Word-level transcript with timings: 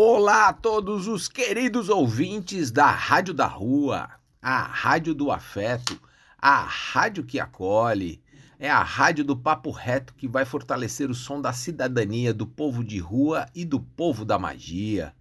Olá 0.00 0.50
a 0.50 0.52
todos 0.52 1.08
os 1.08 1.26
queridos 1.26 1.88
ouvintes 1.88 2.70
da 2.70 2.88
Rádio 2.88 3.34
da 3.34 3.48
Rua, 3.48 4.08
a 4.40 4.62
Rádio 4.62 5.12
do 5.12 5.32
Afeto, 5.32 6.00
a 6.40 6.60
rádio 6.60 7.24
que 7.24 7.40
acolhe. 7.40 8.22
É 8.60 8.70
a 8.70 8.80
rádio 8.80 9.24
do 9.24 9.36
papo 9.36 9.72
reto 9.72 10.14
que 10.14 10.28
vai 10.28 10.44
fortalecer 10.44 11.10
o 11.10 11.16
som 11.16 11.40
da 11.40 11.52
cidadania, 11.52 12.32
do 12.32 12.46
povo 12.46 12.84
de 12.84 13.00
rua 13.00 13.46
e 13.52 13.64
do 13.64 13.80
povo 13.80 14.24
da 14.24 14.38
magia. 14.38 15.12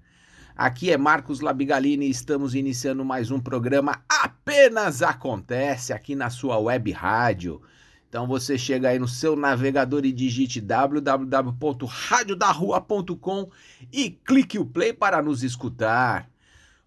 Aqui 0.55 0.91
é 0.91 0.97
Marcos 0.97 1.39
Labigalini 1.39 2.05
e 2.05 2.11
estamos 2.11 2.53
iniciando 2.53 3.03
mais 3.03 3.31
um 3.31 3.39
programa 3.39 4.03
Apenas 4.07 5.01
Acontece 5.01 5.91
aqui 5.91 6.13
na 6.13 6.29
sua 6.29 6.59
web 6.59 6.91
rádio. 6.91 7.63
Então 8.09 8.25
você 8.25 8.57
chega 8.57 8.89
aí 8.89 8.97
no 8.99 9.07
seu 9.07 9.35
navegador 9.35 10.03
e 10.05 10.11
digite 10.11 10.59
www.radiodarrua.com 10.61 13.51
e 13.91 14.09
clique 14.09 14.57
o 14.57 14.65
play 14.65 14.93
para 14.93 15.21
nos 15.21 15.43
escutar. 15.43 16.27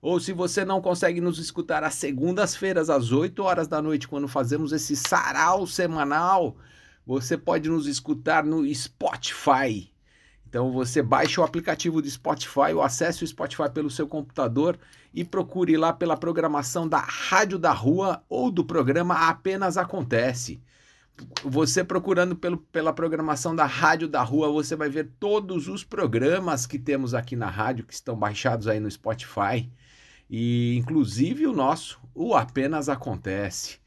Ou 0.00 0.18
se 0.18 0.32
você 0.32 0.64
não 0.64 0.80
consegue 0.80 1.20
nos 1.20 1.38
escutar 1.38 1.84
às 1.84 1.92
segundas-feiras 1.94 2.88
às 2.88 3.12
8 3.12 3.42
horas 3.42 3.68
da 3.68 3.82
noite, 3.82 4.08
quando 4.08 4.26
fazemos 4.26 4.72
esse 4.72 4.96
sarau 4.96 5.66
semanal, 5.66 6.56
você 7.06 7.36
pode 7.36 7.68
nos 7.68 7.86
escutar 7.86 8.42
no 8.42 8.66
Spotify. 8.74 9.92
Então 10.48 10.72
você 10.72 11.02
baixa 11.02 11.42
o 11.42 11.44
aplicativo 11.44 12.00
do 12.00 12.10
Spotify 12.10 12.72
ou 12.74 12.80
acesse 12.82 13.22
o 13.22 13.26
Spotify 13.26 13.68
pelo 13.70 13.90
seu 13.90 14.08
computador 14.08 14.78
e 15.12 15.22
procure 15.22 15.76
lá 15.76 15.92
pela 15.92 16.16
programação 16.16 16.88
da 16.88 16.98
Rádio 16.98 17.58
da 17.58 17.72
Rua 17.72 18.24
ou 18.28 18.50
do 18.50 18.64
programa 18.64 19.28
Apenas 19.28 19.76
Acontece. 19.76 20.58
Você 21.44 21.82
procurando 21.82 22.36
pelo, 22.36 22.58
pela 22.58 22.92
programação 22.92 23.54
da 23.54 23.66
Rádio 23.66 24.08
da 24.08 24.22
Rua, 24.22 24.50
você 24.50 24.76
vai 24.76 24.88
ver 24.88 25.10
todos 25.18 25.68
os 25.68 25.84
programas 25.84 26.66
que 26.66 26.78
temos 26.78 27.14
aqui 27.14 27.36
na 27.36 27.48
rádio 27.48 27.84
que 27.84 27.94
estão 27.94 28.16
baixados 28.16 28.66
aí 28.68 28.80
no 28.80 28.90
Spotify. 28.90 29.70
E 30.28 30.76
inclusive 30.76 31.46
o 31.46 31.52
nosso, 31.52 32.00
o 32.14 32.34
Apenas 32.34 32.88
Acontece. 32.88 33.80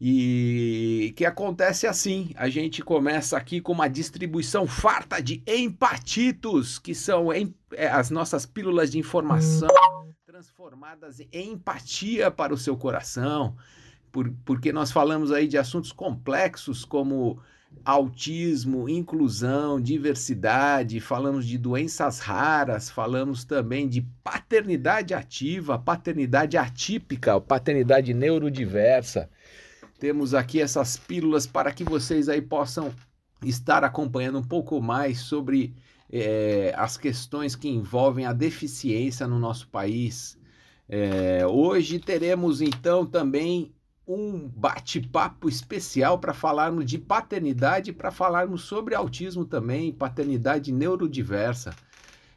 E 0.00 1.14
que 1.16 1.24
acontece 1.24 1.86
assim: 1.86 2.32
a 2.34 2.48
gente 2.48 2.82
começa 2.82 3.36
aqui 3.36 3.60
com 3.60 3.72
uma 3.72 3.88
distribuição 3.88 4.66
farta 4.66 5.22
de 5.22 5.42
empatitos, 5.46 6.78
que 6.78 6.94
são 6.94 7.32
em, 7.32 7.54
é, 7.72 7.86
as 7.86 8.10
nossas 8.10 8.44
pílulas 8.44 8.90
de 8.90 8.98
informação 8.98 9.68
transformadas 10.26 11.20
em 11.20 11.52
empatia 11.52 12.28
para 12.28 12.52
o 12.52 12.58
seu 12.58 12.76
coração, 12.76 13.56
por, 14.14 14.32
porque 14.44 14.72
nós 14.72 14.92
falamos 14.92 15.32
aí 15.32 15.48
de 15.48 15.58
assuntos 15.58 15.90
complexos 15.90 16.84
como 16.84 17.40
autismo, 17.84 18.88
inclusão, 18.88 19.80
diversidade, 19.80 21.00
falamos 21.00 21.44
de 21.44 21.58
doenças 21.58 22.20
raras, 22.20 22.88
falamos 22.88 23.44
também 23.44 23.88
de 23.88 24.02
paternidade 24.22 25.14
ativa, 25.14 25.76
paternidade 25.76 26.56
atípica, 26.56 27.40
paternidade 27.40 28.14
neurodiversa. 28.14 29.28
Temos 29.98 30.32
aqui 30.32 30.60
essas 30.60 30.96
pílulas 30.96 31.44
para 31.44 31.72
que 31.72 31.82
vocês 31.82 32.28
aí 32.28 32.40
possam 32.40 32.94
estar 33.44 33.82
acompanhando 33.82 34.38
um 34.38 34.44
pouco 34.44 34.80
mais 34.80 35.18
sobre 35.18 35.74
é, 36.08 36.72
as 36.76 36.96
questões 36.96 37.56
que 37.56 37.68
envolvem 37.68 38.26
a 38.26 38.32
deficiência 38.32 39.26
no 39.26 39.40
nosso 39.40 39.66
país. 39.66 40.38
É, 40.88 41.44
hoje 41.48 41.98
teremos 41.98 42.60
então 42.60 43.04
também 43.04 43.73
um 44.06 44.48
bate-papo 44.48 45.48
especial 45.48 46.18
para 46.18 46.34
falarmos 46.34 46.84
de 46.84 46.98
paternidade, 46.98 47.92
para 47.92 48.10
falarmos 48.10 48.62
sobre 48.62 48.94
autismo 48.94 49.44
também, 49.44 49.92
paternidade 49.92 50.70
neurodiversa. 50.70 51.74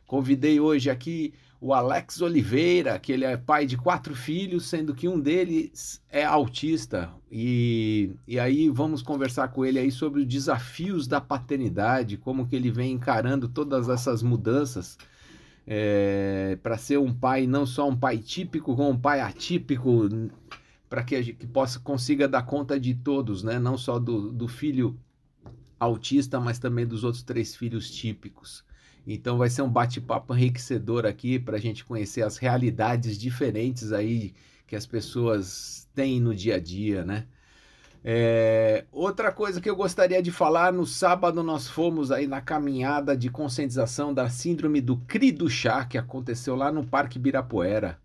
Convidei 0.06 0.60
hoje 0.60 0.90
aqui 0.90 1.34
o 1.60 1.74
Alex 1.74 2.22
Oliveira, 2.22 3.00
que 3.00 3.12
ele 3.12 3.26
é 3.26 3.36
pai 3.36 3.66
de 3.66 3.76
quatro 3.76 4.16
filhos, 4.16 4.68
sendo 4.68 4.94
que 4.94 5.08
um 5.08 5.20
deles 5.20 6.02
é 6.10 6.24
autista. 6.24 7.10
E, 7.32 8.12
e 8.28 8.40
aí 8.40 8.70
vamos 8.70 9.02
conversar 9.02 9.50
com 9.50 9.66
ele 9.66 9.80
aí 9.80 9.92
sobre 9.92 10.22
os 10.22 10.28
desafios 10.28 11.08
da 11.08 11.20
paternidade, 11.20 12.18
como 12.18 12.48
que 12.48 12.56
ele 12.56 12.72
vem 12.72 12.94
encarando 12.94 13.50
todas 13.50 13.90
essas 13.90 14.22
mudanças 14.22 14.98
é, 15.66 16.58
para 16.64 16.78
ser 16.78 16.98
um 16.98 17.14
pai, 17.14 17.46
não 17.46 17.66
só 17.66 17.90
um 17.90 17.96
pai 17.96 18.20
típico, 18.20 18.76
como 18.76 18.90
um 18.92 18.98
pai 18.98 19.20
atípico, 19.20 20.08
para 20.90 21.04
que 21.04 21.16
a 21.16 21.22
gente 21.22 21.46
possa 21.48 21.80
consiga 21.80 22.28
dar 22.28 22.44
conta 22.44 22.80
de 22.80 22.94
todos, 22.94 23.44
né? 23.44 23.60
Não 23.60 23.78
só 23.78 24.00
do, 24.00 24.32
do 24.32 24.48
filho 24.48 24.98
autista, 25.80 26.40
mas 26.40 26.60
também 26.60 26.86
dos 26.86 27.04
outros 27.04 27.24
três 27.24 27.56
filhos 27.56 27.92
típicos. 27.92 28.64
Então 29.06 29.38
vai 29.38 29.50
ser 29.50 29.62
um 29.62 29.70
bate-papo 29.70 30.36
enriquecedor 30.36 31.06
aqui 31.06 31.40
para 31.40 31.58
a 31.58 31.60
gente 31.60 31.86
conhecer 31.86 32.24
as 32.24 32.38
realidades 32.38 33.18
diferentes 33.18 33.92
aí 33.94 34.34
que 34.66 34.76
as 34.76 34.86
pessoas 34.86 35.88
têm 35.96 36.20
no 36.20 36.36
dia 36.36 36.56
a 36.56 36.60
dia, 36.60 37.06
né? 37.06 37.26
É, 38.04 38.86
outra 38.92 39.32
coisa 39.32 39.60
que 39.60 39.70
eu 39.70 39.76
gostaria 39.76 40.22
de 40.22 40.32
falar, 40.32 40.72
no 40.72 40.86
sábado 40.86 41.42
nós 41.44 41.68
fomos 41.68 42.12
aí 42.12 42.28
na 42.28 42.42
caminhada 42.42 43.18
de 43.18 43.30
conscientização 43.30 44.14
da 44.14 44.30
síndrome 44.30 44.82
do 44.82 44.98
CRI 44.98 45.32
do 45.32 45.50
chá, 45.50 45.86
que 45.86 45.98
aconteceu 45.98 46.56
lá 46.56 46.72
no 46.72 46.86
Parque 46.86 47.18
Birapuera. 47.20 48.00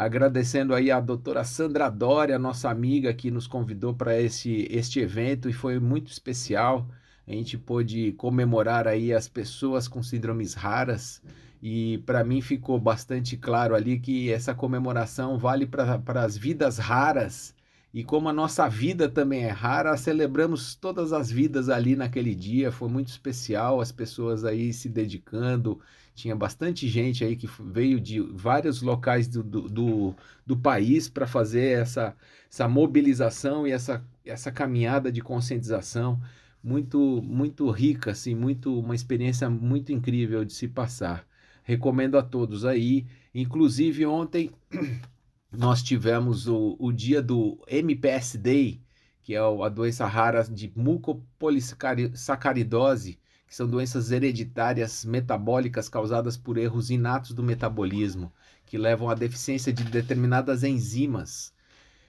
Agradecendo 0.00 0.76
aí 0.76 0.92
a 0.92 1.00
doutora 1.00 1.42
Sandra 1.42 1.90
Dória, 1.90 2.38
nossa 2.38 2.70
amiga, 2.70 3.12
que 3.12 3.32
nos 3.32 3.48
convidou 3.48 3.92
para 3.92 4.16
esse, 4.16 4.68
este 4.70 5.00
evento 5.00 5.48
e 5.48 5.52
foi 5.52 5.80
muito 5.80 6.06
especial. 6.12 6.88
A 7.26 7.32
gente 7.32 7.58
pôde 7.58 8.12
comemorar 8.12 8.86
aí 8.86 9.12
as 9.12 9.26
pessoas 9.26 9.88
com 9.88 10.00
síndromes 10.00 10.54
raras 10.54 11.20
e 11.60 11.98
para 12.06 12.22
mim 12.22 12.40
ficou 12.40 12.78
bastante 12.78 13.36
claro 13.36 13.74
ali 13.74 13.98
que 13.98 14.30
essa 14.30 14.54
comemoração 14.54 15.36
vale 15.36 15.66
para 15.66 16.00
as 16.22 16.36
vidas 16.36 16.78
raras 16.78 17.52
e 17.92 18.04
como 18.04 18.28
a 18.28 18.32
nossa 18.32 18.68
vida 18.68 19.08
também 19.08 19.44
é 19.44 19.50
rara, 19.50 19.96
celebramos 19.96 20.74
todas 20.74 21.12
as 21.12 21.32
vidas 21.32 21.70
ali 21.70 21.96
naquele 21.96 22.34
dia, 22.34 22.70
foi 22.70 22.88
muito 22.88 23.08
especial, 23.08 23.80
as 23.80 23.90
pessoas 23.90 24.44
aí 24.44 24.72
se 24.74 24.90
dedicando, 24.90 25.80
tinha 26.18 26.34
bastante 26.34 26.88
gente 26.88 27.22
aí 27.24 27.36
que 27.36 27.48
veio 27.60 28.00
de 28.00 28.18
vários 28.20 28.82
locais 28.82 29.28
do, 29.28 29.40
do, 29.42 29.68
do, 29.68 30.14
do 30.44 30.56
país 30.56 31.08
para 31.08 31.28
fazer 31.28 31.80
essa, 31.80 32.16
essa 32.50 32.68
mobilização 32.68 33.66
e 33.66 33.70
essa, 33.70 34.04
essa 34.24 34.50
caminhada 34.50 35.12
de 35.12 35.20
conscientização 35.20 36.20
muito 36.62 37.22
muito 37.22 37.70
rica, 37.70 38.10
assim, 38.10 38.34
muito 38.34 38.80
uma 38.80 38.96
experiência 38.96 39.48
muito 39.48 39.92
incrível 39.92 40.44
de 40.44 40.52
se 40.52 40.66
passar. 40.66 41.24
Recomendo 41.62 42.18
a 42.18 42.22
todos 42.22 42.64
aí. 42.64 43.06
Inclusive 43.32 44.04
ontem 44.04 44.50
nós 45.56 45.84
tivemos 45.84 46.48
o, 46.48 46.74
o 46.80 46.90
dia 46.92 47.22
do 47.22 47.62
MPS 47.68 48.36
Day, 48.38 48.80
que 49.22 49.34
é 49.34 49.38
a 49.38 49.68
doença 49.68 50.04
rara 50.06 50.42
de 50.42 50.72
mucopolissacaridose, 50.74 53.20
que 53.48 53.56
são 53.56 53.66
doenças 53.66 54.12
hereditárias 54.12 55.04
metabólicas 55.04 55.88
causadas 55.88 56.36
por 56.36 56.58
erros 56.58 56.90
inatos 56.90 57.32
do 57.32 57.42
metabolismo, 57.42 58.30
que 58.66 58.76
levam 58.76 59.08
à 59.08 59.14
deficiência 59.14 59.72
de 59.72 59.84
determinadas 59.84 60.62
enzimas. 60.62 61.52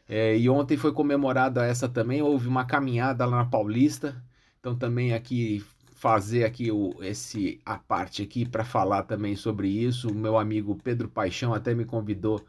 É, 0.07 0.37
e 0.37 0.49
ontem 0.49 0.75
foi 0.77 0.91
comemorada 0.91 1.65
essa 1.65 1.87
também, 1.87 2.21
houve 2.21 2.47
uma 2.47 2.65
caminhada 2.65 3.25
lá 3.25 3.37
na 3.37 3.45
Paulista, 3.45 4.21
então 4.59 4.75
também 4.75 5.13
aqui 5.13 5.63
fazer 5.99 6.45
aqui 6.45 6.71
o, 6.71 6.95
esse 7.01 7.59
a 7.65 7.77
parte 7.77 8.21
aqui 8.21 8.45
para 8.45 8.63
falar 8.63 9.03
também 9.03 9.35
sobre 9.35 9.67
isso. 9.67 10.09
O 10.09 10.15
meu 10.15 10.37
amigo 10.37 10.77
Pedro 10.81 11.09
Paixão 11.09 11.53
até 11.53 11.75
me 11.75 11.83
convidou 11.85 12.41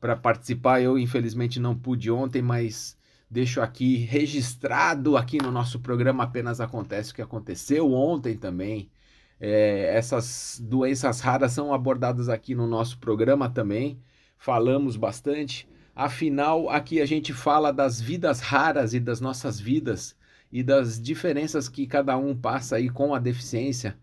para 0.00 0.16
participar. 0.16 0.80
Eu 0.82 0.98
infelizmente 0.98 1.60
não 1.60 1.76
pude 1.76 2.10
ontem, 2.10 2.42
mas 2.42 2.95
deixo 3.30 3.60
aqui 3.60 3.96
registrado 3.96 5.16
aqui 5.16 5.38
no 5.42 5.50
nosso 5.50 5.80
programa 5.80 6.24
apenas 6.24 6.60
acontece 6.60 7.12
o 7.12 7.14
que 7.14 7.22
aconteceu 7.22 7.92
ontem 7.92 8.36
também. 8.36 8.90
É, 9.38 9.94
essas 9.96 10.60
doenças 10.64 11.20
raras 11.20 11.52
são 11.52 11.74
abordadas 11.74 12.28
aqui 12.28 12.54
no 12.54 12.66
nosso 12.66 12.98
programa 12.98 13.50
também. 13.50 14.00
Falamos 14.38 14.96
bastante. 14.96 15.68
Afinal, 15.94 16.68
aqui 16.68 17.00
a 17.00 17.06
gente 17.06 17.32
fala 17.32 17.72
das 17.72 18.00
vidas 18.00 18.40
raras 18.40 18.94
e 18.94 19.00
das 19.00 19.20
nossas 19.20 19.58
vidas 19.58 20.16
e 20.52 20.62
das 20.62 21.00
diferenças 21.00 21.68
que 21.68 21.86
cada 21.86 22.16
um 22.16 22.36
passa 22.36 22.76
aí 22.76 22.88
com 22.88 23.14
a 23.14 23.18
deficiência. 23.18 23.98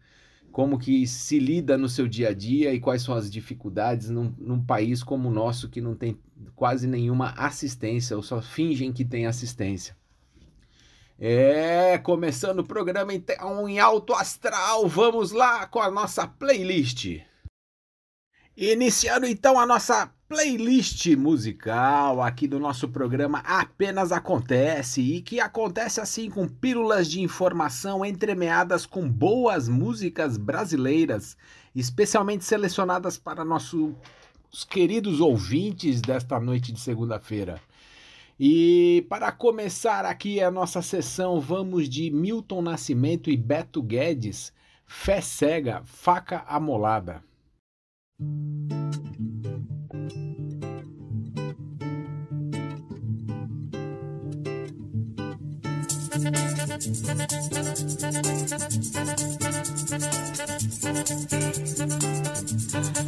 Como 0.53 0.77
que 0.77 1.07
se 1.07 1.39
lida 1.39 1.79
no 1.79 1.89
seu 1.89 2.07
dia 2.07 2.29
a 2.29 2.33
dia 2.33 2.71
e 2.71 2.79
quais 2.79 3.01
são 3.01 3.15
as 3.15 3.29
dificuldades 3.29 4.11
num, 4.11 4.31
num 4.37 4.63
país 4.63 5.03
como 5.03 5.27
o 5.27 5.33
nosso 5.33 5.67
que 5.67 5.81
não 5.81 5.95
tem 5.95 6.15
quase 6.53 6.85
nenhuma 6.85 7.31
assistência 7.31 8.15
ou 8.15 8.21
só 8.21 8.39
fingem 8.39 8.93
que 8.93 9.03
tem 9.03 9.25
assistência. 9.25 9.97
É, 11.17 11.97
começando 11.97 12.59
o 12.59 12.63
programa 12.63 13.15
então 13.15 13.67
em 13.67 13.79
alto 13.79 14.13
astral, 14.13 14.87
vamos 14.87 15.31
lá 15.31 15.65
com 15.65 15.79
a 15.79 15.89
nossa 15.89 16.27
playlist. 16.27 17.19
Iniciando 18.55 19.25
então 19.25 19.59
a 19.59 19.65
nossa 19.65 20.13
playlist 20.33 21.15
musical 21.15 22.19
aqui 22.19 22.47
do 22.47 22.59
nosso 22.59 22.89
programa 22.89 23.37
Apenas 23.45 24.11
Acontece 24.11 24.99
e 24.99 25.21
que 25.21 25.39
acontece 25.39 26.01
assim 26.01 26.27
com 26.27 26.47
pílulas 26.47 27.07
de 27.07 27.21
informação 27.21 28.03
entremeadas 28.03 28.83
com 28.83 29.07
boas 29.07 29.69
músicas 29.69 30.35
brasileiras, 30.35 31.37
especialmente 31.75 32.45
selecionadas 32.45 33.15
para 33.15 33.45
nossos 33.45 33.93
queridos 34.67 35.21
ouvintes 35.21 36.01
desta 36.01 36.39
noite 36.39 36.71
de 36.71 36.79
segunda-feira. 36.79 37.61
E 38.39 39.05
para 39.07 39.31
começar 39.31 40.03
aqui 40.03 40.41
a 40.41 40.49
nossa 40.49 40.81
sessão, 40.81 41.39
vamos 41.39 41.87
de 41.87 42.09
Milton 42.09 42.63
Nascimento 42.63 43.29
e 43.29 43.37
Beto 43.37 43.83
Guedes, 43.83 44.51
Fé 44.87 45.21
Cega, 45.21 45.83
Faca 45.85 46.43
Amolada. 46.47 47.23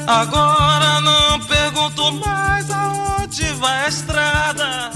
Agora 0.07 1.01
não 1.01 1.39
pergunto 1.47 2.11
mais 2.13 2.69
aonde 2.69 3.53
vai 3.53 3.85
a 3.85 3.87
estrada. 3.87 4.91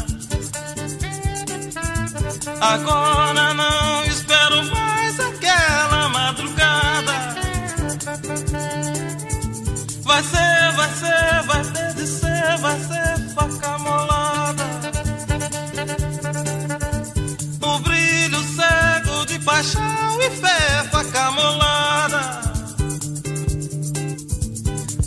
Agora 2.59 3.53
não 3.53 4.03
espero 4.05 4.63
mais 4.65 5.19
aquela 5.19 6.09
madrugada. 6.09 7.13
Vai 10.03 10.23
ser, 10.23 10.71
vai 10.75 10.89
ser, 10.89 11.43
vai 11.47 11.63
ter 11.63 11.93
de 11.95 12.07
ser, 12.07 12.57
vai 12.57 12.79
ser 12.79 13.08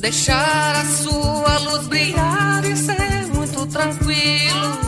Deixar 0.02 0.74
a 0.74 0.84
sua 0.84 1.58
luz 1.58 1.86
brilhar 1.86 2.64
e 2.64 2.76
ser 2.76 3.24
muito 3.32 3.64
tranquilo. 3.68 4.78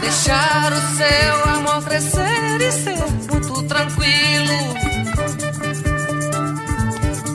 Deixar 0.00 0.72
o 0.72 0.80
seu 0.96 1.54
amor 1.54 1.84
crescer 1.84 2.60
e 2.60 2.72
ser 2.72 3.06
muito 3.30 3.62
tranquilo. 3.62 4.74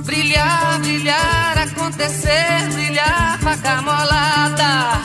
Brilhar, 0.03 0.79
brilhar, 0.81 1.57
acontecer, 1.57 2.69
brilhar, 2.73 3.39
faca 3.39 3.81
molada. 3.81 4.99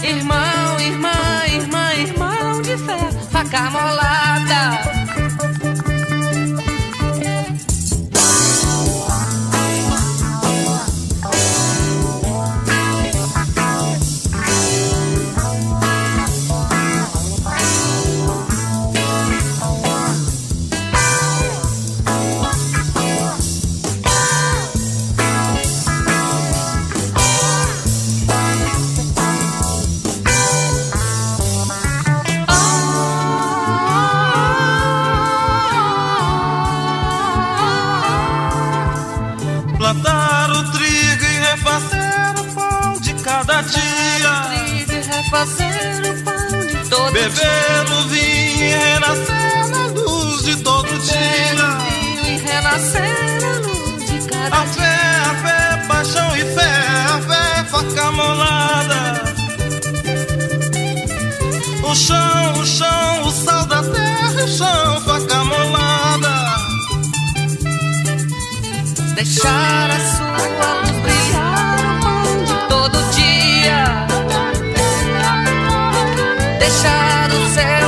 Irmão, 0.00 0.80
irmã, 0.80 1.46
irmã, 1.52 1.94
irmão 1.94 2.62
de 2.62 2.76
fé, 2.76 3.10
faca 3.32 3.62
molada. 3.72 4.93
Refazer 45.24 46.02
o 46.10 46.22
pão 46.22 46.66
de 46.66 46.88
todo 46.90 47.12
Beber 47.12 47.84
o 47.90 48.08
vinho 48.08 48.62
e 48.62 48.74
renascer 48.74 49.68
na 49.70 49.86
luz 49.86 50.42
de 50.42 50.56
todo 50.56 50.88
dia. 50.98 51.54
dia. 51.54 52.30
E 52.30 52.36
renascer 52.38 53.38
a 53.42 53.58
luz 53.66 54.06
de 54.06 54.28
cada 54.28 54.56
A 54.56 54.66
fé, 54.66 54.96
a 55.24 55.34
fé, 55.42 55.86
paixão 55.88 56.36
e 56.36 56.44
fé, 56.54 56.72
a 57.08 57.20
fé, 57.22 57.64
faca 57.70 58.12
molada. 58.12 59.24
O 61.82 61.94
chão, 61.94 62.52
o 62.60 62.66
chão, 62.66 63.22
o 63.26 63.30
sal 63.30 63.66
da 63.66 63.82
terra, 63.82 64.44
o 64.44 64.48
chão, 64.48 65.00
faca 65.00 65.44
molada. 65.44 66.34
Deixar 69.14 69.90
a 69.90 69.98
sua 70.16 70.93
Deixar 76.84 77.30
o 77.32 77.48
seu 77.48 77.83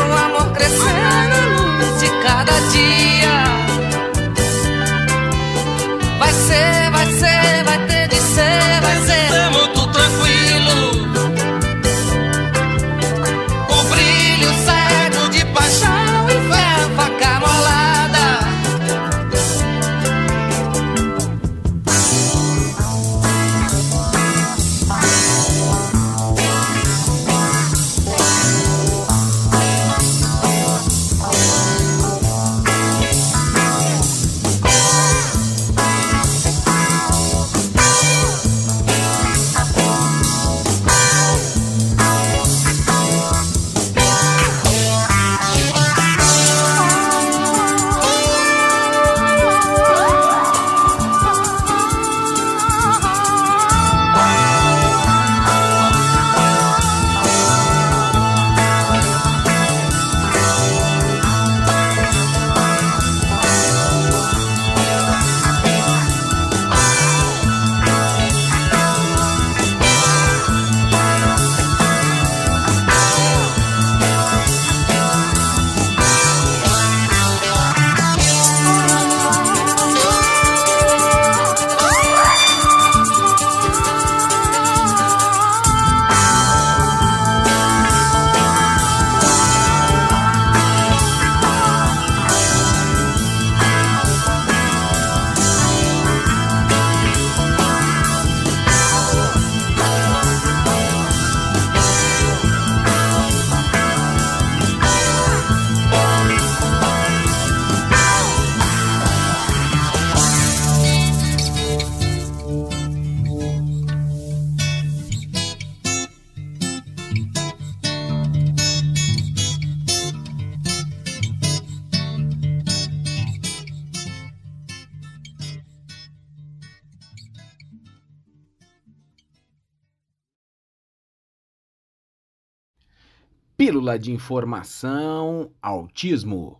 Pílula 133.77 133.99
de 133.99 134.11
Informação 134.11 135.51
Autismo. 135.61 136.59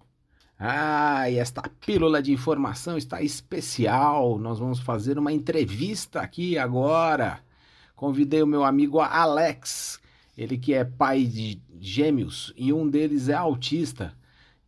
Ah, 0.59 1.31
esta 1.31 1.63
pílula 1.63 2.23
de 2.23 2.31
informação 2.31 2.99
está 2.99 3.23
especial. 3.23 4.39
Nós 4.39 4.59
vamos 4.59 4.81
fazer 4.81 5.19
uma 5.19 5.33
entrevista 5.33 6.21
aqui 6.21 6.59
agora. 6.59 7.41
Convidei 7.95 8.43
o 8.43 8.47
meu 8.47 8.65
amigo 8.65 9.01
Alex, 9.01 9.99
ele 10.37 10.59
que 10.59 10.75
é 10.75 10.85
pai 10.85 11.25
de 11.25 11.59
gêmeos 11.81 12.53
e 12.55 12.71
um 12.71 12.87
deles 12.87 13.31
é 13.31 13.35
autista. 13.35 14.13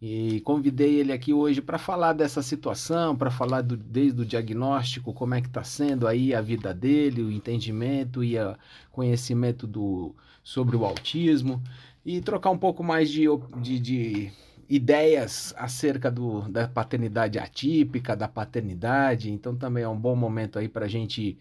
E 0.00 0.40
convidei 0.40 0.94
ele 0.94 1.12
aqui 1.12 1.34
hoje 1.34 1.60
para 1.60 1.76
falar 1.76 2.14
dessa 2.14 2.40
situação, 2.40 3.14
para 3.14 3.30
falar 3.30 3.60
do, 3.60 3.76
desde 3.76 4.22
o 4.22 4.24
diagnóstico, 4.24 5.12
como 5.12 5.34
é 5.34 5.42
que 5.42 5.48
está 5.48 5.64
sendo 5.64 6.06
aí 6.06 6.34
a 6.34 6.40
vida 6.40 6.72
dele, 6.72 7.20
o 7.20 7.30
entendimento 7.30 8.24
e 8.24 8.38
o 8.38 8.56
conhecimento 8.90 9.66
do, 9.66 10.14
sobre 10.42 10.76
o 10.76 10.86
autismo 10.86 11.62
e 12.08 12.22
trocar 12.22 12.48
um 12.48 12.56
pouco 12.56 12.82
mais 12.82 13.10
de, 13.10 13.26
de, 13.60 13.78
de 13.78 14.32
ideias 14.66 15.52
acerca 15.58 16.10
do, 16.10 16.40
da 16.48 16.66
paternidade 16.66 17.38
atípica, 17.38 18.16
da 18.16 18.26
paternidade. 18.26 19.30
Então 19.30 19.54
também 19.54 19.84
é 19.84 19.88
um 19.88 20.00
bom 20.00 20.16
momento 20.16 20.58
aí 20.58 20.70
para 20.70 20.86
a 20.86 20.88
gente 20.88 21.36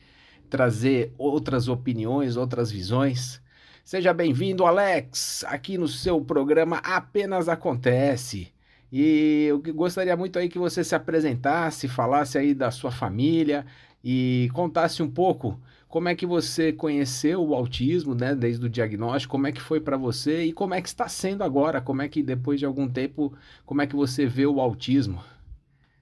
trazer 0.50 1.14
outras 1.18 1.70
opiniões, 1.70 2.36
outras 2.36 2.70
visões. 2.70 3.42
Seja 3.86 4.14
bem-vindo, 4.14 4.66
Alex, 4.66 5.46
aqui 5.48 5.78
no 5.78 5.88
seu 5.88 6.20
programa 6.20 6.80
Apenas 6.80 7.48
Acontece. 7.48 8.52
E 8.92 9.46
eu 9.46 9.62
gostaria 9.74 10.18
muito 10.18 10.38
aí 10.38 10.50
que 10.50 10.60
você 10.60 10.84
se 10.84 10.94
apresentasse, 10.94 11.88
falasse 11.88 12.38
aí 12.38 12.54
da 12.54 12.72
sua 12.72 12.92
família 12.92 13.66
e 14.04 14.50
contasse 14.54 15.02
um 15.02 15.10
pouco 15.10 15.58
como 15.98 16.10
é 16.10 16.16
que 16.16 16.28
você 16.28 16.72
conheceu 16.72 17.44
o 17.44 17.56
autismo, 17.56 18.14
né, 18.14 18.36
desde 18.36 18.64
o 18.64 18.70
diagnóstico, 18.70 19.32
como 19.32 19.48
é 19.48 19.52
que 19.52 19.60
foi 19.60 19.82
para 19.82 19.98
você 19.98 20.44
e 20.44 20.54
como 20.54 20.76
é 20.76 20.80
que 20.80 20.88
está 20.88 21.10
sendo 21.10 21.44
agora, 21.44 21.82
como 21.82 22.04
é 22.04 22.08
que 22.08 22.22
depois 22.22 22.60
de 22.60 22.68
algum 22.68 22.88
tempo, 22.88 23.36
como 23.66 23.82
é 23.82 23.88
que 23.88 23.96
você 23.96 24.28
vê 24.28 24.46
o 24.46 24.62
autismo? 24.62 25.26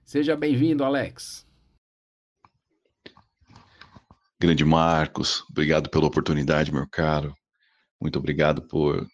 Seja 0.03 0.35
bem-vindo, 0.35 0.83
Alex. 0.83 1.47
Grande 4.37 4.65
Marcos, 4.65 5.45
obrigado 5.49 5.89
pela 5.89 6.07
oportunidade, 6.07 6.73
meu 6.73 6.85
caro. 6.89 7.33
Muito 7.97 8.19
obrigado 8.19 8.63
por 8.63 9.07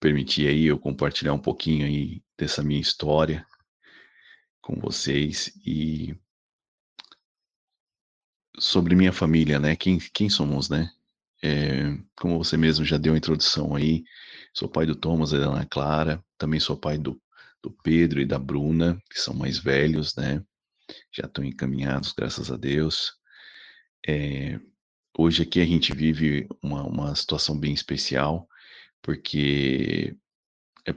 permitir 0.00 0.48
aí 0.48 0.66
eu 0.66 0.76
compartilhar 0.80 1.34
um 1.34 1.38
pouquinho 1.38 1.86
aí 1.86 2.20
dessa 2.36 2.64
minha 2.64 2.80
história 2.80 3.46
com 4.60 4.74
vocês 4.74 5.52
e 5.64 6.16
sobre 8.60 8.94
minha 8.94 9.12
família, 9.12 9.58
né? 9.58 9.74
Quem, 9.74 9.98
quem 9.98 10.28
somos, 10.28 10.68
né? 10.68 10.90
É, 11.42 11.96
como 12.14 12.36
você 12.38 12.56
mesmo 12.56 12.84
já 12.84 12.98
deu 12.98 13.14
a 13.14 13.16
introdução 13.16 13.74
aí, 13.74 14.04
sou 14.52 14.68
pai 14.68 14.84
do 14.84 14.94
Thomas 14.94 15.32
e 15.32 15.38
da 15.38 15.46
Ana 15.46 15.64
Clara, 15.64 16.22
também 16.36 16.60
sou 16.60 16.76
pai 16.76 16.98
do, 16.98 17.20
do 17.62 17.70
Pedro 17.82 18.20
e 18.20 18.26
da 18.26 18.38
Bruna, 18.38 19.00
que 19.10 19.18
são 19.18 19.34
mais 19.34 19.58
velhos, 19.58 20.14
né? 20.14 20.44
Já 21.10 21.26
estão 21.26 21.42
encaminhados, 21.42 22.12
graças 22.12 22.50
a 22.50 22.56
Deus. 22.56 23.14
É, 24.06 24.60
hoje 25.16 25.42
aqui 25.42 25.60
a 25.60 25.66
gente 25.66 25.94
vive 25.94 26.46
uma, 26.62 26.82
uma 26.82 27.14
situação 27.14 27.58
bem 27.58 27.72
especial, 27.72 28.46
porque 29.00 30.14
é, 30.86 30.92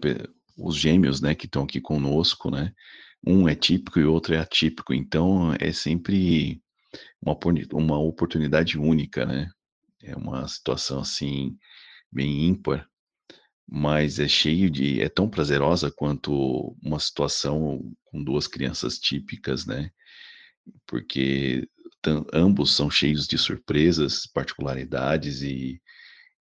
os 0.58 0.76
gêmeos, 0.76 1.22
né, 1.22 1.34
que 1.34 1.46
estão 1.46 1.64
aqui 1.64 1.80
conosco, 1.80 2.52
né? 2.52 2.74
Um 3.26 3.48
é 3.48 3.56
típico 3.56 4.00
e 4.00 4.06
o 4.06 4.12
outro 4.12 4.34
é 4.36 4.40
atípico, 4.40 4.94
então 4.94 5.54
é 5.58 5.72
sempre 5.72 6.62
uma, 7.22 7.38
uma 7.74 8.00
oportunidade 8.00 8.78
única, 8.78 9.26
né? 9.26 9.50
É 10.02 10.16
uma 10.16 10.48
situação 10.48 11.00
assim 11.00 11.58
bem 12.12 12.46
ímpar, 12.48 12.88
mas 13.68 14.20
é 14.20 14.28
cheio 14.28 14.70
de 14.70 15.02
é 15.02 15.10
tão 15.10 15.30
prazerosa 15.30 15.92
quanto 15.92 16.76
uma 16.84 17.00
situação 17.00 17.82
com 18.06 18.24
duas 18.24 18.48
crianças 18.48 19.00
típicas, 19.00 19.66
né? 19.66 19.90
Porque 20.86 21.68
ambos 22.34 22.76
são 22.76 22.90
cheios 22.90 23.28
de 23.28 23.38
surpresas, 23.38 24.28
particularidades 24.28 25.42
e, 25.42 25.82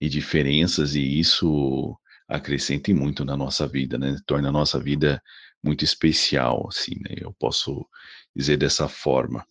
e 0.00 0.09
diferenças 0.09 0.94
e 0.94 1.21
isso 1.21 1.97
acrescenta 2.28 2.92
muito 2.94 3.25
na 3.25 3.37
nossa 3.37 3.66
vida, 3.68 3.97
né? 3.99 4.16
Torna 4.26 4.49
a 4.49 4.52
nossa 4.52 4.80
vida 4.80 5.23
muito 5.62 5.85
especial, 5.85 6.68
assim, 6.68 6.97
né? 6.97 7.14
Eu 7.18 7.32
posso 7.38 7.87
dizer 8.35 8.56
dessa 8.56 8.88
forma 8.88 9.47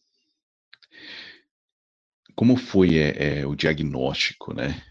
como 2.35 2.57
foi 2.57 2.97
é, 2.97 3.39
é, 3.39 3.45
o 3.45 3.55
diagnóstico, 3.55 4.53
né? 4.53 4.81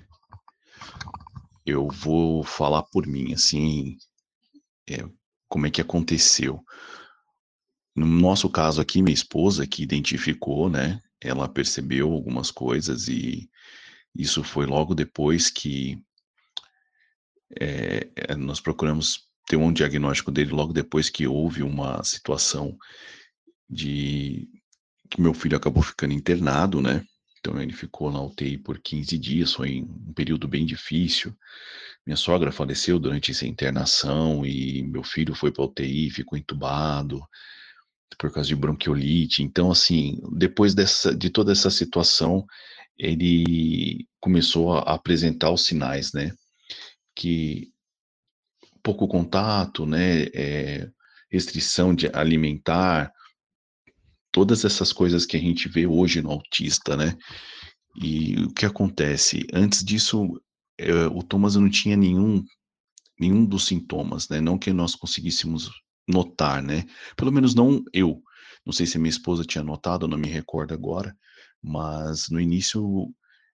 Eu 1.65 1.89
vou 1.89 2.43
falar 2.43 2.83
por 2.85 3.07
mim, 3.07 3.33
assim, 3.33 3.97
é, 4.89 5.05
como 5.49 5.67
é 5.67 5.71
que 5.71 5.81
aconteceu. 5.81 6.65
No 7.95 8.07
nosso 8.07 8.49
caso 8.49 8.81
aqui, 8.81 9.03
minha 9.03 9.15
esposa 9.15 9.67
que 9.67 9.83
identificou, 9.83 10.69
né? 10.69 11.03
Ela 11.21 11.49
percebeu 11.49 12.13
algumas 12.13 12.51
coisas 12.51 13.09
e 13.09 13.49
isso 14.15 14.43
foi 14.43 14.67
logo 14.67 14.95
depois 14.95 15.51
que 15.51 16.03
é, 17.59 18.35
nós 18.37 18.61
procuramos 18.61 19.29
ter 19.47 19.57
um 19.57 19.73
diagnóstico 19.73 20.31
dele 20.31 20.53
logo 20.53 20.73
depois 20.73 21.11
que 21.11 21.27
houve 21.27 21.63
uma 21.63 22.03
situação 22.05 22.77
de 23.69 24.49
que 25.11 25.21
meu 25.21 25.35
filho 25.35 25.57
acabou 25.57 25.83
ficando 25.83 26.15
internado, 26.15 26.81
né? 26.81 27.05
Então 27.41 27.61
ele 27.61 27.73
ficou 27.73 28.13
na 28.13 28.23
UTI 28.23 28.59
por 28.59 28.79
15 28.79 29.19
dias, 29.19 29.55
foi 29.55 29.83
um 29.83 30.13
período 30.13 30.47
bem 30.47 30.67
difícil. 30.67 31.35
Minha 32.07 32.17
sogra 32.17 32.53
faleceu 32.53 32.99
durante 32.99 33.31
essa 33.31 33.47
internação 33.47 34.45
e 34.45 34.83
meu 34.83 35.03
filho 35.03 35.35
foi 35.35 35.51
para 35.51 35.65
UTI, 35.65 36.11
ficou 36.11 36.39
entubado 36.39 37.23
por 38.19 38.31
causa 38.33 38.49
de 38.49 38.57
bronquiolite. 38.57 39.43
Então, 39.43 39.71
assim, 39.71 40.21
depois 40.33 40.75
dessa, 40.75 41.15
de 41.15 41.31
toda 41.31 41.53
essa 41.53 41.71
situação, 41.71 42.45
ele 42.99 44.07
começou 44.21 44.75
a 44.75 44.95
apresentar 44.95 45.51
os 45.51 45.65
sinais, 45.65 46.13
né? 46.13 46.33
Que 47.15 47.73
pouco 48.83 49.09
contato, 49.09 49.87
né? 49.87 50.25
É, 50.35 50.91
restrição 51.31 51.95
de 51.95 52.11
alimentar, 52.13 53.11
todas 54.33 54.65
essas 54.65 54.93
coisas 54.93 55.27
que 55.27 55.37
a 55.37 55.41
gente 55.41 55.69
vê 55.69 55.87
hoje 55.87 56.23
no 56.23 56.31
autista, 56.31 56.97
né? 56.97 57.17
E 58.01 58.37
o 58.45 58.53
que 58.53 58.65
acontece? 58.65 59.47
Antes 59.53 59.85
disso, 59.85 60.41
é, 60.79 61.07
o 61.07 61.23
Thomas 61.23 61.57
não 61.57 61.69
tinha 61.69 61.97
nenhum, 61.97 62.43
nenhum 63.19 63.45
dos 63.45 63.67
sintomas, 63.67 64.29
né? 64.29 64.41
Não 64.41 64.59
que 64.59 64.73
nós 64.73 64.95
conseguíssemos 64.95 65.71
notar, 66.09 66.63
né? 66.63 66.85
Pelo 67.17 67.33
menos 67.33 67.55
não 67.55 67.83
eu. 67.93 68.23
Não 68.65 68.73
sei 68.73 68.87
se 68.87 68.99
minha 68.99 69.11
esposa 69.11 69.45
tinha 69.45 69.65
notado, 69.65 70.07
não 70.07 70.19
me 70.19 70.29
recordo 70.29 70.75
agora, 70.75 71.17
mas 71.63 72.29
no 72.31 72.41
início 72.41 73.09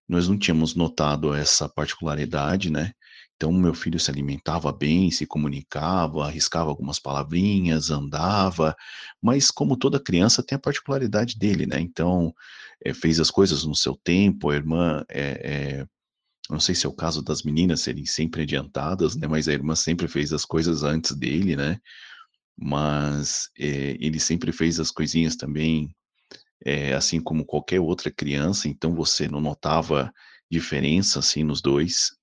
nós 0.08 0.28
não 0.28 0.38
tínhamos 0.38 0.74
notado 0.74 1.34
essa 1.34 1.68
particularidade, 1.68 2.70
né? 2.70 2.92
Então, 3.36 3.52
meu 3.52 3.74
filho 3.74 4.00
se 4.00 4.10
alimentava 4.10 4.72
bem, 4.72 5.10
se 5.10 5.26
comunicava, 5.26 6.24
arriscava 6.24 6.70
algumas 6.70 6.98
palavrinhas, 6.98 7.90
andava, 7.90 8.74
mas 9.22 9.50
como 9.50 9.76
toda 9.76 10.00
criança 10.00 10.42
tem 10.42 10.56
a 10.56 10.58
particularidade 10.58 11.38
dele, 11.38 11.66
né? 11.66 11.78
Então, 11.78 12.34
é, 12.82 12.94
fez 12.94 13.20
as 13.20 13.30
coisas 13.30 13.64
no 13.64 13.74
seu 13.74 13.94
tempo, 13.94 14.48
a 14.50 14.54
irmã, 14.56 15.04
é, 15.10 15.80
é, 15.80 15.86
não 16.48 16.58
sei 16.60 16.74
se 16.74 16.86
é 16.86 16.88
o 16.88 16.94
caso 16.94 17.22
das 17.22 17.42
meninas 17.42 17.80
serem 17.82 18.06
sempre 18.06 18.42
adiantadas, 18.42 19.16
né? 19.16 19.26
Mas 19.28 19.48
a 19.48 19.52
irmã 19.52 19.74
sempre 19.74 20.08
fez 20.08 20.32
as 20.32 20.46
coisas 20.46 20.82
antes 20.82 21.14
dele, 21.14 21.56
né? 21.56 21.78
Mas 22.58 23.50
ele 23.56 24.18
sempre 24.18 24.50
fez 24.50 24.80
as 24.80 24.90
coisinhas 24.90 25.36
também, 25.36 25.94
assim 26.96 27.20
como 27.20 27.44
qualquer 27.44 27.80
outra 27.80 28.10
criança, 28.10 28.66
então 28.66 28.94
você 28.94 29.28
não 29.28 29.42
notava 29.42 30.10
diferença, 30.50 31.18
assim, 31.18 31.44
nos 31.44 31.60
dois, 31.60 32.16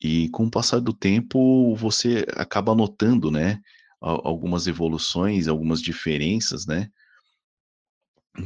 e 0.00 0.28
com 0.30 0.46
o 0.46 0.50
passar 0.50 0.80
do 0.80 0.92
tempo, 0.92 1.74
você 1.76 2.24
acaba 2.36 2.74
notando, 2.74 3.30
né, 3.30 3.60
algumas 4.00 4.66
evoluções, 4.66 5.48
algumas 5.48 5.82
diferenças, 5.82 6.66
né? 6.66 6.88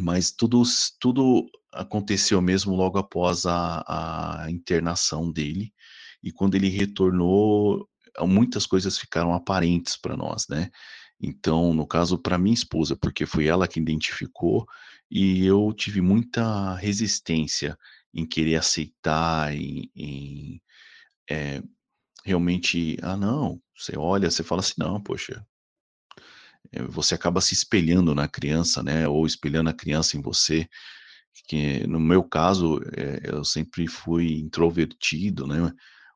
Mas 0.00 0.30
tudo, 0.30 0.62
tudo 0.99 1.47
aconteceu 1.73 2.40
mesmo 2.40 2.75
logo 2.75 2.99
após 2.99 3.44
a, 3.44 4.44
a 4.44 4.50
internação 4.50 5.30
dele. 5.30 5.73
E 6.23 6.32
quando 6.32 6.54
ele 6.54 6.68
retornou, 6.68 7.87
muitas 8.21 8.66
coisas 8.66 8.99
ficaram 8.99 9.35
aparentes 9.35 9.97
para 9.97 10.16
nós, 10.16 10.47
né? 10.49 10.71
Então, 11.21 11.75
no 11.75 11.87
caso, 11.87 12.18
para 12.18 12.38
minha 12.38 12.54
esposa, 12.54 12.97
porque 12.97 13.26
foi 13.26 13.47
ela 13.47 13.68
que 13.68 13.78
identificou, 13.78 14.66
e 15.11 15.44
eu 15.44 15.73
tive 15.76 16.00
muita 16.00 16.75
resistência 16.76 17.78
em 18.14 18.26
querer 18.26 18.56
aceitar, 18.56 19.54
em, 19.54 19.90
em 19.94 20.62
é, 21.33 21.62
realmente, 22.25 22.99
ah, 23.03 23.17
não, 23.17 23.61
você 23.77 23.97
olha, 23.97 24.31
você 24.31 24.43
fala 24.43 24.61
assim, 24.61 24.75
não, 24.79 25.01
poxa, 25.01 25.45
é, 26.73 26.83
você 26.83 27.15
acaba 27.15 27.41
se 27.41 27.55
espelhando 27.55 28.15
na 28.15 28.29
criança, 28.29 28.83
né, 28.83 29.09
ou 29.09 29.27
espelhando 29.27 29.71
a 29.71 29.75
criança 29.75 30.17
em 30.17 30.23
você, 30.23 30.69
que 31.49 31.87
no 31.87 31.99
meu 31.99 32.23
caso, 32.23 32.81
é, 32.97 33.31
eu 33.35 33.45
sempre 33.45 33.89
fui 33.89 34.35
introvertido, 34.41 35.47
né, 35.47 35.73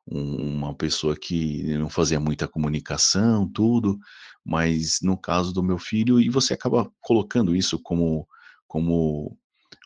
um, 0.07 0.57
uma 0.59 0.75
pessoa 0.75 1.17
que 1.17 1.63
não 1.79 1.89
fazia 1.89 2.21
muita 2.21 2.47
comunicação, 2.47 3.51
tudo, 3.51 3.99
mas 4.45 5.01
no 5.03 5.17
caso 5.17 5.53
do 5.53 5.63
meu 5.63 5.79
filho, 5.79 6.21
e 6.21 6.29
você 6.29 6.55
acaba 6.55 6.91
colocando 7.01 7.57
isso 7.57 7.79
como, 7.81 8.29
como 8.69 9.37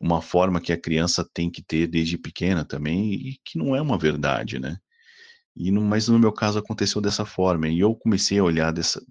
uma 0.01 0.21
forma 0.21 0.61
que 0.61 0.73
a 0.73 0.81
criança 0.81 1.25
tem 1.33 1.51
que 1.51 1.63
ter 1.63 1.87
desde 1.87 2.19
pequena 2.19 2.65
também, 2.65 3.13
e 3.15 3.39
que 3.45 3.59
não 3.59 3.75
é 3.77 3.81
uma 3.81 3.97
verdade, 3.99 4.59
né? 4.59 4.79
E 5.61 5.71
no, 5.71 5.83
mas 5.83 6.09
no 6.09 6.19
meu 6.19 6.33
caso 6.33 6.59
aconteceu 6.59 7.03
dessa 7.03 7.27
forma, 7.27 7.69
e 7.69 7.81
eu 7.81 7.95
comecei 7.95 8.39
a 8.39 8.45
olhar 8.45 8.73
dessa, 8.73 9.03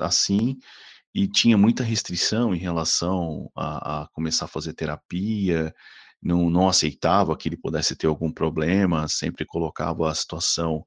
assim, 0.00 0.56
e 1.14 1.28
tinha 1.28 1.58
muita 1.58 1.84
restrição 1.84 2.54
em 2.54 2.58
relação 2.58 3.50
a, 3.54 4.02
a 4.04 4.08
começar 4.08 4.46
a 4.46 4.48
fazer 4.48 4.72
terapia, 4.72 5.74
não, 6.22 6.48
não 6.48 6.66
aceitava 6.66 7.36
que 7.36 7.48
ele 7.48 7.58
pudesse 7.58 7.94
ter 7.94 8.06
algum 8.06 8.32
problema, 8.32 9.06
sempre 9.06 9.44
colocava 9.44 10.10
a 10.10 10.14
situação 10.14 10.82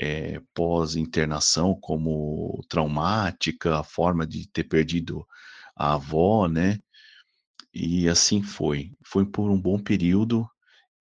é, 0.00 0.40
pós-internação 0.52 1.78
como 1.80 2.60
traumática, 2.68 3.78
a 3.78 3.84
forma 3.84 4.26
de 4.26 4.48
ter 4.48 4.64
perdido 4.64 5.24
a 5.76 5.94
avó, 5.94 6.48
né? 6.48 6.78
E 7.72 8.08
assim 8.08 8.42
foi. 8.42 8.92
Foi 9.04 9.24
por 9.24 9.48
um 9.50 9.60
bom 9.60 9.78
período, 9.78 10.48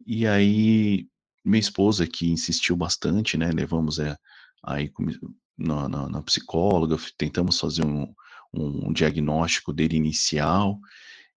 e 0.05 0.27
aí 0.27 1.07
minha 1.45 1.59
esposa 1.59 2.07
que 2.07 2.31
insistiu 2.31 2.75
bastante, 2.75 3.37
né? 3.37 3.51
Levamos 3.51 3.99
é, 3.99 4.17
aí 4.63 4.91
na, 5.57 5.87
na, 5.87 6.09
na 6.09 6.21
psicóloga, 6.21 6.97
tentamos 7.17 7.59
fazer 7.59 7.85
um, 7.85 8.13
um 8.53 8.91
diagnóstico 8.91 9.71
dele 9.71 9.95
inicial, 9.95 10.79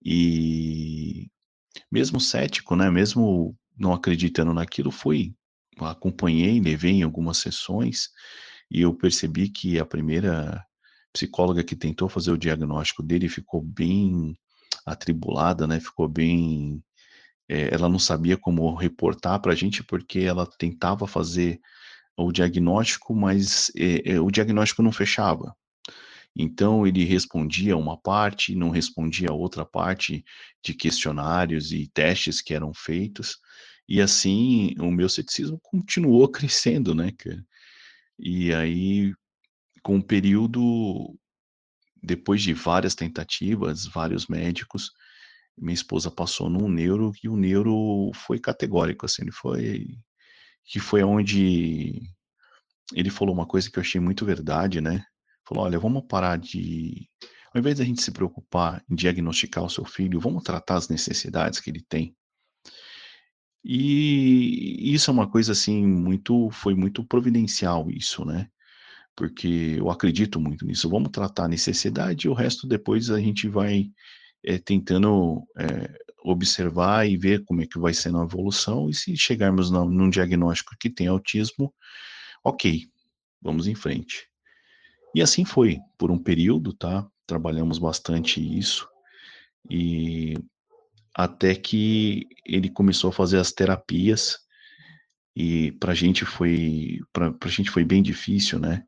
e 0.04 1.28
mesmo 1.90 2.20
cético, 2.20 2.76
né, 2.76 2.90
mesmo 2.90 3.56
não 3.76 3.92
acreditando 3.92 4.54
naquilo, 4.54 4.90
fui, 4.90 5.34
acompanhei, 5.80 6.60
levei 6.60 6.92
em 6.92 7.02
algumas 7.02 7.38
sessões 7.38 8.08
e 8.70 8.80
eu 8.82 8.94
percebi 8.94 9.48
que 9.48 9.78
a 9.78 9.84
primeira 9.84 10.64
psicóloga 11.12 11.64
que 11.64 11.76
tentou 11.76 12.08
fazer 12.08 12.30
o 12.30 12.38
diagnóstico 12.38 13.02
dele 13.02 13.28
ficou 13.28 13.62
bem 13.62 14.38
atribulada, 14.84 15.66
né, 15.66 15.80
ficou 15.80 16.08
bem, 16.08 16.82
é, 17.48 17.72
ela 17.74 17.88
não 17.88 17.98
sabia 17.98 18.36
como 18.36 18.74
reportar 18.74 19.40
para 19.40 19.52
a 19.52 19.56
gente 19.56 19.82
porque 19.82 20.20
ela 20.20 20.46
tentava 20.46 21.06
fazer 21.06 21.60
o 22.16 22.32
diagnóstico, 22.32 23.14
mas 23.14 23.70
é, 23.76 24.18
o 24.20 24.30
diagnóstico 24.30 24.82
não 24.82 24.92
fechava. 24.92 25.54
Então 26.34 26.86
ele 26.86 27.04
respondia 27.04 27.76
uma 27.76 27.96
parte, 27.96 28.54
não 28.54 28.70
respondia 28.70 29.32
outra 29.32 29.64
parte 29.64 30.24
de 30.62 30.74
questionários 30.74 31.72
e 31.72 31.88
testes 31.88 32.42
que 32.42 32.52
eram 32.52 32.74
feitos, 32.74 33.38
e 33.88 34.00
assim 34.00 34.74
o 34.78 34.90
meu 34.90 35.08
ceticismo 35.08 35.58
continuou 35.62 36.28
crescendo, 36.30 36.94
né? 36.94 37.10
E 38.18 38.52
aí, 38.52 39.14
com 39.82 39.98
o 39.98 40.02
período, 40.02 41.18
depois 42.02 42.42
de 42.42 42.52
várias 42.52 42.94
tentativas, 42.94 43.86
vários 43.86 44.26
médicos, 44.26 44.90
minha 45.56 45.74
esposa 45.74 46.10
passou 46.10 46.50
num 46.50 46.68
neuro 46.68 47.12
e 47.22 47.28
o 47.28 47.36
neuro 47.36 48.10
foi 48.14 48.38
categórico, 48.38 49.06
assim, 49.06 49.22
ele 49.22 49.32
foi 49.32 49.86
que 50.66 50.80
foi 50.80 51.02
onde 51.02 52.02
ele 52.94 53.10
falou 53.10 53.34
uma 53.34 53.46
coisa 53.46 53.70
que 53.70 53.78
eu 53.78 53.80
achei 53.80 54.00
muito 54.00 54.24
verdade, 54.24 54.80
né? 54.80 55.04
Falou: 55.46 55.64
olha, 55.64 55.78
vamos 55.78 56.04
parar 56.08 56.36
de. 56.36 57.08
Ao 57.54 57.60
invés 57.60 57.78
da 57.78 57.84
gente 57.84 58.02
se 58.02 58.12
preocupar 58.12 58.84
em 58.90 58.94
diagnosticar 58.94 59.64
o 59.64 59.70
seu 59.70 59.84
filho, 59.84 60.20
vamos 60.20 60.42
tratar 60.42 60.76
as 60.76 60.88
necessidades 60.88 61.60
que 61.60 61.70
ele 61.70 61.82
tem. 61.88 62.14
E 63.64 64.92
isso 64.94 65.10
é 65.10 65.14
uma 65.14 65.28
coisa 65.28 65.52
assim 65.52 65.84
muito, 65.86 66.50
foi 66.50 66.74
muito 66.74 67.04
providencial 67.04 67.90
isso, 67.90 68.24
né? 68.24 68.48
Porque 69.16 69.76
eu 69.78 69.90
acredito 69.90 70.38
muito 70.40 70.66
nisso. 70.66 70.88
Vamos 70.88 71.10
tratar 71.10 71.44
a 71.44 71.48
necessidade 71.48 72.26
e 72.26 72.30
o 72.30 72.34
resto 72.34 72.66
depois 72.68 73.10
a 73.10 73.18
gente 73.18 73.48
vai 73.48 73.90
é, 74.44 74.58
tentando 74.58 75.42
é, 75.58 75.98
observar 76.24 77.08
e 77.08 77.16
ver 77.16 77.44
como 77.44 77.62
é 77.62 77.66
que 77.66 77.78
vai 77.78 77.94
sendo 77.94 78.20
a 78.20 78.24
evolução. 78.24 78.88
E 78.90 78.94
se 78.94 79.16
chegarmos 79.16 79.70
no, 79.70 79.84
num 79.84 80.10
diagnóstico 80.10 80.76
que 80.78 80.90
tem 80.90 81.06
autismo, 81.06 81.72
ok, 82.44 82.86
vamos 83.40 83.66
em 83.66 83.74
frente. 83.74 84.28
E 85.14 85.22
assim 85.22 85.44
foi 85.44 85.78
por 85.96 86.10
um 86.10 86.18
período, 86.18 86.72
tá? 86.72 87.06
Trabalhamos 87.26 87.78
bastante 87.78 88.40
isso 88.40 88.88
e 89.70 90.34
até 91.14 91.54
que 91.54 92.26
ele 92.44 92.68
começou 92.68 93.10
a 93.10 93.12
fazer 93.12 93.38
as 93.38 93.52
terapias 93.52 94.38
e 95.34 95.72
para 95.72 95.94
gente 95.94 96.24
foi 96.24 97.00
para 97.12 97.34
gente 97.46 97.70
foi 97.70 97.84
bem 97.84 98.02
difícil, 98.02 98.58
né? 98.58 98.84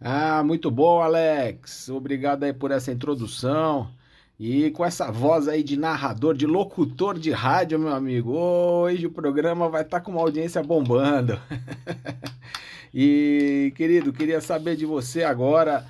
Ah, 0.00 0.42
muito 0.44 0.70
bom, 0.70 1.00
Alex. 1.00 1.88
Obrigado 1.88 2.44
aí 2.44 2.52
por 2.52 2.70
essa 2.70 2.92
introdução. 2.92 3.90
E 4.38 4.70
com 4.72 4.84
essa 4.84 5.10
voz 5.12 5.46
aí 5.46 5.62
de 5.62 5.76
narrador, 5.76 6.34
de 6.34 6.46
locutor 6.46 7.18
de 7.18 7.30
rádio, 7.30 7.78
meu 7.78 7.92
amigo, 7.92 8.32
hoje 8.32 9.06
o 9.06 9.10
programa 9.10 9.68
vai 9.68 9.82
estar 9.82 10.00
tá 10.00 10.04
com 10.04 10.10
uma 10.10 10.20
audiência 10.20 10.62
bombando. 10.62 11.40
e, 12.92 13.72
querido, 13.76 14.12
queria 14.12 14.40
saber 14.40 14.76
de 14.76 14.84
você 14.84 15.22
agora 15.22 15.86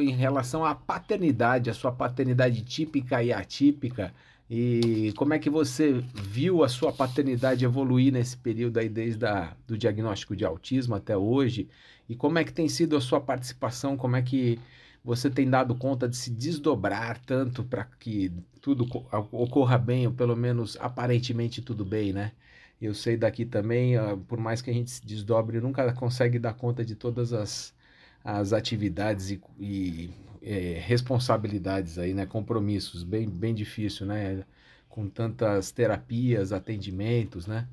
em 0.00 0.12
relação 0.12 0.64
à 0.64 0.74
paternidade, 0.74 1.68
a 1.68 1.74
sua 1.74 1.92
paternidade 1.92 2.62
típica 2.62 3.22
e 3.22 3.32
atípica. 3.32 4.14
E 4.48 5.12
como 5.16 5.32
é 5.32 5.38
que 5.38 5.48
você 5.48 6.04
viu 6.14 6.62
a 6.62 6.68
sua 6.68 6.92
paternidade 6.92 7.64
evoluir 7.64 8.12
nesse 8.12 8.36
período 8.36 8.78
aí, 8.78 8.88
desde 8.88 9.24
a, 9.24 9.56
do 9.66 9.76
diagnóstico 9.78 10.36
de 10.36 10.44
autismo 10.44 10.94
até 10.94 11.16
hoje? 11.16 11.68
E 12.08 12.14
como 12.14 12.38
é 12.38 12.44
que 12.44 12.52
tem 12.52 12.68
sido 12.68 12.96
a 12.96 13.00
sua 13.00 13.20
participação? 13.20 13.96
Como 13.96 14.16
é 14.16 14.22
que 14.22 14.60
você 15.04 15.30
tem 15.30 15.48
dado 15.48 15.74
conta 15.74 16.08
de 16.08 16.16
se 16.16 16.30
desdobrar 16.30 17.18
tanto 17.24 17.64
para 17.64 17.84
que 17.84 18.32
tudo 18.60 18.86
ocorra 19.32 19.78
bem, 19.78 20.06
ou 20.06 20.12
pelo 20.12 20.36
menos 20.36 20.76
aparentemente 20.80 21.60
tudo 21.62 21.84
bem, 21.84 22.12
né? 22.12 22.32
Eu 22.80 22.94
sei 22.94 23.16
daqui 23.16 23.44
também, 23.44 23.96
ah, 23.96 24.16
por 24.28 24.38
mais 24.38 24.60
que 24.62 24.70
a 24.70 24.72
gente 24.72 24.90
se 24.90 25.04
desdobre, 25.06 25.60
nunca 25.60 25.92
consegue 25.94 26.38
dar 26.38 26.54
conta 26.54 26.84
de 26.84 26.94
todas 26.94 27.32
as, 27.32 27.74
as 28.22 28.52
atividades 28.52 29.30
e, 29.30 29.40
e 29.58 30.10
é, 30.44 30.78
responsabilidades 30.78 31.98
aí, 31.98 32.12
né? 32.14 32.26
Compromissos, 32.26 33.02
bem, 33.02 33.28
bem 33.28 33.54
difícil, 33.54 34.06
né? 34.06 34.44
Com 34.88 35.08
tantas 35.08 35.72
terapias, 35.72 36.52
atendimentos, 36.52 37.46
né? 37.46 37.66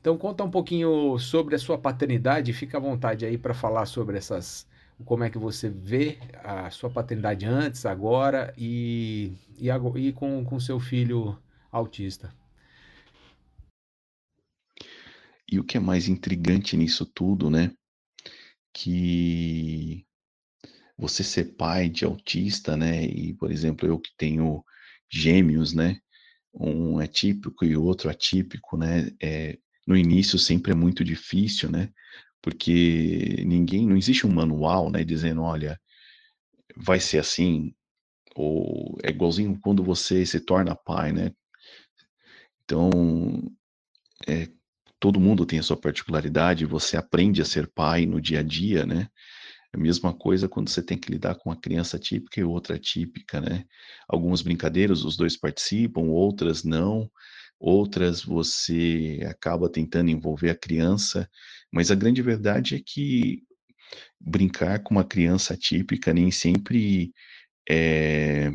Então 0.00 0.16
conta 0.18 0.44
um 0.44 0.50
pouquinho 0.50 1.18
sobre 1.18 1.54
a 1.54 1.58
sua 1.58 1.78
paternidade, 1.78 2.52
fica 2.52 2.78
à 2.78 2.80
vontade 2.80 3.24
aí 3.24 3.38
para 3.38 3.54
falar 3.54 3.86
sobre 3.86 4.18
essas 4.18 4.68
como 5.04 5.24
é 5.24 5.30
que 5.30 5.38
você 5.38 5.68
vê 5.68 6.18
a 6.44 6.70
sua 6.70 6.90
paternidade 6.90 7.46
antes, 7.46 7.86
agora 7.86 8.52
e, 8.56 9.32
e, 9.58 9.68
e 9.70 10.12
com, 10.12 10.44
com 10.44 10.60
seu 10.60 10.78
filho 10.78 11.38
autista. 11.72 12.34
E 15.50 15.58
o 15.58 15.64
que 15.64 15.76
é 15.76 15.80
mais 15.80 16.08
intrigante 16.08 16.76
nisso 16.76 17.04
tudo, 17.06 17.50
né? 17.50 17.72
Que 18.72 20.06
você 21.00 21.24
ser 21.24 21.56
pai 21.56 21.88
de 21.88 22.04
autista, 22.04 22.76
né? 22.76 23.04
E, 23.04 23.34
por 23.34 23.50
exemplo, 23.50 23.88
eu 23.88 23.98
que 23.98 24.10
tenho 24.16 24.64
gêmeos, 25.10 25.72
né? 25.72 25.98
Um 26.54 27.00
é 27.00 27.06
típico 27.06 27.64
e 27.64 27.76
outro 27.76 28.10
atípico, 28.10 28.76
né? 28.76 29.10
É, 29.22 29.58
no 29.86 29.96
início 29.96 30.38
sempre 30.38 30.72
é 30.72 30.74
muito 30.74 31.04
difícil, 31.04 31.70
né? 31.70 31.90
porque 32.42 33.44
ninguém, 33.46 33.86
não 33.86 33.96
existe 33.96 34.26
um 34.26 34.32
manual, 34.32 34.90
né, 34.90 35.04
dizendo, 35.04 35.42
olha, 35.42 35.78
vai 36.76 37.00
ser 37.00 37.18
assim, 37.18 37.74
ou 38.34 38.98
é 39.02 39.10
igualzinho 39.10 39.58
quando 39.60 39.84
você 39.84 40.24
se 40.24 40.40
torna 40.40 40.74
pai, 40.74 41.12
né? 41.12 41.32
Então, 42.64 42.90
é, 44.26 44.48
todo 44.98 45.20
mundo 45.20 45.44
tem 45.44 45.58
a 45.58 45.62
sua 45.62 45.76
particularidade, 45.76 46.64
você 46.64 46.96
aprende 46.96 47.42
a 47.42 47.44
ser 47.44 47.70
pai 47.72 48.06
no 48.06 48.20
dia 48.20 48.40
a 48.40 48.42
dia, 48.42 48.86
né? 48.86 49.08
É 49.72 49.76
a 49.76 49.80
mesma 49.80 50.12
coisa 50.12 50.48
quando 50.48 50.68
você 50.68 50.82
tem 50.82 50.98
que 50.98 51.10
lidar 51.12 51.34
com 51.36 51.50
uma 51.50 51.60
criança 51.60 51.98
típica 51.98 52.40
e 52.40 52.44
outra 52.44 52.78
típica, 52.78 53.40
né? 53.40 53.64
Algumas 54.08 54.42
brincadeiras 54.42 55.04
os 55.04 55.16
dois 55.16 55.36
participam, 55.36 56.02
outras 56.02 56.64
não, 56.64 57.10
outras 57.58 58.22
você 58.22 59.20
acaba 59.28 59.68
tentando 59.70 60.10
envolver 60.10 60.50
a 60.50 60.56
criança 60.56 61.28
mas 61.72 61.90
a 61.90 61.94
grande 61.94 62.20
verdade 62.22 62.74
é 62.74 62.80
que 62.84 63.42
brincar 64.20 64.82
com 64.82 64.94
uma 64.94 65.04
criança 65.04 65.56
típica 65.56 66.12
nem 66.12 66.30
sempre 66.30 67.12
é, 67.68 68.52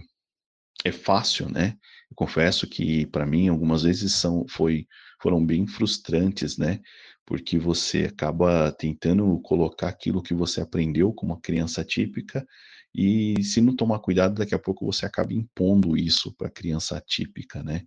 é 0.86 0.92
fácil, 0.92 1.50
né? 1.50 1.78
Eu 2.12 2.16
confesso 2.16 2.68
que 2.68 3.06
para 3.08 3.26
mim 3.26 3.50
algumas 3.50 3.84
vezes 3.84 4.14
são 4.14 4.46
foi 4.50 4.88
foram 5.22 5.46
bem 5.46 5.68
frustrantes, 5.68 6.58
né? 6.58 6.82
Porque 7.26 7.58
você 7.58 8.06
acaba 8.06 8.72
tentando 8.72 9.40
colocar 9.42 9.90
aquilo 9.90 10.22
que 10.22 10.34
você 10.34 10.62
aprendeu 10.62 11.14
como 11.14 11.34
uma 11.34 11.42
criança 11.42 11.84
típica 11.84 12.46
e 12.94 13.44
se 13.44 13.62
não 13.62 13.76
tomar 13.76 14.00
cuidado, 14.00 14.36
daqui 14.36 14.56
a 14.56 14.60
pouco 14.60 14.86
você 14.86 15.06
acaba 15.06 15.34
impondo 15.34 15.98
isso 15.98 16.34
para 16.36 16.48
a 16.48 16.52
criança 16.52 17.02
típica, 17.06 17.64
né? 17.64 17.82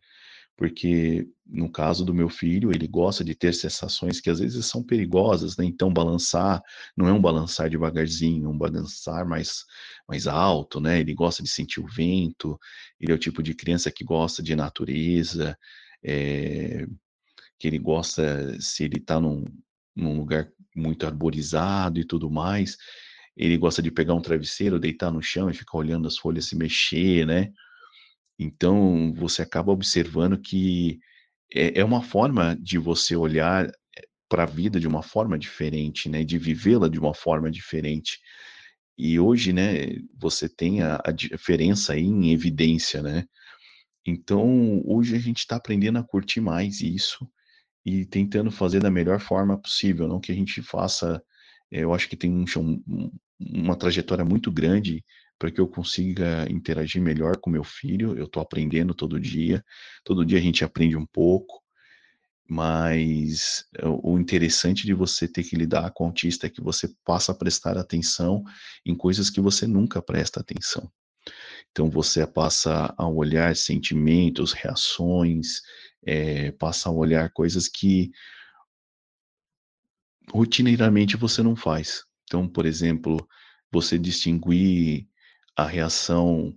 porque 0.59 1.25
no 1.47 1.71
caso 1.71 2.05
do 2.05 2.13
meu 2.13 2.29
filho, 2.29 2.73
ele 2.73 2.89
gosta 2.89 3.25
de 3.25 3.33
ter 3.33 3.55
sensações 3.55 4.21
que 4.21 4.29
às 4.29 4.41
vezes 4.41 4.67
são 4.67 4.83
perigosas, 4.83 5.57
né? 5.57 5.65
Então, 5.65 5.93
balançar 5.93 6.61
não 6.97 7.07
é 7.07 7.13
um 7.13 7.21
balançar 7.23 7.71
devagarzinho, 7.71 8.47
é 8.47 8.49
um 8.49 8.59
balançar 8.59 9.25
mais, 9.25 9.65
mais 10.07 10.27
alto, 10.27 10.81
né? 10.81 10.99
Ele 10.99 11.15
gosta 11.15 11.45
de 11.45 11.49
sentir 11.49 11.79
o 11.81 11.87
vento, 11.87 12.59
ele 13.01 13.13
é 13.13 13.15
o 13.15 13.19
tipo 13.19 13.41
de 13.41 13.55
criança 13.55 13.89
que 13.89 14.03
gosta 14.05 14.43
de 14.43 14.57
natureza, 14.57 15.57
é, 16.03 16.85
que 17.59 17.67
ele 17.67 17.79
gosta, 17.79 18.59
se 18.61 18.85
ele 18.85 18.99
está 18.99 19.21
num, 19.21 19.45
num 19.95 20.17
lugar 20.17 20.49
muito 20.75 21.05
arborizado 21.07 21.99
e 21.99 22.05
tudo 22.05 22.31
mais, 22.31 22.77
ele 23.37 23.57
gosta 23.57 23.83
de 23.83 23.91
pegar 23.91 24.15
um 24.15 24.21
travesseiro, 24.21 24.79
deitar 24.79 25.11
no 25.11 25.23
chão 25.23 25.51
e 25.51 25.55
ficar 25.55 25.79
olhando 25.79 26.07
as 26.09 26.17
folhas 26.17 26.47
se 26.47 26.57
mexer, 26.57 27.27
né? 27.27 27.53
Então, 28.39 29.13
você 29.15 29.43
acaba 29.43 29.73
observando 29.73 30.39
que 30.39 31.01
é, 31.53 31.81
é 31.81 31.85
uma 31.85 32.03
forma 32.03 32.57
de 32.61 32.79
você 32.79 33.17
olhar 33.17 33.67
eh, 33.67 34.03
para 34.29 34.45
a 34.45 34.47
vida 34.47 34.79
de 34.79 34.87
uma 34.87 35.03
forma 35.03 35.39
diferente, 35.39 36.09
né, 36.09 36.25
de 36.25 36.39
vivê-la 36.39 36.89
de 36.89 36.99
uma 36.99 37.15
forma 37.15 37.51
diferente. 37.51 38.21
E 38.97 39.19
hoje, 39.19 39.53
né, 39.53 39.87
você 40.17 40.49
tem 40.49 40.83
a, 40.83 41.01
a 41.05 41.11
diferença 41.13 41.95
aí 41.95 42.05
em 42.05 42.33
evidência, 42.33 43.03
né? 43.03 43.25
Então, 44.07 44.83
hoje 44.87 45.17
a 45.17 45.19
gente 45.19 45.39
está 45.39 45.57
aprendendo 45.57 45.99
a 45.99 46.05
curtir 46.05 46.41
mais 46.41 46.81
isso 46.81 47.29
e 47.89 48.05
tentando 48.05 48.51
fazer 48.51 48.81
da 48.81 48.91
melhor 48.91 49.19
forma 49.19 49.59
possível, 49.59 50.07
não 50.07 50.21
que 50.21 50.31
a 50.31 50.35
gente 50.35 50.61
faça. 50.61 51.23
Eh, 51.71 51.85
eu 51.85 51.95
acho 51.95 52.09
que 52.09 52.17
tem 52.17 52.31
um, 52.31 53.13
uma 53.41 53.77
trajetória 53.77 54.25
muito 54.25 54.53
grande 54.53 55.03
para 55.39 55.51
que 55.51 55.61
eu 55.61 55.67
consiga 55.67 56.47
interagir 56.51 57.01
melhor 57.01 57.39
com 57.39 57.49
meu 57.49 57.65
filho. 57.65 58.17
Eu 58.19 58.27
estou 58.27 58.43
aprendendo 58.43 58.93
todo 58.95 59.19
dia, 59.19 59.65
todo 60.05 60.25
dia 60.25 60.39
a 60.39 60.43
gente 60.43 60.65
aprende 60.65 60.97
um 60.97 61.07
pouco, 61.07 61.63
mas 62.47 63.65
o 64.03 64.19
interessante 64.19 64.85
de 64.85 64.93
você 64.93 65.27
ter 65.27 65.45
que 65.45 65.57
lidar 65.57 65.91
com 65.93 66.05
o 66.05 66.07
autista 66.09 66.47
é 66.47 66.51
que 66.51 66.61
você 66.61 66.91
passa 67.05 67.33
a 67.33 67.35
prestar 67.35 67.79
atenção 67.79 68.43
em 68.85 68.95
coisas 68.95 69.31
que 69.31 69.41
você 69.41 69.67
nunca 69.67 70.03
presta 70.03 70.41
atenção. 70.41 70.91
Então 71.71 71.91
você 71.91 72.27
passa 72.27 72.95
a 72.97 73.07
olhar 73.07 73.55
sentimentos, 73.57 74.53
reações, 74.53 75.61
é, 76.05 76.51
passa 76.53 76.89
a 76.89 76.93
olhar 76.93 77.31
coisas 77.31 77.69
que 77.69 78.11
rotineiramente 80.31 81.17
você 81.17 81.43
não 81.43 81.57
faz. 81.57 82.05
Então, 82.25 82.49
por 82.49 82.67
exemplo, 82.67 83.27
você 83.71 83.99
distinguir 83.99 85.07
a 85.57 85.65
reação 85.65 86.55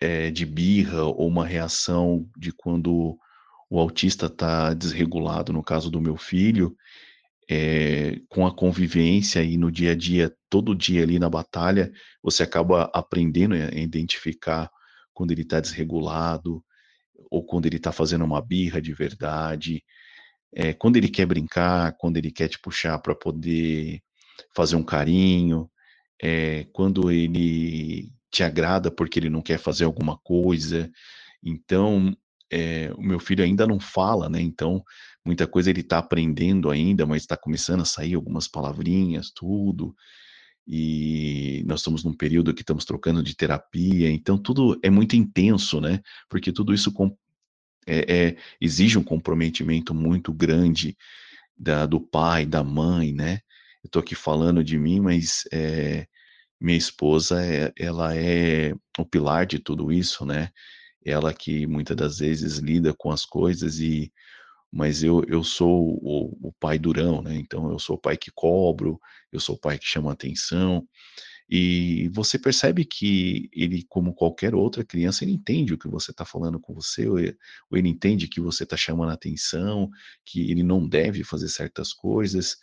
é, 0.00 0.30
de 0.30 0.44
birra 0.44 1.04
ou 1.04 1.26
uma 1.26 1.46
reação 1.46 2.28
de 2.36 2.52
quando 2.52 3.18
o 3.68 3.80
autista 3.80 4.26
está 4.26 4.72
desregulado, 4.72 5.52
no 5.52 5.62
caso 5.62 5.90
do 5.90 6.00
meu 6.00 6.16
filho, 6.16 6.76
é, 7.48 8.20
com 8.28 8.46
a 8.46 8.54
convivência 8.54 9.42
e 9.42 9.56
no 9.56 9.70
dia 9.70 9.92
a 9.92 9.94
dia, 9.94 10.34
todo 10.50 10.74
dia 10.74 11.02
ali 11.02 11.18
na 11.18 11.30
batalha, 11.30 11.92
você 12.22 12.42
acaba 12.42 12.90
aprendendo 12.92 13.54
a 13.54 13.78
identificar 13.78 14.70
quando 15.14 15.30
ele 15.30 15.42
está 15.42 15.60
desregulado 15.60 16.62
ou 17.30 17.44
quando 17.44 17.66
ele 17.66 17.76
está 17.76 17.92
fazendo 17.92 18.24
uma 18.24 18.42
birra 18.42 18.80
de 18.80 18.92
verdade, 18.92 19.82
é, 20.52 20.72
quando 20.72 20.96
ele 20.96 21.08
quer 21.08 21.26
brincar, 21.26 21.96
quando 21.98 22.16
ele 22.16 22.30
quer 22.30 22.48
te 22.48 22.58
puxar 22.58 22.98
para 22.98 23.14
poder 23.14 24.00
fazer 24.54 24.76
um 24.76 24.82
carinho, 24.82 25.70
é, 26.22 26.64
quando 26.72 27.10
ele 27.10 28.10
te 28.30 28.42
agrada 28.42 28.90
porque 28.90 29.18
ele 29.18 29.30
não 29.30 29.42
quer 29.42 29.58
fazer 29.58 29.84
alguma 29.84 30.18
coisa. 30.18 30.90
Então, 31.42 32.16
é, 32.50 32.92
o 32.96 33.02
meu 33.02 33.18
filho 33.18 33.44
ainda 33.44 33.66
não 33.66 33.80
fala, 33.80 34.28
né? 34.28 34.40
Então, 34.40 34.82
muita 35.24 35.46
coisa 35.46 35.70
ele 35.70 35.80
está 35.80 35.98
aprendendo 35.98 36.70
ainda, 36.70 37.06
mas 37.06 37.22
está 37.22 37.36
começando 37.36 37.82
a 37.82 37.84
sair 37.84 38.14
algumas 38.14 38.48
palavrinhas, 38.48 39.30
tudo. 39.30 39.94
E 40.66 41.62
nós 41.66 41.80
estamos 41.80 42.04
num 42.04 42.14
período 42.14 42.54
que 42.54 42.62
estamos 42.62 42.84
trocando 42.84 43.22
de 43.22 43.36
terapia, 43.36 44.10
então 44.10 44.36
tudo 44.36 44.78
é 44.82 44.90
muito 44.90 45.14
intenso, 45.16 45.80
né? 45.80 46.00
Porque 46.28 46.52
tudo 46.52 46.74
isso 46.74 46.92
é, 47.86 48.28
é, 48.28 48.36
exige 48.60 48.98
um 48.98 49.04
comprometimento 49.04 49.94
muito 49.94 50.32
grande 50.32 50.96
da, 51.56 51.86
do 51.86 52.00
pai, 52.00 52.44
da 52.44 52.64
mãe, 52.64 53.12
né? 53.12 53.40
eu 53.86 53.90
tô 53.90 54.00
aqui 54.00 54.16
falando 54.16 54.64
de 54.64 54.76
mim, 54.76 55.00
mas 55.00 55.44
é, 55.52 56.06
minha 56.60 56.76
esposa, 56.76 57.40
é, 57.44 57.72
ela 57.78 58.16
é 58.16 58.74
o 58.98 59.06
pilar 59.06 59.46
de 59.46 59.60
tudo 59.60 59.92
isso, 59.92 60.26
né? 60.26 60.50
Ela 61.06 61.32
que 61.32 61.66
muitas 61.66 61.96
das 61.96 62.18
vezes 62.18 62.58
lida 62.58 62.92
com 62.92 63.10
as 63.10 63.24
coisas 63.24 63.78
e 63.80 64.12
mas 64.72 65.02
eu, 65.02 65.24
eu 65.28 65.44
sou 65.44 65.98
o, 66.02 66.48
o 66.48 66.52
pai 66.60 66.78
durão, 66.78 67.22
né? 67.22 67.36
Então 67.36 67.70
eu 67.70 67.78
sou 67.78 67.96
o 67.96 67.98
pai 67.98 68.16
que 68.16 68.30
cobro, 68.34 69.00
eu 69.32 69.40
sou 69.40 69.54
o 69.54 69.58
pai 69.58 69.78
que 69.78 69.86
chama 69.86 70.12
atenção. 70.12 70.86
E 71.48 72.08
você 72.12 72.38
percebe 72.38 72.84
que 72.84 73.48
ele, 73.52 73.84
como 73.88 74.12
qualquer 74.12 74.54
outra 74.54 74.84
criança, 74.84 75.24
ele 75.24 75.32
entende 75.32 75.72
o 75.72 75.78
que 75.78 75.88
você 75.88 76.10
está 76.10 76.24
falando 76.24 76.58
com 76.58 76.74
você, 76.74 77.08
ou 77.08 77.18
ele 77.20 77.88
entende 77.88 78.26
que 78.28 78.40
você 78.40 78.64
está 78.64 78.76
chamando 78.76 79.12
atenção, 79.12 79.88
que 80.24 80.50
ele 80.50 80.64
não 80.64 80.86
deve 80.86 81.22
fazer 81.22 81.48
certas 81.48 81.92
coisas. 81.92 82.56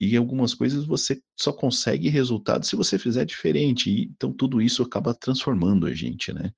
E 0.00 0.16
algumas 0.16 0.52
coisas 0.52 0.84
você 0.84 1.22
só 1.38 1.52
consegue 1.52 2.08
resultado 2.08 2.66
se 2.66 2.74
você 2.74 2.98
fizer 2.98 3.24
diferente. 3.24 3.88
Então 4.16 4.32
tudo 4.32 4.60
isso 4.60 4.82
acaba 4.82 5.14
transformando 5.14 5.86
a 5.86 5.94
gente, 5.94 6.32
né? 6.32 6.52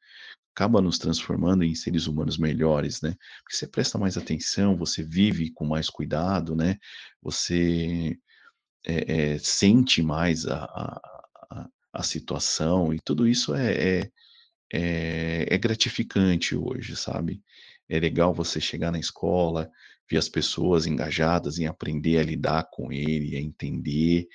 Acaba 0.57 0.81
nos 0.81 0.99
transformando 0.99 1.65
em 1.65 1.75
seres 1.75 2.07
humanos 2.07 2.39
melhores, 2.39 3.03
né? 3.03 3.15
Porque 3.43 3.55
você 3.55 3.67
presta 3.67 3.99
mais 3.99 4.17
atenção, 4.17 4.75
você 4.75 5.03
vive 5.03 5.51
com 5.53 5.67
mais 5.67 5.91
cuidado, 5.91 6.57
né? 6.57 6.79
Você 7.21 8.19
é, 8.87 9.35
é, 9.35 9.39
sente 9.39 10.03
mais 10.03 10.47
a, 10.47 10.65
a, 10.65 11.69
a, 11.93 12.03
situação 12.03 12.95
e 12.95 12.99
tudo 12.99 13.29
isso 13.29 13.55
é, 13.55 13.75
é, 13.75 14.11
é, 14.73 15.55
é 15.55 15.59
gratificante 15.59 16.57
hoje, 16.57 16.97
sabe? 16.97 17.43
É 17.87 18.01
legal 18.01 18.33
você 18.33 18.59
chegar 18.59 18.91
na 18.91 18.99
escola, 18.99 19.71
ver 20.11 20.17
as 20.17 20.29
pessoas 20.31 20.87
engajadas 20.87 21.59
em 21.59 21.67
aprender 21.67 22.17
a 22.17 22.23
lidar 22.23 22.71
com 22.73 22.91
ele, 22.91 23.37
a 23.37 23.41
entender, 23.43 24.27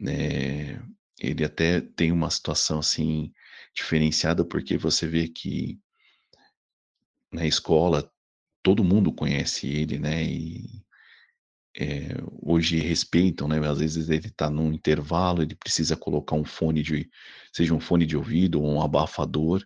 né? 0.00 0.82
Ele 1.20 1.44
até 1.44 1.80
tem 1.80 2.10
uma 2.10 2.28
situação 2.28 2.80
assim 2.80 3.32
diferenciada 3.78 4.44
porque 4.44 4.76
você 4.76 5.06
vê 5.06 5.28
que 5.28 5.78
na 7.32 7.46
escola 7.46 8.10
todo 8.62 8.84
mundo 8.84 9.12
conhece 9.12 9.66
ele, 9.68 9.98
né? 9.98 10.24
E 10.24 10.82
é, 11.76 12.08
hoje 12.42 12.78
respeitam, 12.78 13.46
né? 13.46 13.58
Às 13.66 13.78
vezes 13.78 14.08
ele 14.08 14.26
está 14.26 14.50
num 14.50 14.72
intervalo, 14.72 15.42
ele 15.42 15.54
precisa 15.54 15.96
colocar 15.96 16.34
um 16.34 16.44
fone 16.44 16.82
de, 16.82 17.08
seja 17.52 17.74
um 17.74 17.80
fone 17.80 18.04
de 18.04 18.16
ouvido 18.16 18.60
ou 18.60 18.68
um 18.68 18.82
abafador, 18.82 19.64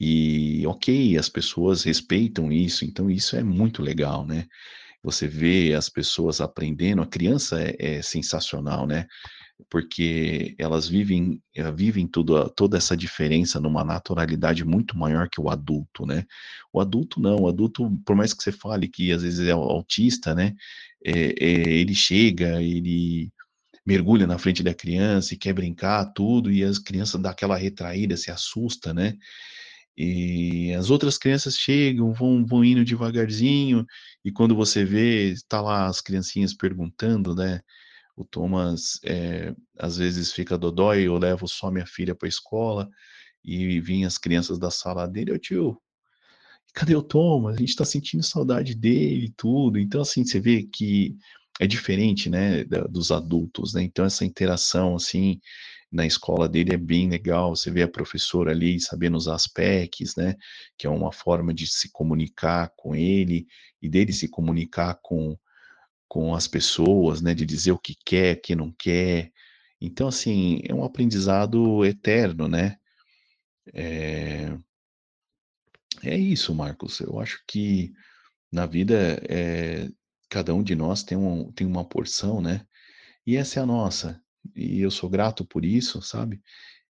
e 0.00 0.66
ok, 0.66 1.16
as 1.16 1.28
pessoas 1.28 1.84
respeitam 1.84 2.50
isso, 2.50 2.84
então 2.84 3.10
isso 3.10 3.36
é 3.36 3.42
muito 3.42 3.82
legal, 3.82 4.26
né? 4.26 4.46
Você 5.02 5.28
vê 5.28 5.74
as 5.74 5.88
pessoas 5.88 6.40
aprendendo, 6.40 7.02
a 7.02 7.06
criança 7.06 7.62
é, 7.62 7.98
é 7.98 8.02
sensacional, 8.02 8.86
né? 8.86 9.06
Porque 9.70 10.54
elas 10.58 10.88
vivem, 10.88 11.42
eh, 11.54 11.70
vivem 11.72 12.06
tudo, 12.06 12.48
toda 12.50 12.76
essa 12.76 12.96
diferença 12.96 13.60
numa 13.60 13.84
naturalidade 13.84 14.64
muito 14.64 14.96
maior 14.96 15.28
que 15.28 15.40
o 15.40 15.50
adulto, 15.50 16.06
né? 16.06 16.24
O 16.72 16.80
adulto 16.80 17.20
não, 17.20 17.36
o 17.42 17.48
adulto, 17.48 17.90
por 18.04 18.16
mais 18.16 18.34
que 18.34 18.42
você 18.42 18.52
fale 18.52 18.88
que 18.88 19.12
às 19.12 19.22
vezes 19.22 19.46
é 19.46 19.52
autista, 19.52 20.34
né? 20.34 20.54
É, 21.04 21.12
é, 21.44 21.72
ele 21.72 21.94
chega, 21.94 22.62
ele 22.62 23.32
mergulha 23.86 24.26
na 24.26 24.38
frente 24.38 24.62
da 24.62 24.74
criança 24.74 25.34
e 25.34 25.36
quer 25.38 25.52
brincar, 25.52 26.06
tudo, 26.12 26.50
e 26.50 26.62
as 26.64 26.78
crianças 26.78 27.20
dão 27.20 27.30
aquela 27.30 27.56
retraída, 27.56 28.16
se 28.16 28.30
assusta, 28.30 28.94
né? 28.94 29.16
E 29.96 30.72
as 30.74 30.90
outras 30.90 31.18
crianças 31.18 31.56
chegam, 31.56 32.12
vão, 32.12 32.44
vão 32.46 32.64
indo 32.64 32.84
devagarzinho, 32.84 33.86
e 34.24 34.32
quando 34.32 34.54
você 34.54 34.84
vê, 34.84 35.30
está 35.32 35.60
lá 35.60 35.86
as 35.86 36.00
criancinhas 36.00 36.54
perguntando, 36.54 37.34
né? 37.34 37.60
O 38.14 38.24
Thomas 38.24 39.00
é, 39.04 39.54
às 39.78 39.96
vezes 39.96 40.32
fica 40.32 40.58
dodói, 40.58 41.02
eu 41.02 41.16
levo 41.16 41.48
só 41.48 41.70
minha 41.70 41.86
filha 41.86 42.14
para 42.14 42.26
a 42.26 42.28
escola, 42.28 42.88
e 43.44 43.80
vinham 43.80 44.06
as 44.06 44.18
crianças 44.18 44.58
da 44.58 44.70
sala 44.70 45.06
dele, 45.06 45.32
eu 45.32 45.38
tio, 45.38 45.80
cadê 46.72 46.94
o 46.94 47.02
Thomas? 47.02 47.56
A 47.56 47.58
gente 47.58 47.70
está 47.70 47.84
sentindo 47.84 48.22
saudade 48.22 48.74
dele 48.74 49.26
e 49.26 49.32
tudo. 49.32 49.78
Então, 49.78 50.00
assim, 50.00 50.24
você 50.24 50.40
vê 50.40 50.62
que 50.62 51.16
é 51.60 51.66
diferente, 51.66 52.30
né, 52.30 52.64
dos 52.64 53.10
adultos, 53.10 53.74
né? 53.74 53.82
Então, 53.82 54.04
essa 54.04 54.24
interação, 54.24 54.96
assim, 54.96 55.40
na 55.90 56.06
escola 56.06 56.48
dele 56.48 56.72
é 56.74 56.78
bem 56.78 57.10
legal. 57.10 57.54
Você 57.54 57.70
vê 57.70 57.82
a 57.82 57.88
professora 57.88 58.50
ali 58.50 58.80
sabendo 58.80 59.16
usar 59.16 59.34
as 59.34 59.46
PECs, 59.46 60.16
né? 60.16 60.34
Que 60.78 60.86
é 60.86 60.90
uma 60.90 61.12
forma 61.12 61.52
de 61.52 61.66
se 61.66 61.90
comunicar 61.92 62.72
com 62.76 62.94
ele 62.94 63.46
e 63.80 63.88
dele 63.88 64.12
se 64.12 64.28
comunicar 64.28 64.98
com, 65.02 65.36
com 66.12 66.34
as 66.34 66.46
pessoas, 66.46 67.22
né? 67.22 67.32
De 67.32 67.46
dizer 67.46 67.72
o 67.72 67.78
que 67.78 67.96
quer, 68.04 68.36
o 68.36 68.40
que 68.42 68.54
não 68.54 68.70
quer. 68.70 69.32
Então, 69.80 70.08
assim, 70.08 70.60
é 70.68 70.74
um 70.74 70.84
aprendizado 70.84 71.86
eterno, 71.86 72.46
né? 72.48 72.76
É... 73.72 74.54
É 76.02 76.14
isso, 76.14 76.54
Marcos. 76.54 77.00
Eu 77.00 77.18
acho 77.18 77.42
que 77.48 77.94
na 78.52 78.66
vida 78.66 79.22
é, 79.26 79.88
cada 80.28 80.54
um 80.54 80.62
de 80.62 80.74
nós 80.74 81.02
tem, 81.02 81.16
um, 81.16 81.50
tem 81.52 81.66
uma 81.66 81.82
porção, 81.82 82.42
né? 82.42 82.66
E 83.26 83.34
essa 83.34 83.60
é 83.60 83.62
a 83.62 83.66
nossa. 83.66 84.20
E 84.54 84.80
eu 84.82 84.90
sou 84.90 85.08
grato 85.08 85.46
por 85.46 85.64
isso, 85.64 86.02
sabe? 86.02 86.42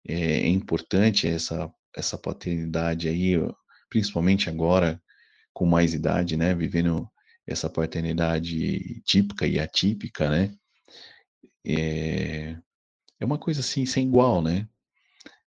É, 0.02 0.14
é 0.14 0.48
importante 0.48 1.28
essa, 1.28 1.70
essa 1.94 2.16
paternidade 2.16 3.06
aí, 3.06 3.34
principalmente 3.90 4.48
agora 4.48 4.98
com 5.52 5.66
mais 5.66 5.92
idade, 5.92 6.38
né? 6.38 6.54
Vivendo 6.54 7.06
essa 7.50 7.68
paternidade 7.68 9.02
típica 9.04 9.46
e 9.46 9.58
atípica, 9.58 10.30
né? 10.30 10.52
É, 11.66 12.56
é 13.18 13.24
uma 13.24 13.38
coisa 13.38 13.60
assim 13.60 13.84
sem 13.84 14.06
igual, 14.06 14.40
né? 14.40 14.68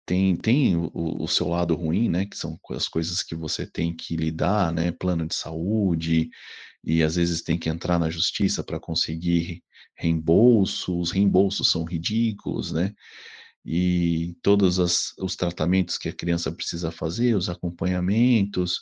Tem, 0.04 0.36
tem 0.36 0.76
o, 0.76 0.90
o, 0.94 1.26
seu 1.26 1.48
lado 1.48 1.74
ruim, 1.74 2.08
né? 2.08 2.26
Que 2.26 2.36
são 2.36 2.60
as 2.70 2.86
coisas 2.86 3.22
que 3.22 3.34
você 3.34 3.66
tem 3.66 3.94
que 3.96 4.14
lidar, 4.14 4.72
né? 4.72 4.92
Plano 4.92 5.26
de 5.26 5.34
saúde, 5.34 6.28
e 6.84 7.02
às 7.02 7.16
vezes 7.16 7.42
tem 7.42 7.58
que 7.58 7.68
entrar 7.68 7.98
na 7.98 8.10
justiça 8.10 8.62
para 8.62 8.78
conseguir 8.78 9.62
reembolso, 9.96 10.98
os 11.00 11.10
reembolsos 11.10 11.70
são 11.70 11.82
ridículos, 11.84 12.72
né? 12.72 12.94
E 13.64 14.36
todos 14.42 14.78
as, 14.78 15.12
os 15.18 15.34
tratamentos 15.34 15.98
que 15.98 16.08
a 16.08 16.14
criança 16.14 16.52
precisa 16.52 16.92
fazer, 16.92 17.34
os 17.34 17.48
acompanhamentos, 17.48 18.80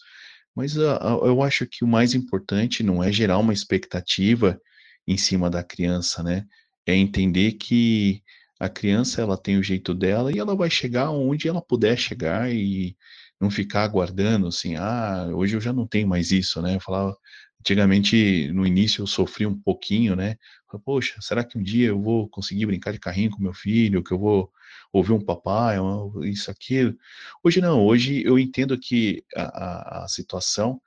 mas 0.55 0.79
a, 0.79 0.97
a, 0.97 1.11
eu 1.27 1.43
acho 1.43 1.67
que 1.67 1.85
o 1.85 1.89
mais 1.89 2.15
importante 2.15 2.83
não 2.83 3.03
é 3.03 3.13
gerar 3.13 3.39
uma 3.39 3.53
expectativa 3.53 4.61
em 5.07 5.17
cima 5.17 5.51
da 5.51 5.63
criança, 5.63 6.23
né? 6.23 6.47
É 6.87 6.95
entender 6.95 7.53
que 7.53 8.23
a 8.59 8.69
criança 8.69 9.21
ela 9.21 9.37
tem 9.37 9.59
o 9.59 9.63
jeito 9.63 9.95
dela 9.95 10.33
e 10.33 10.39
ela 10.39 10.57
vai 10.57 10.71
chegar 10.71 11.11
onde 11.11 11.49
ela 11.49 11.61
puder 11.63 11.99
chegar 11.99 12.53
e 12.53 12.97
não 13.41 13.51
ficar 13.51 13.85
aguardando 13.85 14.47
assim, 14.47 14.77
ah, 14.77 15.29
hoje 15.35 15.57
eu 15.57 15.61
já 15.61 15.73
não 15.73 15.87
tenho 15.87 16.09
mais 16.09 16.31
isso, 16.31 16.63
né? 16.63 16.77
Eu 16.77 16.81
falava, 16.81 17.17
antigamente 17.65 18.53
no 18.53 18.67
início 18.67 19.01
eu 19.01 19.07
sofri 19.07 19.47
um 19.47 19.59
pouquinho, 19.59 20.15
né? 20.15 20.37
Poxa, 20.85 21.17
será 21.21 21.43
que 21.43 21.57
um 21.57 21.63
dia 21.63 21.89
eu 21.89 22.01
vou 22.01 22.29
conseguir 22.29 22.67
brincar 22.67 22.93
de 22.93 22.99
carrinho 22.99 23.31
com 23.31 23.43
meu 23.43 23.55
filho, 23.55 24.03
que 24.05 24.13
eu 24.13 24.19
vou 24.19 24.53
ouvir 24.93 25.13
um 25.13 25.25
papai, 25.25 25.77
isso, 26.25 26.51
aquilo? 26.51 26.95
Hoje 27.43 27.61
não, 27.61 27.83
hoje 27.85 28.23
eu 28.25 28.39
entendo 28.39 28.79
que 28.79 29.25
a, 29.35 29.43
a, 29.43 30.05
a 30.05 30.09
situação 30.09 30.81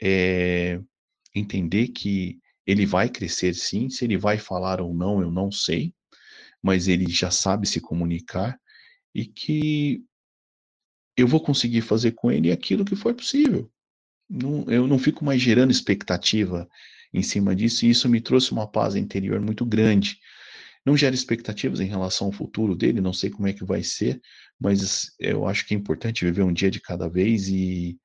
é 0.00 0.80
entender 1.34 1.88
que 1.88 2.38
ele 2.66 2.86
vai 2.86 3.08
crescer 3.08 3.54
sim, 3.54 3.90
se 3.90 4.04
ele 4.04 4.16
vai 4.16 4.38
falar 4.38 4.80
ou 4.80 4.94
não, 4.94 5.20
eu 5.20 5.30
não 5.32 5.50
sei, 5.50 5.92
mas 6.62 6.86
ele 6.86 7.10
já 7.10 7.30
sabe 7.30 7.66
se 7.66 7.80
comunicar 7.80 8.56
e 9.14 9.26
que 9.26 10.04
eu 11.16 11.26
vou 11.26 11.40
conseguir 11.40 11.80
fazer 11.80 12.12
com 12.12 12.30
ele 12.30 12.52
aquilo 12.52 12.84
que 12.84 12.94
for 12.94 13.14
possível. 13.14 13.70
Não, 14.30 14.64
eu 14.68 14.86
não 14.86 14.98
fico 14.98 15.24
mais 15.24 15.42
gerando 15.42 15.72
expectativa 15.72 16.68
em 17.12 17.22
cima 17.22 17.54
disso, 17.56 17.84
e 17.84 17.90
isso 17.90 18.08
me 18.08 18.20
trouxe 18.20 18.52
uma 18.52 18.70
paz 18.70 18.94
interior 18.94 19.40
muito 19.40 19.66
grande. 19.66 20.18
Não 20.86 20.96
gera 20.96 21.14
expectativas 21.14 21.80
em 21.80 21.86
relação 21.86 22.28
ao 22.28 22.32
futuro 22.32 22.76
dele, 22.76 23.00
não 23.00 23.12
sei 23.12 23.28
como 23.28 23.48
é 23.48 23.52
que 23.52 23.64
vai 23.64 23.82
ser, 23.82 24.20
mas 24.58 25.10
eu 25.18 25.46
acho 25.46 25.66
que 25.66 25.74
é 25.74 25.76
importante 25.76 26.24
viver 26.24 26.42
um 26.42 26.52
dia 26.52 26.70
de 26.70 26.80
cada 26.80 27.08
vez 27.08 27.48
e, 27.48 27.98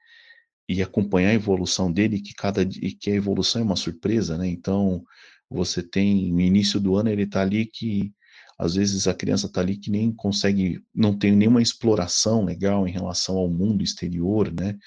e 0.68 0.82
acompanhar 0.82 1.30
a 1.30 1.34
evolução 1.36 1.92
dele, 1.92 2.20
que 2.20 2.34
cada 2.34 2.64
e 2.64 2.92
que 2.92 3.12
a 3.12 3.16
evolução 3.16 3.62
é 3.62 3.66
uma 3.66 3.76
surpresa, 3.76 4.38
né? 4.38 4.48
Então, 4.48 5.04
você 5.50 5.84
tem 5.84 6.32
no 6.34 6.42
início 6.42 6.80
do 6.80 6.96
ano 6.96 7.10
ele 7.10 7.24
está 7.24 7.42
ali 7.42 7.68
que 7.68 8.12
às 8.58 8.76
vezes 8.76 9.08
a 9.08 9.14
criança 9.14 9.48
está 9.48 9.62
ali 9.62 9.78
que 9.78 9.92
nem 9.92 10.12
consegue, 10.12 10.82
não 10.94 11.18
tem 11.18 11.36
nenhuma 11.36 11.62
exploração 11.62 12.46
legal 12.46 12.88
em 12.88 12.92
relação 12.92 13.38
ao 13.38 13.50
mundo 13.50 13.84
exterior, 13.84 14.52
né? 14.52 14.78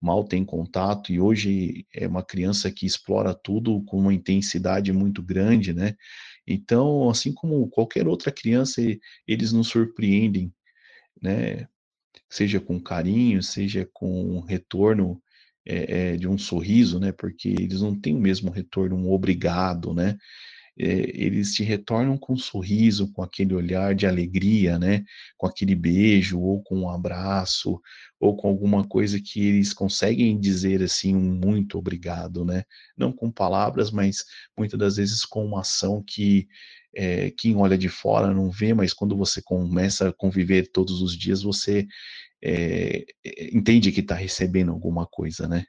Mal 0.00 0.24
tem 0.24 0.44
contato, 0.44 1.12
e 1.12 1.20
hoje 1.20 1.86
é 1.92 2.06
uma 2.06 2.22
criança 2.22 2.70
que 2.70 2.86
explora 2.86 3.34
tudo 3.34 3.82
com 3.84 3.98
uma 3.98 4.14
intensidade 4.14 4.92
muito 4.92 5.22
grande, 5.22 5.74
né? 5.74 5.94
Então, 6.46 7.10
assim 7.10 7.32
como 7.32 7.68
qualquer 7.68 8.08
outra 8.08 8.32
criança, 8.32 8.80
eles 9.26 9.52
nos 9.52 9.68
surpreendem, 9.68 10.52
né? 11.22 11.68
Seja 12.28 12.60
com 12.60 12.80
carinho, 12.80 13.42
seja 13.42 13.88
com 13.92 14.40
retorno 14.40 15.22
é, 15.66 16.12
é, 16.12 16.16
de 16.16 16.26
um 16.26 16.38
sorriso, 16.38 16.98
né? 16.98 17.12
Porque 17.12 17.48
eles 17.48 17.82
não 17.82 17.94
têm 17.98 18.16
o 18.16 18.20
mesmo 18.20 18.50
retorno, 18.50 18.96
um 18.96 19.12
obrigado, 19.12 19.92
né? 19.94 20.16
É, 20.78 20.86
eles 20.86 21.54
te 21.54 21.62
retornam 21.62 22.16
com 22.16 22.34
um 22.34 22.38
sorriso, 22.38 23.12
com 23.12 23.22
aquele 23.22 23.54
olhar 23.54 23.94
de 23.94 24.06
alegria, 24.06 24.78
né? 24.78 25.04
Com 25.36 25.46
aquele 25.46 25.74
beijo, 25.74 26.40
ou 26.40 26.62
com 26.62 26.80
um 26.80 26.90
abraço, 26.90 27.80
ou 28.18 28.36
com 28.36 28.48
alguma 28.48 28.86
coisa 28.86 29.20
que 29.20 29.46
eles 29.46 29.72
conseguem 29.72 30.38
dizer 30.38 30.82
assim, 30.82 31.14
um 31.14 31.34
muito 31.34 31.78
obrigado, 31.78 32.44
né? 32.44 32.64
Não 32.96 33.12
com 33.12 33.30
palavras, 33.30 33.90
mas 33.90 34.24
muitas 34.56 34.78
das 34.78 34.96
vezes 34.96 35.24
com 35.24 35.44
uma 35.44 35.60
ação 35.60 36.02
que 36.06 36.48
é, 36.94 37.30
quem 37.30 37.56
olha 37.56 37.78
de 37.78 37.88
fora 37.88 38.32
não 38.34 38.50
vê, 38.50 38.74
mas 38.74 38.92
quando 38.92 39.16
você 39.16 39.40
começa 39.42 40.08
a 40.08 40.12
conviver 40.12 40.70
todos 40.72 41.00
os 41.02 41.16
dias, 41.16 41.42
você 41.42 41.86
é, 42.42 43.04
entende 43.52 43.92
que 43.92 44.00
está 44.00 44.14
recebendo 44.14 44.72
alguma 44.72 45.06
coisa, 45.06 45.46
né? 45.48 45.64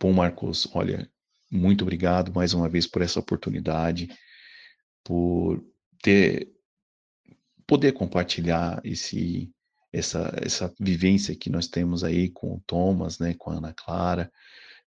Bom, 0.00 0.12
Marcos, 0.12 0.68
olha, 0.74 1.08
muito 1.52 1.82
obrigado 1.82 2.32
mais 2.32 2.54
uma 2.54 2.68
vez 2.68 2.86
por 2.86 3.02
essa 3.02 3.20
oportunidade, 3.20 4.08
por 5.04 5.62
ter 6.02 6.50
poder 7.66 7.92
compartilhar 7.92 8.80
esse 8.84 9.52
essa 9.92 10.32
essa 10.42 10.74
vivência 10.80 11.36
que 11.36 11.50
nós 11.50 11.68
temos 11.68 12.02
aí 12.02 12.30
com 12.30 12.54
o 12.54 12.62
Thomas, 12.66 13.18
né, 13.18 13.34
com 13.34 13.50
a 13.50 13.56
Ana 13.56 13.74
Clara, 13.74 14.32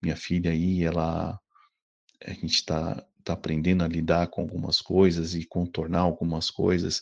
minha 0.01 0.15
filha 0.15 0.51
aí, 0.51 0.83
ela 0.83 1.37
a 2.25 2.31
gente 2.31 2.55
está 2.55 3.05
tá 3.23 3.33
aprendendo 3.33 3.83
a 3.83 3.87
lidar 3.87 4.27
com 4.27 4.41
algumas 4.41 4.81
coisas 4.81 5.35
e 5.35 5.45
contornar 5.45 6.01
algumas 6.01 6.49
coisas, 6.49 7.01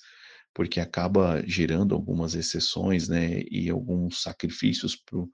porque 0.54 0.80
acaba 0.80 1.43
gerando 1.47 1.93
algumas 1.95 2.34
exceções, 2.36 3.08
né, 3.08 3.41
e 3.52 3.69
alguns 3.69 4.24
sacrifícios 4.24 4.95
pro 4.95 5.30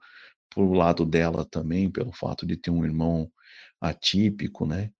pro 0.50 0.72
lado 0.72 1.04
dela 1.06 1.44
também, 1.44 1.90
pelo 1.90 2.12
fato 2.12 2.46
de 2.46 2.56
ter 2.56 2.70
um 2.70 2.84
irmão 2.84 3.30
atípico, 3.80 4.66
né? 4.66 4.90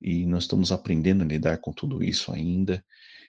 E 0.00 0.26
nós 0.26 0.44
estamos 0.44 0.72
aprendendo 0.72 1.22
a 1.22 1.26
lidar 1.26 1.58
com 1.58 1.72
tudo 1.72 2.02
isso 2.02 2.32
ainda. 2.32 2.84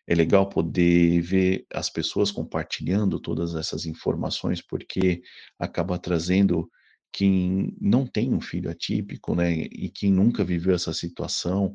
É 0.07 0.15
legal 0.15 0.49
poder 0.49 1.21
ver 1.21 1.65
as 1.73 1.89
pessoas 1.89 2.31
compartilhando 2.31 3.19
todas 3.19 3.55
essas 3.55 3.85
informações, 3.85 4.61
porque 4.61 5.21
acaba 5.59 5.99
trazendo 5.99 6.69
quem 7.11 7.75
não 7.79 8.07
tem 8.07 8.33
um 8.33 8.41
filho 8.41 8.69
atípico, 8.69 9.35
né? 9.35 9.53
E 9.53 9.89
quem 9.89 10.11
nunca 10.11 10.43
viveu 10.43 10.73
essa 10.73 10.93
situação, 10.93 11.73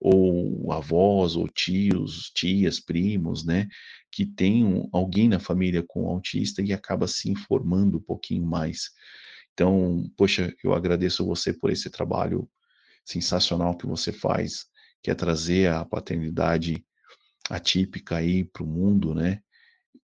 ou 0.00 0.72
avós, 0.72 1.36
ou 1.36 1.48
tios, 1.48 2.30
tias, 2.34 2.80
primos, 2.80 3.44
né? 3.44 3.68
Que 4.10 4.24
tem 4.24 4.88
alguém 4.92 5.28
na 5.28 5.38
família 5.38 5.84
com 5.86 6.08
autista 6.08 6.62
e 6.62 6.72
acaba 6.72 7.06
se 7.06 7.30
informando 7.30 7.98
um 7.98 8.02
pouquinho 8.02 8.46
mais. 8.46 8.90
Então, 9.58 10.08
poxa, 10.16 10.54
eu 10.62 10.72
agradeço 10.72 11.26
você 11.26 11.52
por 11.52 11.68
esse 11.68 11.90
trabalho 11.90 12.48
sensacional 13.04 13.76
que 13.76 13.88
você 13.88 14.12
faz, 14.12 14.66
que 15.02 15.10
é 15.10 15.16
trazer 15.16 15.68
a 15.68 15.84
paternidade 15.84 16.86
atípica 17.50 18.18
aí 18.18 18.44
para 18.44 18.62
o 18.62 18.66
mundo, 18.68 19.16
né? 19.16 19.42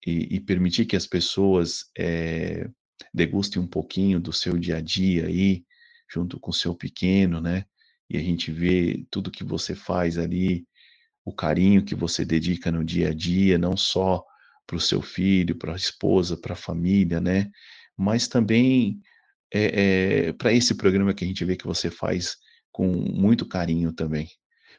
E, 0.06 0.36
e, 0.36 0.40
permitir 0.40 0.86
que 0.86 0.96
as 0.96 1.08
pessoas 1.08 1.86
é, 1.98 2.70
degustem 3.12 3.60
um 3.60 3.66
pouquinho 3.66 4.20
do 4.20 4.32
seu 4.32 4.56
dia 4.56 4.78
a 4.78 4.82
dia 4.82 5.26
aí, 5.26 5.66
junto 6.08 6.40
com 6.40 6.52
o 6.52 6.54
seu 6.54 6.76
pequeno, 6.76 7.42
né? 7.42 7.66
E 8.08 8.18
a 8.18 8.22
gente 8.22 8.52
vê 8.52 9.04
tudo 9.10 9.32
que 9.32 9.44
você 9.44 9.74
faz 9.74 10.20
ali, 10.20 10.64
o 11.26 11.34
carinho 11.34 11.84
que 11.84 11.96
você 11.96 12.24
dedica 12.24 12.72
no 12.72 12.86
dia 12.86 13.10
a 13.10 13.14
dia, 13.16 13.58
não 13.58 13.76
só 13.76 14.24
para 14.68 14.78
o 14.78 14.80
seu 14.80 15.02
filho, 15.02 15.58
para 15.58 15.74
a 15.74 15.76
esposa, 15.76 16.38
para 16.38 16.54
a 16.54 16.56
família, 16.56 17.20
né? 17.20 17.50
Mas 17.98 18.28
também 18.28 19.02
é, 19.54 20.28
é, 20.28 20.34
para 20.34 20.54
esse 20.54 20.76
programa 20.76 21.14
que 21.14 21.24
a 21.24 21.28
gente 21.28 21.44
vê 21.44 21.56
que 21.56 21.66
você 21.66 21.90
faz 21.90 22.38
com 22.72 22.88
muito 22.88 23.46
carinho 23.46 23.92
também. 23.92 24.28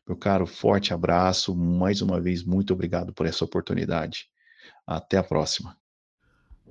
Meu 0.06 0.16
caro, 0.16 0.46
forte 0.46 0.94
abraço, 0.94 1.54
mais 1.54 2.00
uma 2.00 2.20
vez, 2.20 2.44
muito 2.44 2.72
obrigado 2.72 3.12
por 3.12 3.26
essa 3.26 3.44
oportunidade. 3.44 4.26
Até 4.86 5.18
a 5.18 5.22
próxima. 5.22 5.76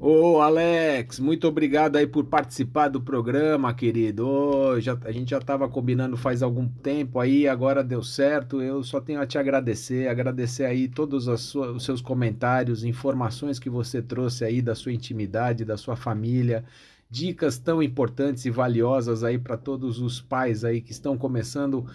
Ô 0.01 0.39
Alex, 0.39 1.19
muito 1.19 1.45
obrigado 1.45 1.97
aí 1.97 2.07
por 2.07 2.23
participar 2.23 2.87
do 2.87 3.01
programa, 3.01 3.73
querido. 3.73 4.79
Já, 4.79 4.97
a 5.03 5.11
gente 5.11 5.31
já 5.31 5.39
estava 5.39 5.67
combinando 5.67 6.15
faz 6.15 6.41
algum 6.41 6.69
tempo 6.69 7.19
aí, 7.19 7.49
agora 7.49 7.83
deu 7.83 8.01
certo. 8.01 8.61
Eu 8.61 8.81
só 8.81 9.01
tenho 9.01 9.19
a 9.19 9.27
te 9.27 9.37
agradecer, 9.37 10.07
agradecer 10.07 10.63
aí 10.63 10.87
todos 10.87 11.25
sua, 11.41 11.73
os 11.73 11.83
seus 11.83 12.01
comentários, 12.01 12.85
informações 12.85 13.59
que 13.59 13.69
você 13.69 14.01
trouxe 14.01 14.45
aí 14.45 14.61
da 14.61 14.73
sua 14.73 14.93
intimidade, 14.93 15.65
da 15.65 15.75
sua 15.75 15.97
família 15.97 16.63
dicas 17.09 17.57
tão 17.57 17.81
importantes 17.81 18.45
e 18.45 18.49
valiosas 18.49 19.23
aí 19.23 19.37
para 19.37 19.57
todos 19.57 19.99
os 19.99 20.21
pais 20.21 20.63
aí 20.63 20.81
que 20.81 20.91
estão 20.91 21.17
começando 21.17 21.85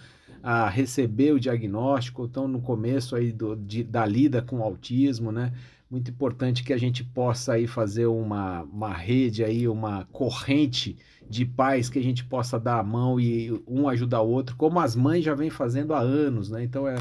a 0.43 0.69
receber 0.69 1.31
o 1.31 1.39
diagnóstico, 1.39 2.25
estão 2.25 2.47
no 2.47 2.61
começo 2.61 3.15
aí 3.15 3.31
do, 3.31 3.55
de, 3.55 3.83
da 3.83 4.05
lida 4.05 4.41
com 4.41 4.61
autismo, 4.61 5.31
né? 5.31 5.53
muito 5.89 6.09
importante 6.09 6.63
que 6.63 6.73
a 6.73 6.77
gente 6.77 7.03
possa 7.03 7.53
aí 7.53 7.67
fazer 7.67 8.07
uma, 8.07 8.63
uma 8.63 8.93
rede 8.93 9.43
aí, 9.43 9.67
uma 9.67 10.05
corrente 10.11 10.97
de 11.29 11.45
pais 11.45 11.89
que 11.89 11.99
a 11.99 12.03
gente 12.03 12.23
possa 12.25 12.59
dar 12.59 12.79
a 12.79 12.83
mão 12.83 13.19
e 13.19 13.61
um 13.67 13.87
ajudar 13.87 14.21
o 14.21 14.29
outro, 14.29 14.55
como 14.55 14.79
as 14.79 14.95
mães 14.95 15.23
já 15.23 15.33
vêm 15.33 15.49
fazendo 15.49 15.93
há 15.93 15.99
anos, 15.99 16.49
né? 16.49 16.63
Então 16.63 16.87
é, 16.87 16.97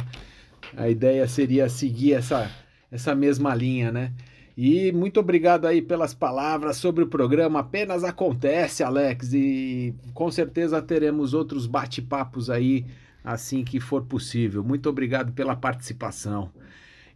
a 0.77 0.89
ideia 0.89 1.27
seria 1.27 1.69
seguir 1.69 2.13
essa, 2.13 2.51
essa 2.91 3.15
mesma 3.15 3.55
linha, 3.55 3.91
né? 3.91 4.13
E 4.57 4.93
muito 4.93 5.19
obrigado 5.19 5.67
aí 5.67 5.83
pelas 5.83 6.15
palavras 6.15 6.77
sobre 6.77 7.03
o 7.03 7.09
programa. 7.09 7.61
Apenas 7.61 8.05
acontece, 8.05 8.85
Alex, 8.85 9.33
e 9.33 9.95
com 10.13 10.31
certeza 10.31 10.81
teremos 10.81 11.35
outros 11.35 11.67
bate-papos 11.67 12.49
aí 12.49 12.87
assim 13.25 13.65
que 13.65 13.81
for 13.81 14.03
possível. 14.05 14.63
Muito 14.63 14.89
obrigado 14.89 15.33
pela 15.33 15.57
participação. 15.57 16.53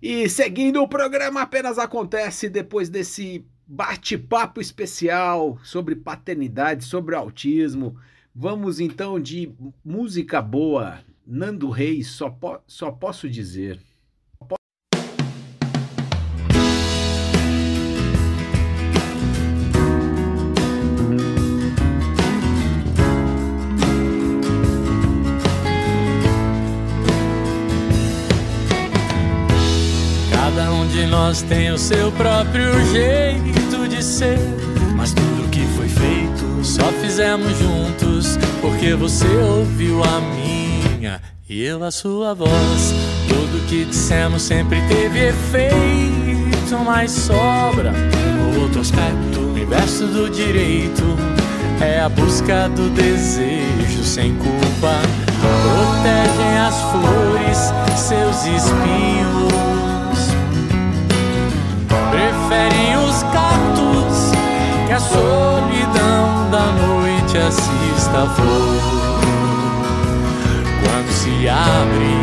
E 0.03 0.29
seguindo 0.29 0.83
o 0.83 0.89
programa 0.89 1.43
Apenas 1.43 1.79
Acontece, 1.79 2.49
depois 2.49 2.89
desse 2.89 3.45
bate-papo 3.67 4.61
especial 4.61 5.59
sobre 5.63 5.95
paternidade, 5.95 6.85
sobre 6.85 7.15
autismo, 7.15 7.97
vamos 8.35 8.81
então 8.81 9.21
de 9.21 9.53
música 9.85 10.41
boa. 10.41 11.01
Nando 11.27 11.69
Reis, 11.69 12.09
só, 12.09 12.31
po 12.31 12.59
só 12.67 12.91
posso 12.91 13.29
dizer. 13.29 13.79
Nós 31.09 31.43
tem 31.43 31.71
o 31.71 31.79
seu 31.79 32.13
próprio 32.13 32.73
jeito 32.93 33.89
de 33.89 34.03
ser. 34.03 34.39
Mas 34.95 35.13
tudo 35.13 35.49
que 35.51 35.65
foi 35.77 35.89
feito 35.89 36.65
só 36.65 36.85
fizemos 37.01 37.57
juntos, 37.59 38.39
porque 38.61 38.95
você 38.95 39.27
ouviu 39.27 40.03
a 40.05 40.21
minha 40.21 41.21
e 41.49 41.63
eu 41.63 41.83
a 41.85 41.91
sua 41.91 42.35
voz. 42.35 42.95
Tudo 43.29 43.67
que 43.69 43.85
dissemos 43.85 44.43
sempre 44.43 44.81
teve 44.89 45.29
efeito, 45.29 46.79
mas 46.85 47.11
sobra 47.11 47.93
um 47.93 48.63
outro 48.63 48.81
aspecto. 48.81 49.41
O 49.41 49.59
inverso 49.59 50.07
do 50.07 50.29
direito 50.29 51.05
é 51.81 52.01
a 52.01 52.09
busca 52.09 52.69
do 52.69 52.91
desejo 52.91 54.05
sem 54.05 54.35
culpa. 54.37 55.01
Protegem 55.41 56.59
as 56.59 56.81
flores, 56.91 57.73
seus 57.97 58.45
espinhos 58.47 59.78
preferem 62.29 62.97
os 62.97 63.23
cactos 63.23 64.33
que 64.87 64.93
a 64.93 65.01
solidão 65.01 66.51
da 66.51 66.67
noite 66.73 67.39
assista 67.39 68.23
a 68.23 68.27
flor 68.27 69.21
quando 70.83 71.11
se 71.11 71.49
abre. 71.49 72.19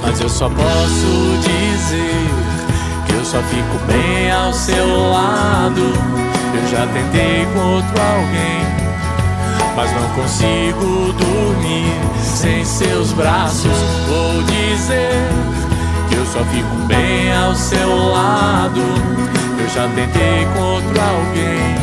Mas 0.00 0.20
eu 0.20 0.28
só 0.28 0.48
posso 0.48 1.38
dizer 1.42 2.30
que 3.06 3.14
eu 3.14 3.24
só 3.24 3.38
fico 3.42 3.78
bem 3.86 4.30
ao 4.30 4.52
seu 4.52 5.10
lado. 5.10 5.92
Eu 6.54 6.68
já 6.70 6.86
tentei 6.86 7.46
com 7.52 7.60
outro 7.74 8.00
alguém, 8.00 8.64
mas 9.74 9.90
não 9.92 10.08
consigo 10.10 11.12
dormir 11.14 11.92
sem 12.22 12.64
seus 12.64 13.12
braços. 13.12 13.72
Vou 14.08 14.42
dizer 14.44 15.57
eu 16.14 16.26
só 16.26 16.44
fico 16.44 16.74
bem 16.86 17.32
ao 17.32 17.54
seu 17.54 17.96
lado. 18.10 18.80
Eu 19.60 19.68
já 19.68 19.88
tentei 19.88 20.46
com 20.54 20.60
outro 20.60 21.00
alguém, 21.00 21.74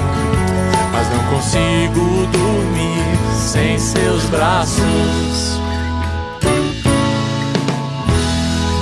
mas 0.91 1.09
não 1.09 1.23
consigo 1.35 2.27
dormir 2.31 3.05
sem 3.35 3.77
seus 3.77 4.23
braços. 4.25 5.59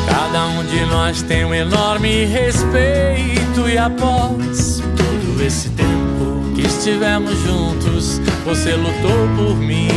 Cada 0.07 0.47
um 0.47 0.65
de 0.65 0.85
nós 0.85 1.21
tem 1.21 1.45
um 1.45 1.53
enorme 1.53 2.25
respeito 2.25 3.67
e 3.67 3.77
após 3.77 4.81
todo 4.95 5.43
esse 5.45 5.69
tempo 5.69 6.53
que 6.55 6.61
estivemos 6.61 7.37
juntos, 7.41 8.19
você 8.45 8.73
lutou 8.73 9.27
por 9.35 9.55
mim 9.57 9.89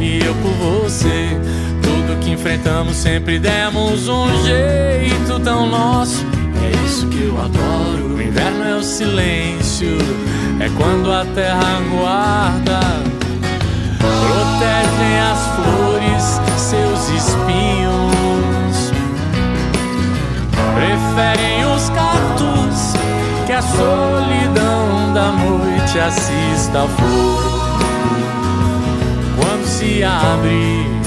e 0.00 0.20
eu 0.24 0.34
por 0.36 0.82
você 0.82 1.36
que 2.20 2.30
enfrentamos 2.30 2.96
sempre 2.96 3.38
demos 3.38 4.08
um 4.08 4.26
jeito 4.44 5.38
tão 5.40 5.66
nosso. 5.66 6.24
É 6.62 6.86
isso 6.86 7.06
que 7.08 7.22
eu 7.22 7.40
adoro. 7.40 8.14
O 8.14 8.22
inverno 8.22 8.64
é 8.64 8.74
o 8.76 8.82
silêncio, 8.82 9.98
é 10.60 10.68
quando 10.76 11.12
a 11.12 11.24
terra 11.34 11.80
guarda. 11.90 12.80
Protegem 13.98 15.20
as 15.20 15.46
flores, 15.56 16.40
seus 16.58 17.08
espinhos. 17.10 18.92
Preferem 20.74 21.64
os 21.74 21.90
cactos 21.90 22.94
que 23.46 23.52
a 23.52 23.62
solidão 23.62 25.12
da 25.14 25.32
noite 25.32 25.98
assista 25.98 26.82
a 26.82 26.88
flor. 26.88 27.62
Quando 29.36 29.66
se 29.66 30.02
abre 30.04 31.01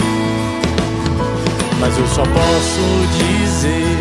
mas 1.79 1.97
eu 1.97 2.07
só 2.07 2.23
posso 2.23 3.07
dizer 3.17 3.97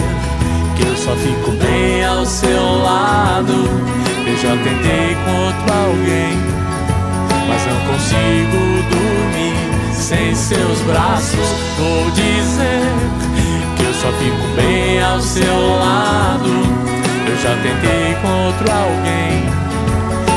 que 0.77 0.87
eu 0.87 0.97
só 0.97 1.15
fico 1.17 1.51
bem 1.53 2.05
ao 2.05 2.25
seu 2.25 2.83
lado. 2.83 3.53
Eu 4.27 4.37
já 4.37 4.57
tentei 4.63 5.17
com 5.25 5.47
outro 5.47 5.73
alguém, 5.73 6.39
mas 7.49 7.67
não 7.67 7.93
consigo 7.93 8.59
dormir 8.91 9.93
sem 9.93 10.35
seus 10.35 10.81
braços. 10.83 11.49
Vou 11.79 12.11
dizer 12.11 12.83
que 13.77 13.85
eu 13.85 13.95
só 13.95 14.09
fico 14.19 14.55
bem 14.57 15.03
ao 15.03 15.21
seu 15.21 15.77
lado. 15.79 16.51
Eu 17.27 17.37
já 17.39 17.55
tentei 17.63 18.15
com 18.23 18.47
outro 18.47 18.71
alguém, 18.71 19.45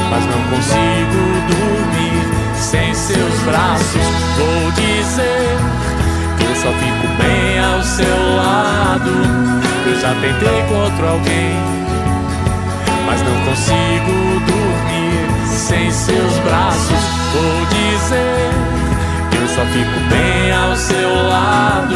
mas 0.10 0.26
não 0.26 0.42
consigo 0.50 1.20
dormir 1.48 2.58
sem 2.60 2.94
seus 2.94 3.40
braços. 3.44 4.02
Vou 4.38 4.72
dizer 4.72 5.58
só 6.62 6.72
fico 6.72 7.08
bem 7.22 7.60
ao 7.60 7.84
seu 7.84 8.36
lado. 8.36 9.12
Eu 9.86 10.00
já 10.00 10.10
tentei 10.16 10.64
com 10.68 10.74
outro 10.74 11.08
alguém, 11.08 11.54
mas 13.06 13.22
não 13.22 13.46
consigo 13.46 14.40
dormir 14.46 15.48
sem 15.48 15.92
seus 15.92 16.38
braços. 16.40 17.04
Vou 17.34 17.66
dizer 17.70 18.52
que 19.30 19.38
eu 19.38 19.48
só 19.50 19.66
fico 19.66 20.00
bem 20.10 20.52
ao 20.52 20.76
seu 20.76 21.28
lado. 21.28 21.96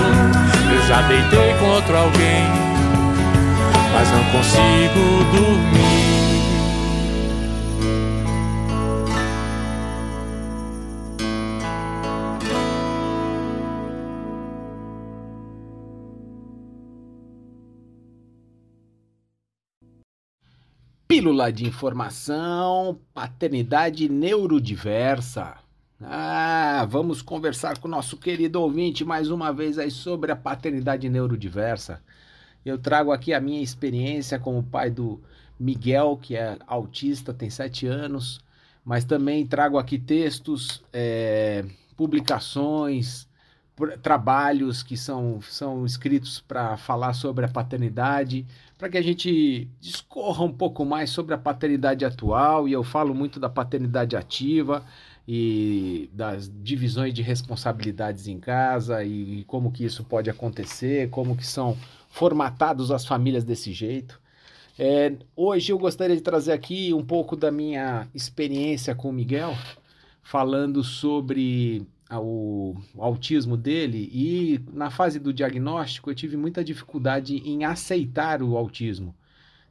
Eu 0.72 0.88
já 0.88 1.02
deitei 1.04 1.54
com 1.60 1.66
outro 1.66 1.98
alguém, 1.98 2.46
mas 3.94 4.12
não 4.12 4.24
consigo 4.26 5.24
dormir. 5.34 6.31
Pílula 21.12 21.52
de 21.52 21.68
informação, 21.68 22.98
paternidade 23.14 24.08
neurodiversa. 24.08 25.58
Ah, 26.02 26.88
vamos 26.90 27.22
conversar 27.22 27.78
com 27.80 27.90
o 27.90 27.92
nosso 27.92 28.16
querido 28.16 28.62
ouvinte 28.62 29.04
mais 29.04 29.30
uma 29.30 29.52
vez 29.52 29.78
aí 29.78 29.92
sobre 29.92 30.32
a 30.32 30.38
paternidade 30.38 31.10
neurodiversa. 31.10 32.02
Eu 32.66 32.78
trago 32.78 33.12
aqui 33.12 33.34
a 33.34 33.42
minha 33.42 33.62
experiência 33.62 34.40
como 34.40 34.64
pai 34.64 34.90
do 34.90 35.22
Miguel, 35.60 36.18
que 36.22 36.38
é 36.38 36.58
autista, 36.66 37.34
tem 37.34 37.50
sete 37.50 37.86
anos, 37.86 38.40
mas 38.86 39.04
também 39.04 39.46
trago 39.46 39.78
aqui 39.78 40.00
textos, 40.00 40.82
é, 40.94 41.66
publicações, 41.98 43.28
trabalhos 44.02 44.84
que 44.84 44.96
são, 44.96 45.42
são 45.42 45.86
escritos 45.86 46.40
para 46.40 46.78
falar 46.78 47.14
sobre 47.14 47.46
a 47.46 47.50
paternidade, 47.50 48.46
para 48.82 48.90
que 48.90 48.98
a 48.98 49.02
gente 49.04 49.70
discorra 49.80 50.44
um 50.44 50.52
pouco 50.52 50.84
mais 50.84 51.12
sobre 51.12 51.36
a 51.36 51.38
paternidade 51.38 52.04
atual, 52.04 52.68
e 52.68 52.74
eu 52.74 52.84
falo 52.84 53.14
muito 53.14 53.40
da 53.40 53.48
paternidade 53.48 54.16
ativa 54.16 54.84
e 55.28 56.10
das 56.12 56.52
divisões 56.52 57.14
de 57.14 57.22
responsabilidades 57.22 58.28
em 58.28 58.40
casa 58.40 59.04
e, 59.04 59.44
como 59.44 59.72
que 59.72 59.86
isso 59.86 60.04
pode 60.04 60.32
acontecer, 60.32 61.12
como 61.12 61.38
que 61.38 61.46
são 61.46 61.78
formatados 62.10 62.90
as 62.90 63.06
famílias 63.06 63.44
desse 63.44 63.72
jeito. 63.72 64.20
É, 64.80 65.14
hoje 65.36 65.72
eu 65.72 65.78
gostaria 65.78 66.16
de 66.16 66.24
trazer 66.24 66.52
aqui 66.52 66.92
um 66.92 67.06
pouco 67.06 67.36
da 67.36 67.52
minha 67.52 68.08
experiência 68.16 68.96
com 68.96 69.12
o 69.12 69.14
Miguel, 69.14 69.56
falando 70.24 70.84
sobre 70.84 71.86
o, 72.20 72.76
autismo 72.98 73.56
dele 73.56 74.10
e 74.12 74.60
na 74.74 74.90
fase 74.90 75.20
do 75.20 75.34
diagnóstico 75.34 76.10
eu 76.10 76.16
tive 76.16 76.36
muita 76.36 76.64
dificuldade 76.64 77.38
em 77.38 77.64
aceitar 77.64 78.42
o 78.42 78.58
autismo. 78.58 79.16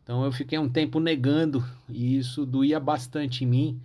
Então 0.03 0.25
eu 0.25 0.33
fiquei 0.33 0.59
um 0.59 0.69
tempo 0.69 1.01
negando 1.01 1.65
e 1.89 2.19
isso 2.19 2.47
doía 2.47 2.81
bastante 2.81 3.45
em 3.45 3.47
mim. 3.47 3.81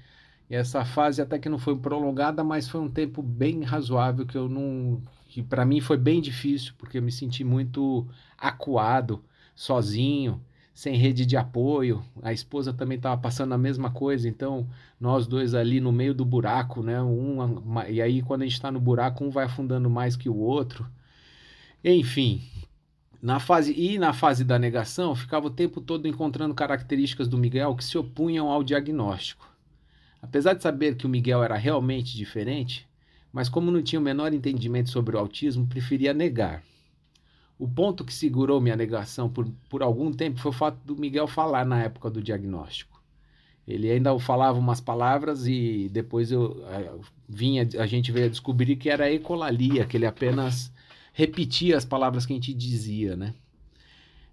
E 0.49 0.55
essa 0.55 0.85
fase 0.85 1.21
até 1.21 1.39
que 1.39 1.49
não 1.49 1.57
foi 1.57 1.75
prolongada, 1.77 2.43
mas 2.43 2.69
foi 2.69 2.81
um 2.81 2.89
tempo 2.89 3.21
bem 3.21 3.63
razoável 3.63 4.25
que 4.25 4.37
eu 4.37 4.47
não 4.47 5.01
que 5.27 5.43
para 5.43 5.65
mim 5.65 5.81
foi 5.81 5.97
bem 5.97 6.21
difícil, 6.21 6.73
porque 6.77 6.97
eu 6.97 7.01
me 7.03 7.11
senti 7.11 7.43
muito 7.43 8.07
acuado, 8.37 9.21
sozinho 9.53 10.41
sem 10.75 10.97
rede 10.97 11.25
de 11.25 11.37
apoio. 11.37 12.03
A 12.21 12.33
esposa 12.33 12.73
também 12.73 12.97
estava 12.97 13.19
passando 13.19 13.53
a 13.53 13.57
mesma 13.57 13.89
coisa, 13.89 14.27
então 14.27 14.67
nós 14.99 15.25
dois 15.25 15.53
ali 15.53 15.79
no 15.79 15.91
meio 15.91 16.13
do 16.13 16.25
buraco, 16.25 16.83
né? 16.83 17.01
Um, 17.01 17.37
e 17.87 18.01
aí 18.01 18.21
quando 18.21 18.41
a 18.41 18.45
gente 18.45 18.55
está 18.55 18.69
no 18.69 18.79
buraco, 18.79 19.23
um 19.23 19.29
vai 19.29 19.45
afundando 19.45 19.89
mais 19.89 20.17
que 20.17 20.27
o 20.27 20.35
outro. 20.35 20.85
Enfim, 21.81 22.43
na 23.21 23.39
fase 23.39 23.73
e 23.73 23.97
na 23.97 24.11
fase 24.11 24.43
da 24.43 24.59
negação, 24.59 25.15
ficava 25.15 25.47
o 25.47 25.51
tempo 25.51 25.79
todo 25.79 26.09
encontrando 26.09 26.53
características 26.53 27.29
do 27.29 27.37
Miguel 27.37 27.73
que 27.75 27.83
se 27.83 27.97
opunham 27.97 28.49
ao 28.51 28.61
diagnóstico. 28.61 29.49
Apesar 30.21 30.55
de 30.55 30.61
saber 30.61 30.95
que 30.95 31.05
o 31.05 31.09
Miguel 31.09 31.41
era 31.41 31.55
realmente 31.55 32.17
diferente, 32.17 32.85
mas 33.31 33.47
como 33.47 33.71
não 33.71 33.81
tinha 33.81 33.99
o 33.99 34.03
menor 34.03 34.33
entendimento 34.33 34.89
sobre 34.89 35.15
o 35.15 35.19
autismo, 35.19 35.67
preferia 35.67 36.13
negar. 36.13 36.61
O 37.57 37.67
ponto 37.67 38.03
que 38.03 38.13
segurou 38.13 38.59
minha 38.59 38.75
negação 38.75 39.29
por, 39.29 39.47
por 39.69 39.81
algum 39.81 40.11
tempo 40.11 40.39
foi 40.39 40.51
o 40.51 40.53
fato 40.53 40.77
do 40.83 40.95
Miguel 40.95 41.27
falar 41.27 41.65
na 41.65 41.81
época 41.81 42.09
do 42.09 42.21
diagnóstico. 42.21 43.01
Ele 43.65 43.89
ainda 43.89 44.17
falava 44.19 44.59
umas 44.59 44.81
palavras 44.81 45.47
e 45.47 45.89
depois 45.91 46.31
eu, 46.31 46.61
eu 46.67 47.01
vinha, 47.27 47.67
a 47.79 47.87
gente 47.87 48.11
veio 48.11 48.27
a 48.27 48.29
descobrir 48.29 48.75
que 48.75 48.89
era 48.89 49.11
ecolalia, 49.11 49.85
que 49.85 49.97
ele 49.97 50.05
apenas 50.05 50.71
repetia 51.13 51.77
as 51.77 51.85
palavras 51.85 52.25
que 52.25 52.33
a 52.33 52.35
gente 52.35 52.53
dizia, 52.53 53.15
né? 53.15 53.33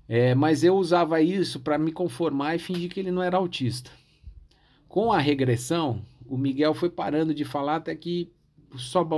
É, 0.08 0.34
mas 0.34 0.64
eu 0.64 0.76
usava 0.76 1.22
isso 1.22 1.60
para 1.60 1.78
me 1.78 1.92
conformar 1.92 2.56
e 2.56 2.58
fingir 2.58 2.90
que 2.90 3.00
ele 3.00 3.12
não 3.12 3.22
era 3.22 3.36
autista. 3.36 3.90
Com 4.88 5.12
a 5.12 5.18
regressão, 5.18 6.02
o 6.26 6.36
Miguel 6.36 6.74
foi 6.74 6.90
parando 6.90 7.32
de 7.32 7.44
falar 7.44 7.76
até 7.76 7.94
que 7.94 8.30
só 8.74 9.08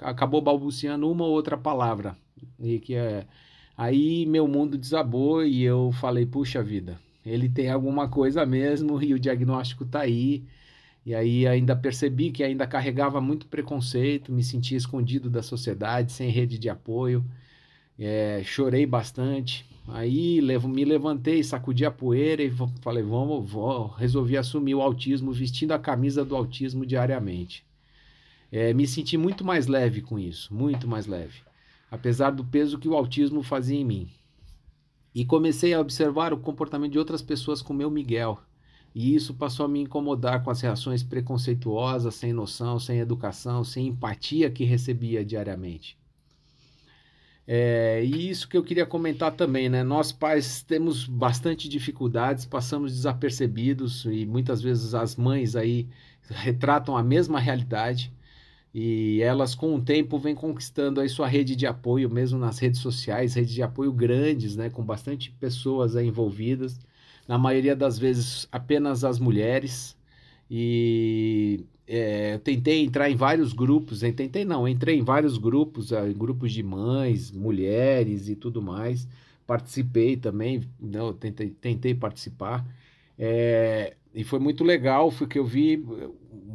acabou 0.00 0.40
balbuciando 0.40 1.08
uma 1.08 1.24
ou 1.24 1.32
outra 1.32 1.56
palavra 1.56 2.16
e 2.58 2.78
que 2.78 2.94
é 2.94 3.26
aí 3.76 4.26
meu 4.26 4.48
mundo 4.48 4.76
desabou 4.76 5.44
e 5.44 5.62
eu 5.62 5.92
falei, 5.92 6.26
puxa 6.26 6.62
vida, 6.62 6.98
ele 7.24 7.48
tem 7.48 7.70
alguma 7.70 8.08
coisa 8.08 8.44
mesmo 8.44 9.02
e 9.02 9.14
o 9.14 9.18
diagnóstico 9.18 9.84
tá 9.84 10.00
aí. 10.00 10.44
E 11.06 11.14
aí 11.14 11.46
ainda 11.46 11.74
percebi 11.76 12.30
que 12.30 12.42
ainda 12.44 12.66
carregava 12.66 13.20
muito 13.20 13.46
preconceito, 13.46 14.32
me 14.32 14.42
sentia 14.44 14.76
escondido 14.76 15.30
da 15.30 15.42
sociedade, 15.42 16.12
sem 16.12 16.30
rede 16.30 16.58
de 16.58 16.68
apoio. 16.68 17.24
É, 17.98 18.42
chorei 18.44 18.84
bastante. 18.86 19.64
Aí 19.88 20.40
levo, 20.40 20.68
me 20.68 20.84
levantei, 20.84 21.42
sacudi 21.42 21.84
a 21.84 21.90
poeira 21.90 22.42
e 22.42 22.52
falei, 22.82 23.02
vamos, 23.02 23.50
vou, 23.50 23.88
resolvi 23.88 24.36
assumir 24.36 24.74
o 24.74 24.82
autismo, 24.82 25.32
vestindo 25.32 25.72
a 25.72 25.78
camisa 25.78 26.24
do 26.24 26.36
autismo 26.36 26.84
diariamente. 26.84 27.64
É, 28.52 28.74
me 28.74 28.86
senti 28.86 29.16
muito 29.16 29.44
mais 29.44 29.66
leve 29.66 30.02
com 30.02 30.18
isso, 30.18 30.52
muito 30.54 30.86
mais 30.86 31.06
leve 31.06 31.47
apesar 31.90 32.30
do 32.30 32.44
peso 32.44 32.78
que 32.78 32.88
o 32.88 32.94
autismo 32.94 33.42
fazia 33.42 33.78
em 33.78 33.84
mim. 33.84 34.08
E 35.14 35.24
comecei 35.24 35.74
a 35.74 35.80
observar 35.80 36.32
o 36.32 36.38
comportamento 36.38 36.92
de 36.92 36.98
outras 36.98 37.22
pessoas 37.22 37.62
com 37.62 37.72
meu 37.72 37.90
Miguel. 37.90 38.38
E 38.94 39.14
isso 39.14 39.34
passou 39.34 39.66
a 39.66 39.68
me 39.68 39.80
incomodar 39.80 40.42
com 40.42 40.50
as 40.50 40.60
reações 40.60 41.02
preconceituosas, 41.02 42.14
sem 42.14 42.32
noção, 42.32 42.78
sem 42.78 42.98
educação, 42.98 43.64
sem 43.64 43.88
empatia 43.88 44.50
que 44.50 44.64
recebia 44.64 45.24
diariamente. 45.24 45.96
É, 47.50 48.04
e 48.04 48.28
isso 48.28 48.46
que 48.46 48.58
eu 48.58 48.62
queria 48.62 48.84
comentar 48.84 49.32
também, 49.32 49.70
né? 49.70 49.82
Nós 49.82 50.12
pais 50.12 50.62
temos 50.62 51.06
bastante 51.06 51.66
dificuldades, 51.66 52.44
passamos 52.44 52.92
desapercebidos 52.92 54.04
e 54.04 54.26
muitas 54.26 54.60
vezes 54.60 54.92
as 54.92 55.16
mães 55.16 55.56
aí 55.56 55.88
retratam 56.28 56.94
a 56.94 57.02
mesma 57.02 57.40
realidade 57.40 58.12
e 58.80 59.20
elas 59.22 59.56
com 59.56 59.74
o 59.74 59.82
tempo 59.82 60.16
vêm 60.20 60.36
conquistando 60.36 61.00
aí 61.00 61.08
sua 61.08 61.26
rede 61.26 61.56
de 61.56 61.66
apoio 61.66 62.08
mesmo 62.08 62.38
nas 62.38 62.60
redes 62.60 62.78
sociais, 62.80 63.34
redes 63.34 63.52
de 63.52 63.60
apoio 63.60 63.92
grandes, 63.92 64.54
né, 64.54 64.70
com 64.70 64.84
bastante 64.84 65.32
pessoas 65.32 65.96
envolvidas, 65.96 66.78
na 67.26 67.36
maioria 67.36 67.74
das 67.74 67.98
vezes 67.98 68.46
apenas 68.52 69.02
as 69.02 69.18
mulheres. 69.18 69.96
E 70.48 71.64
é, 71.88 72.34
eu 72.34 72.38
tentei 72.38 72.84
entrar 72.84 73.10
em 73.10 73.16
vários 73.16 73.52
grupos, 73.52 74.04
eu 74.04 74.12
tentei 74.12 74.44
não, 74.44 74.68
entrei 74.68 74.96
em 74.96 75.02
vários 75.02 75.38
grupos, 75.38 75.90
em 75.90 76.12
grupos 76.16 76.52
de 76.52 76.62
mães, 76.62 77.32
mulheres 77.32 78.28
e 78.28 78.36
tudo 78.36 78.62
mais. 78.62 79.08
Participei 79.44 80.16
também, 80.16 80.62
não, 80.78 81.12
tentei, 81.12 81.50
tentei 81.50 81.94
participar. 81.96 82.64
É, 83.18 83.96
e 84.14 84.22
foi 84.24 84.38
muito 84.38 84.62
legal, 84.62 85.10
foi 85.10 85.26
que 85.26 85.38
eu 85.38 85.44
vi 85.44 85.84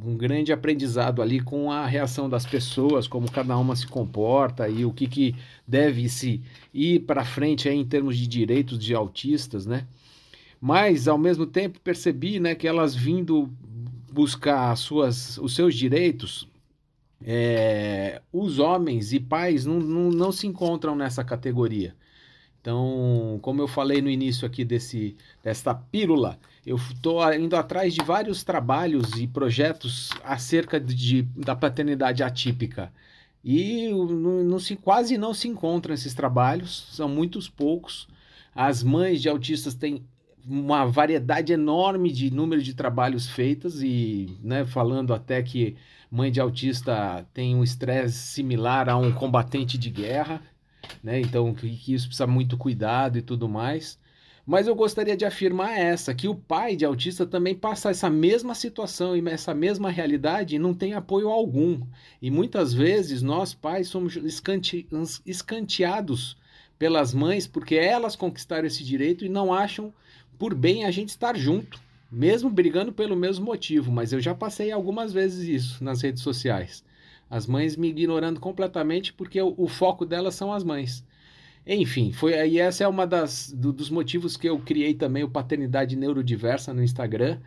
um 0.06 0.18
grande 0.18 0.52
aprendizado 0.52 1.22
ali 1.22 1.40
com 1.40 1.72
a 1.72 1.86
reação 1.86 2.30
das 2.30 2.46
pessoas, 2.46 3.08
como 3.08 3.32
cada 3.32 3.58
uma 3.58 3.76
se 3.76 3.88
comporta 3.88 4.68
e 4.68 4.86
o 4.86 4.92
que, 4.92 5.08
que 5.08 5.36
deve 5.68 6.10
se 6.10 6.42
ir 6.74 7.02
para 7.02 7.24
frente 7.24 7.70
aí 7.70 7.78
em 7.78 7.86
termos 7.86 8.18
de 8.18 8.28
direitos 8.28 8.80
de 8.80 8.94
autistas, 8.94 9.66
né? 9.66 9.88
Mas 10.60 11.08
ao 11.08 11.18
mesmo 11.18 11.46
tempo 11.46 11.80
percebi, 11.80 12.40
né, 12.40 12.56
que 12.56 12.68
elas 12.68 12.96
vindo 12.96 13.50
buscar 14.12 14.76
suas, 14.78 15.38
os 15.38 15.56
seus 15.56 15.76
direitos, 15.76 16.48
é, 17.22 18.22
os 18.32 18.60
homens 18.60 19.12
e 19.14 19.20
pais 19.20 19.66
não, 19.66 19.80
não, 19.80 20.10
não 20.10 20.32
se 20.32 20.48
encontram 20.48 20.96
nessa 20.96 21.24
categoria. 21.24 21.96
Então, 22.64 23.40
como 23.42 23.62
eu 23.62 23.68
falei 23.68 24.02
no 24.02 24.10
início 24.10 24.48
aqui 24.48 24.64
desse, 24.64 25.18
desta 25.44 25.76
pílula, 25.76 26.40
eu 26.66 26.78
estou 26.78 27.22
indo 27.34 27.58
atrás 27.58 27.94
de 27.94 28.02
vários 28.02 28.42
trabalhos 28.42 29.20
e 29.20 29.28
projetos 29.28 30.12
acerca 30.24 30.80
de, 30.80 31.24
da 31.36 31.58
paternidade 31.58 32.24
atípica. 32.24 32.90
E 33.44 33.90
não, 33.90 34.46
não 34.46 34.60
se, 34.60 34.78
quase 34.78 35.18
não 35.18 35.34
se 35.34 35.50
encontram 35.50 35.94
esses 35.94 36.14
trabalhos, 36.14 36.88
são 36.94 37.10
muitos 37.10 37.50
poucos. 37.50 38.08
As 38.56 38.82
mães 38.82 39.22
de 39.22 39.28
autistas 39.28 39.76
têm 39.76 40.02
uma 40.48 40.86
variedade 40.86 41.52
enorme 41.52 42.14
de 42.14 42.32
número 42.32 42.64
de 42.64 42.74
trabalhos 42.74 43.28
feitos 43.28 43.84
e 43.84 44.38
né, 44.42 44.64
falando 44.64 45.14
até 45.14 45.44
que 45.44 45.76
mãe 46.10 46.32
de 46.32 46.40
autista 46.40 47.28
tem 47.34 47.58
um 47.58 47.64
estresse 47.64 48.20
similar 48.20 48.88
a 48.88 48.96
um 48.96 49.12
combatente 49.12 49.78
de 49.78 49.90
guerra 49.90 50.42
né? 51.04 51.20
Então, 51.20 51.54
que, 51.54 51.70
que 51.76 51.94
isso 51.94 52.08
precisa 52.08 52.28
muito 52.28 52.58
cuidado 52.58 53.18
e 53.18 53.22
tudo 53.22 53.48
mais. 53.50 53.98
Mas 54.46 54.68
eu 54.68 54.76
gostaria 54.76 55.16
de 55.16 55.24
afirmar 55.24 55.80
essa, 55.80 56.14
que 56.14 56.28
o 56.28 56.36
pai 56.36 56.76
de 56.76 56.84
autista 56.84 57.26
também 57.26 57.56
passa 57.56 57.90
essa 57.90 58.10
mesma 58.10 58.54
situação 58.54 59.16
e 59.16 59.30
essa 59.30 59.54
mesma 59.54 59.90
realidade 59.90 60.56
e 60.56 60.60
não 60.60 60.74
tem 60.74 60.94
apoio 60.94 61.30
algum. 61.30 61.82
E 62.22 62.30
muitas 62.30 62.74
vezes 62.74 63.22
nós 63.22 63.54
pais 63.54 63.88
somos 63.88 64.18
escante, 64.18 64.86
escanteados 65.26 66.36
pelas 66.78 67.14
mães 67.14 67.48
porque 67.48 67.76
elas 67.76 68.18
conquistaram 68.18 68.68
esse 68.68 68.84
direito 68.84 69.24
e 69.24 69.30
não 69.30 69.54
acham 69.54 69.94
por 70.38 70.54
bem 70.54 70.84
a 70.84 70.92
gente 70.92 71.10
estar 71.10 71.38
junto, 71.38 71.80
mesmo 72.12 72.50
brigando 72.50 72.92
pelo 72.92 73.16
mesmo 73.16 73.46
motivo. 73.46 73.94
Mas 73.94 74.12
eu 74.12 74.20
já 74.20 74.36
passei 74.36 74.74
algumas 74.74 75.14
vezes 75.14 75.48
isso 75.48 75.82
nas 75.82 76.02
redes 76.02 76.22
sociais. 76.22 76.84
As 77.34 77.48
mães 77.48 77.76
me 77.76 77.88
ignorando 77.90 78.40
completamente 78.40 79.12
porque 79.12 79.42
o, 79.42 79.56
o 79.58 79.68
foco 79.68 80.06
delas 80.06 80.36
são 80.36 80.54
as 80.54 80.64
mães. 80.64 81.04
Enfim, 81.66 82.12
foi 82.12 82.36
aí 82.36 82.60
essa 82.60 82.84
é 82.84 82.88
uma 82.88 83.08
das 83.08 83.52
do, 83.52 83.74
dos 83.74 83.90
motivos 83.90 84.38
que 84.38 84.48
eu 84.48 84.60
criei 84.60 84.94
também 84.94 85.24
o 85.24 85.30
Paternidade 85.30 85.96
Neurodiversa 85.96 86.76
no 86.76 86.84
Instagram 86.84 87.40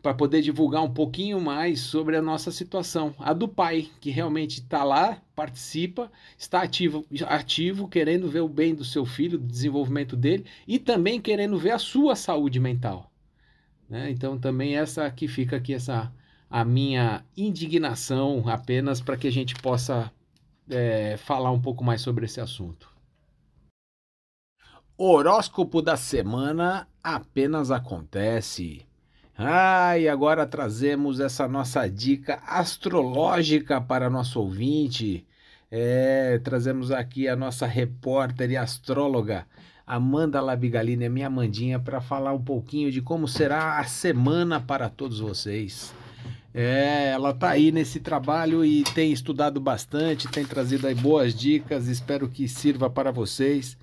para 0.00 0.14
poder 0.14 0.42
divulgar 0.42 0.84
um 0.84 0.94
pouquinho 0.94 1.40
mais 1.40 1.80
sobre 1.80 2.16
a 2.16 2.22
nossa 2.22 2.52
situação, 2.52 3.16
a 3.18 3.32
do 3.32 3.48
pai 3.48 3.90
que 4.00 4.10
realmente 4.10 4.60
está 4.60 4.84
lá, 4.84 5.20
participa, 5.34 6.08
está 6.38 6.62
ativo, 6.62 7.04
ativo, 7.26 7.88
querendo 7.88 8.30
ver 8.30 8.42
o 8.42 8.48
bem 8.48 8.76
do 8.76 8.84
seu 8.84 9.04
filho, 9.04 9.38
do 9.38 9.46
desenvolvimento 9.48 10.14
dele 10.14 10.46
e 10.68 10.78
também 10.78 11.20
querendo 11.20 11.58
ver 11.58 11.72
a 11.72 11.80
sua 11.80 12.14
saúde 12.14 12.60
mental. 12.60 13.10
Né? 13.90 14.08
Então 14.08 14.38
também 14.38 14.76
essa 14.76 15.10
que 15.10 15.26
fica 15.26 15.56
aqui 15.56 15.74
essa 15.74 16.12
a 16.52 16.66
minha 16.66 17.24
indignação 17.34 18.44
apenas 18.46 19.00
para 19.00 19.16
que 19.16 19.26
a 19.26 19.32
gente 19.32 19.54
possa 19.54 20.12
é, 20.68 21.16
falar 21.16 21.50
um 21.50 21.60
pouco 21.60 21.82
mais 21.82 22.02
sobre 22.02 22.26
esse 22.26 22.42
assunto. 22.42 22.90
Horóscopo 24.98 25.80
da 25.80 25.96
semana 25.96 26.86
apenas 27.02 27.70
acontece. 27.70 28.84
Ah, 29.34 29.96
e 29.98 30.06
agora 30.06 30.46
trazemos 30.46 31.20
essa 31.20 31.48
nossa 31.48 31.88
dica 31.88 32.42
astrológica 32.46 33.80
para 33.80 34.10
nosso 34.10 34.38
ouvinte. 34.38 35.26
É, 35.70 36.38
trazemos 36.44 36.90
aqui 36.90 37.28
a 37.28 37.34
nossa 37.34 37.66
repórter 37.66 38.50
e 38.50 38.58
astróloga 38.58 39.46
Amanda 39.86 40.38
Labigalini, 40.42 41.08
minha 41.08 41.28
Amandinha, 41.28 41.80
para 41.80 42.02
falar 42.02 42.34
um 42.34 42.44
pouquinho 42.44 42.92
de 42.92 43.00
como 43.00 43.26
será 43.26 43.78
a 43.78 43.84
semana 43.84 44.60
para 44.60 44.90
todos 44.90 45.18
vocês. 45.18 45.94
É, 46.54 47.10
ela 47.10 47.32
tá 47.32 47.50
aí 47.50 47.72
nesse 47.72 47.98
trabalho 47.98 48.64
e 48.64 48.84
tem 48.84 49.10
estudado 49.10 49.58
bastante, 49.58 50.28
tem 50.28 50.44
trazido 50.44 50.86
aí 50.86 50.94
boas 50.94 51.34
dicas, 51.34 51.88
espero 51.88 52.28
que 52.28 52.46
sirva 52.46 52.90
para 52.90 53.10
vocês. 53.10 53.76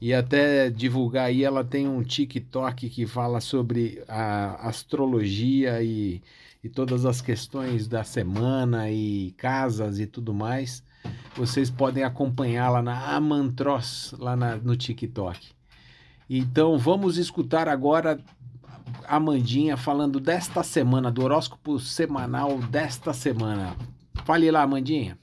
E 0.00 0.14
até 0.14 0.70
divulgar 0.70 1.26
aí, 1.26 1.44
ela 1.44 1.62
tem 1.62 1.86
um 1.86 2.02
TikTok 2.02 2.88
que 2.88 3.06
fala 3.06 3.40
sobre 3.40 4.02
a 4.08 4.68
astrologia 4.68 5.82
e, 5.82 6.22
e 6.64 6.68
todas 6.70 7.04
as 7.04 7.20
questões 7.20 7.86
da 7.86 8.02
semana 8.02 8.90
e 8.90 9.34
casas 9.36 9.98
e 9.98 10.06
tudo 10.06 10.32
mais. 10.32 10.82
Vocês 11.36 11.70
podem 11.70 12.02
acompanhá-la 12.02 12.82
na 12.82 13.14
Amantros, 13.14 14.14
lá 14.18 14.34
na, 14.36 14.56
no 14.56 14.74
TikTok. 14.74 15.48
Então 16.28 16.78
vamos 16.78 17.18
escutar 17.18 17.68
agora 17.68 18.18
Amandinha 19.06 19.76
falando 19.76 20.18
desta 20.18 20.62
semana, 20.62 21.10
do 21.10 21.22
horóscopo 21.22 21.78
semanal 21.78 22.58
desta 22.58 23.12
semana. 23.12 23.76
Fale 24.24 24.50
lá, 24.50 24.62
Amandinha. 24.62 25.18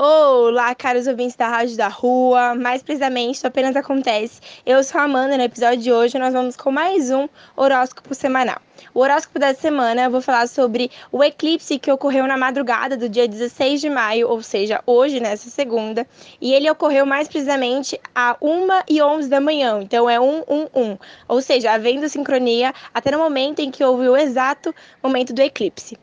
Olá, 0.00 0.76
caros 0.76 1.08
ouvintes 1.08 1.34
da 1.34 1.48
Rádio 1.48 1.76
da 1.76 1.88
Rua. 1.88 2.54
Mais 2.54 2.84
precisamente, 2.84 3.44
apenas 3.44 3.74
acontece. 3.74 4.40
Eu 4.64 4.84
sou 4.84 5.00
a 5.00 5.02
Amanda. 5.02 5.36
No 5.36 5.42
episódio 5.42 5.78
de 5.78 5.92
hoje, 5.92 6.16
nós 6.20 6.32
vamos 6.32 6.54
com 6.54 6.70
mais 6.70 7.10
um 7.10 7.28
horóscopo 7.56 8.14
semanal. 8.14 8.58
O 8.94 9.00
horóscopo 9.00 9.40
da 9.40 9.52
semana, 9.54 10.04
eu 10.04 10.10
vou 10.12 10.20
falar 10.20 10.46
sobre 10.46 10.88
o 11.10 11.24
eclipse 11.24 11.80
que 11.80 11.90
ocorreu 11.90 12.28
na 12.28 12.38
madrugada 12.38 12.96
do 12.96 13.08
dia 13.08 13.26
16 13.26 13.80
de 13.80 13.90
maio, 13.90 14.28
ou 14.28 14.40
seja, 14.40 14.80
hoje, 14.86 15.18
nessa 15.18 15.50
segunda. 15.50 16.06
E 16.40 16.54
ele 16.54 16.70
ocorreu 16.70 17.04
mais 17.04 17.26
precisamente 17.26 18.00
a 18.14 18.36
1 18.40 18.68
e 18.88 19.02
11 19.02 19.28
da 19.28 19.40
manhã. 19.40 19.80
Então, 19.82 20.08
é 20.08 20.20
1, 20.20 20.44
1, 20.46 20.68
1. 20.76 20.98
Ou 21.26 21.42
seja, 21.42 21.72
havendo 21.72 22.08
sincronia 22.08 22.72
até 22.94 23.10
no 23.10 23.18
momento 23.18 23.58
em 23.58 23.68
que 23.72 23.82
houve 23.82 24.08
o 24.08 24.16
exato 24.16 24.72
momento 25.02 25.32
do 25.32 25.42
eclipse. 25.42 25.98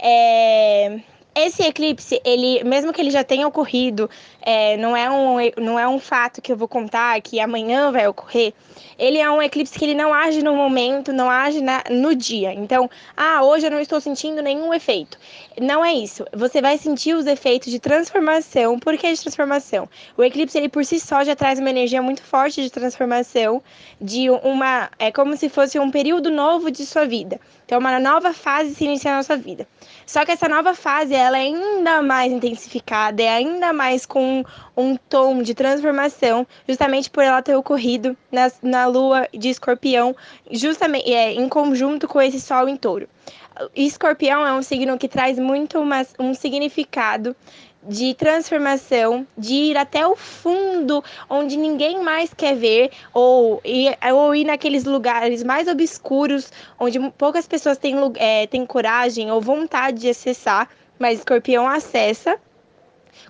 É 0.00 0.98
esse 1.36 1.62
eclipse, 1.62 2.18
ele, 2.24 2.64
mesmo 2.64 2.92
que 2.92 3.00
ele 3.00 3.10
já 3.10 3.22
tenha 3.22 3.46
ocorrido, 3.46 4.08
é, 4.40 4.76
não, 4.78 4.96
é 4.96 5.10
um, 5.10 5.36
não 5.62 5.78
é 5.78 5.86
um 5.86 5.98
fato 5.98 6.40
que 6.40 6.50
eu 6.50 6.56
vou 6.56 6.66
contar 6.66 7.20
que 7.20 7.38
amanhã 7.38 7.92
vai 7.92 8.08
ocorrer. 8.08 8.54
Ele 8.98 9.18
é 9.18 9.30
um 9.30 9.42
eclipse 9.42 9.78
que 9.78 9.84
ele 9.84 9.94
não 9.94 10.14
age 10.14 10.42
no 10.42 10.56
momento, 10.56 11.12
não 11.12 11.28
age 11.28 11.60
na, 11.60 11.84
no 11.90 12.14
dia. 12.14 12.54
Então, 12.54 12.88
ah, 13.14 13.44
hoje 13.44 13.66
eu 13.66 13.70
não 13.70 13.80
estou 13.80 14.00
sentindo 14.00 14.40
nenhum 14.40 14.72
efeito. 14.72 15.18
Não 15.60 15.84
é 15.84 15.92
isso. 15.92 16.24
Você 16.32 16.62
vai 16.62 16.78
sentir 16.78 17.14
os 17.14 17.26
efeitos 17.26 17.70
de 17.70 17.78
transformação. 17.78 18.78
Por 18.78 18.96
que 18.96 19.12
de 19.12 19.20
transformação? 19.20 19.88
O 20.16 20.24
eclipse, 20.24 20.56
ele 20.56 20.70
por 20.70 20.84
si 20.84 20.98
só 20.98 21.22
já 21.22 21.36
traz 21.36 21.58
uma 21.58 21.68
energia 21.68 22.00
muito 22.00 22.22
forte 22.22 22.62
de 22.62 22.70
transformação, 22.70 23.62
de 24.00 24.30
uma. 24.30 24.90
É 24.98 25.12
como 25.12 25.36
se 25.36 25.50
fosse 25.50 25.78
um 25.78 25.90
período 25.90 26.30
novo 26.30 26.70
de 26.70 26.86
sua 26.86 27.04
vida. 27.06 27.38
Então, 27.66 27.80
uma 27.80 27.98
nova 27.98 28.32
fase 28.32 28.76
se 28.76 28.84
inicia 28.84 29.10
na 29.10 29.16
nossa 29.16 29.36
vida. 29.36 29.66
Só 30.06 30.24
que 30.24 30.30
essa 30.30 30.48
nova 30.48 30.72
fase, 30.72 31.12
ela 31.12 31.36
é 31.36 31.42
ainda 31.42 32.00
mais 32.00 32.32
intensificada, 32.32 33.20
é 33.20 33.28
ainda 33.28 33.72
mais 33.72 34.06
com 34.06 34.44
um, 34.76 34.96
tom 34.96 35.42
de 35.42 35.52
transformação, 35.52 36.46
justamente 36.68 37.10
por 37.10 37.24
ela 37.24 37.42
ter 37.42 37.56
ocorrido 37.56 38.16
na, 38.30 38.52
na 38.62 38.86
lua 38.86 39.28
de 39.34 39.48
escorpião, 39.48 40.14
justamente 40.48 41.12
é, 41.12 41.32
em 41.32 41.48
conjunto 41.48 42.06
com 42.06 42.22
esse 42.22 42.40
sol 42.40 42.68
em 42.68 42.76
touro. 42.76 43.08
Escorpião 43.74 44.46
é 44.46 44.52
um 44.52 44.62
signo 44.62 44.96
que 44.96 45.08
traz 45.08 45.36
muito 45.38 45.80
uma, 45.80 46.06
um 46.20 46.34
significado 46.34 47.34
de 47.88 48.14
transformação, 48.14 49.26
de 49.36 49.54
ir 49.54 49.76
até 49.76 50.06
o 50.06 50.16
fundo 50.16 51.02
onde 51.30 51.56
ninguém 51.56 52.02
mais 52.02 52.32
quer 52.34 52.56
ver, 52.56 52.90
ou 53.12 53.60
ir, 53.64 53.96
ou 54.12 54.34
ir 54.34 54.44
naqueles 54.44 54.84
lugares 54.84 55.42
mais 55.42 55.68
obscuros, 55.68 56.52
onde 56.78 56.98
poucas 57.10 57.46
pessoas 57.46 57.78
têm, 57.78 57.96
é, 58.16 58.46
têm 58.46 58.66
coragem 58.66 59.30
ou 59.30 59.40
vontade 59.40 60.00
de 60.00 60.08
acessar, 60.08 60.68
mas 60.98 61.18
escorpião 61.18 61.68
acessa 61.68 62.38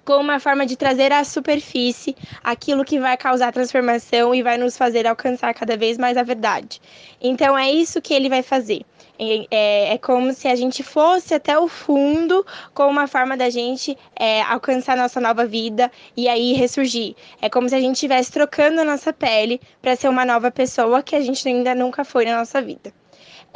como 0.04 0.20
uma 0.20 0.40
forma 0.40 0.66
de 0.66 0.76
trazer 0.76 1.12
à 1.12 1.24
superfície 1.24 2.16
aquilo 2.42 2.84
que 2.84 2.98
vai 2.98 3.16
causar 3.16 3.52
transformação 3.52 4.34
e 4.34 4.42
vai 4.42 4.57
nos 4.57 4.76
fazer 4.76 5.07
alcançar 5.07 5.52
cada 5.54 5.76
vez 5.76 5.98
mais 5.98 6.16
a 6.16 6.22
verdade. 6.22 6.80
Então 7.20 7.57
é 7.57 7.70
isso 7.70 8.00
que 8.00 8.14
ele 8.14 8.28
vai 8.28 8.42
fazer. 8.42 8.84
É, 9.18 9.94
é, 9.94 9.98
como 9.98 10.32
se 10.32 10.48
a 10.48 10.54
gente 10.54 10.82
fosse 10.82 11.34
até 11.34 11.58
o 11.58 11.68
fundo 11.68 12.44
com 12.74 12.86
uma 12.86 13.06
forma 13.06 13.36
da 13.36 13.48
gente 13.50 13.96
é, 14.14 14.42
alcançar 14.42 14.96
nossa 14.96 15.20
nova 15.20 15.46
vida 15.46 15.90
e 16.16 16.28
aí 16.28 16.52
ressurgir. 16.52 17.14
É 17.40 17.48
como 17.48 17.68
se 17.68 17.74
a 17.74 17.80
gente 17.80 17.94
estivesse 17.94 18.30
trocando 18.30 18.80
a 18.80 18.84
nossa 18.84 19.12
pele 19.12 19.60
para 19.80 19.96
ser 19.96 20.08
uma 20.08 20.24
nova 20.24 20.50
pessoa 20.50 21.02
que 21.02 21.16
a 21.16 21.20
gente 21.20 21.46
ainda 21.48 21.74
nunca 21.74 22.04
foi 22.04 22.24
na 22.24 22.38
nossa 22.38 22.60
vida. 22.60 22.92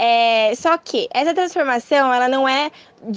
É, 0.02 0.54
só 0.54 0.78
que 0.78 1.10
essa 1.12 1.34
transformação 1.34 2.10
ela 2.10 2.26
não 2.26 2.48
é 2.48 2.70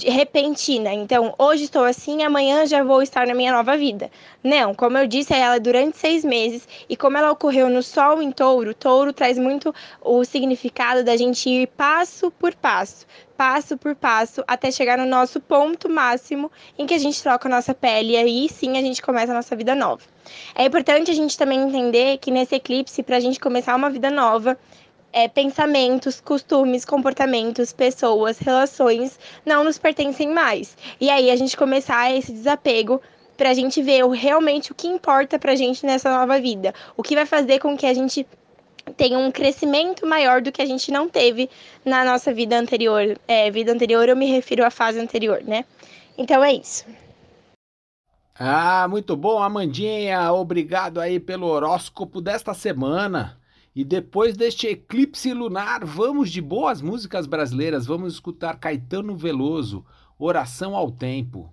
repentina. 0.06 0.92
Então, 0.92 1.34
hoje 1.38 1.64
estou 1.64 1.86
assim, 1.86 2.24
amanhã 2.24 2.66
já 2.66 2.84
vou 2.84 3.02
estar 3.02 3.26
na 3.26 3.34
minha 3.34 3.54
nova 3.54 3.78
vida. 3.78 4.12
Não, 4.44 4.76
como 4.76 4.98
eu 4.98 5.08
disse, 5.08 5.34
ela 5.34 5.56
é 5.56 5.60
durante 5.62 5.98
seis 5.98 6.26
meses 6.26 6.68
e 6.90 6.98
como 6.98 7.18
ela 7.18 7.32
ocorreu 7.32 7.70
no 7.70 7.82
Sol 7.82 8.22
em 8.22 8.34
Touro, 8.34 8.74
Touro 8.74 9.14
traz 9.14 9.38
muito 9.38 9.74
o 10.02 10.26
significado 10.26 11.06
da 11.06 11.16
gente 11.16 11.50
ir 11.50 11.68
passo 11.68 12.30
por 12.32 12.54
passo, 12.54 13.06
passo 13.38 13.78
por 13.78 13.96
passo, 13.96 14.44
até 14.46 14.70
chegar 14.70 14.98
no 14.98 15.06
nosso 15.06 15.40
ponto 15.40 15.90
máximo 15.90 16.52
em 16.78 16.86
que 16.86 16.94
a 16.94 17.00
gente 17.00 17.24
troca 17.24 17.48
a 17.48 17.52
nossa 17.52 17.74
pele 17.74 18.12
e 18.12 18.18
aí 18.18 18.50
sim 18.50 18.78
a 18.78 18.82
gente 18.82 19.02
começa 19.02 19.32
a 19.32 19.36
nossa 19.36 19.56
vida 19.56 19.74
nova. 19.74 20.04
É 20.54 20.66
importante 20.66 21.12
a 21.12 21.14
gente 21.14 21.38
também 21.38 21.62
entender 21.62 22.18
que 22.18 22.30
nesse 22.30 22.56
eclipse, 22.56 23.04
para 23.04 23.18
a 23.18 23.20
gente 23.22 23.40
começar 23.40 23.74
uma 23.74 23.90
vida 23.90 24.10
nova, 24.10 24.58
é, 25.14 25.28
pensamentos, 25.28 26.20
costumes, 26.20 26.84
comportamentos, 26.84 27.72
pessoas, 27.72 28.40
relações 28.40 29.20
não 29.46 29.64
nos 29.64 29.78
pertencem 29.78 30.28
mais. 30.34 30.76
E 31.00 31.10
aí 31.10 31.30
a 31.30 31.36
gente 31.36 31.56
começar 31.56 32.12
esse 32.12 32.32
desapego 32.32 33.00
para 33.38 33.52
a 33.52 33.54
gente 33.54 33.82
ver 33.82 34.06
realmente 34.10 34.72
o 34.72 34.76
que 34.76 34.88
importa 34.88 35.38
para 35.38 35.54
a 35.54 35.56
gente 35.56 35.86
nessa 35.86 36.12
nova 36.12 36.40
vida, 36.40 36.74
o 36.98 37.04
que 37.04 37.16
vai 37.16 37.26
fazer 37.26 37.60
com 37.60 37.78
que 37.78 37.86
a 37.86 37.94
gente 37.94 38.26
tenha 38.98 39.18
um 39.18 39.32
crescimento 39.32 40.06
maior 40.06 40.42
do 40.42 40.52
que 40.52 40.62
a 40.62 40.66
gente 40.66 40.92
não 40.92 41.08
teve 41.08 41.50
na 41.86 42.04
nossa 42.04 42.34
vida 42.34 42.58
anterior. 42.58 43.18
É, 43.28 43.50
vida 43.50 43.72
anterior, 43.72 44.10
eu 44.10 44.16
me 44.16 44.26
refiro 44.26 44.66
à 44.66 44.70
fase 44.70 45.00
anterior, 45.00 45.42
né? 45.44 45.64
Então 46.18 46.44
é 46.44 46.54
isso. 46.54 46.86
Ah, 48.38 48.88
muito 48.90 49.16
bom, 49.16 49.42
Amandinha. 49.42 50.32
Obrigado 50.34 51.00
aí 51.00 51.20
pelo 51.20 51.48
horóscopo 51.48 52.20
desta 52.20 52.54
semana. 52.54 53.38
E 53.76 53.84
depois 53.84 54.38
deste 54.38 54.68
eclipse 54.68 55.34
lunar, 55.34 55.84
vamos 55.84 56.30
de 56.30 56.40
boas 56.40 56.80
músicas 56.80 57.26
brasileiras. 57.26 57.88
Vamos 57.88 58.14
escutar 58.14 58.60
Caetano 58.60 59.16
Veloso, 59.16 59.84
Oração 60.18 60.76
ao 60.76 60.92
Tempo. 60.92 61.52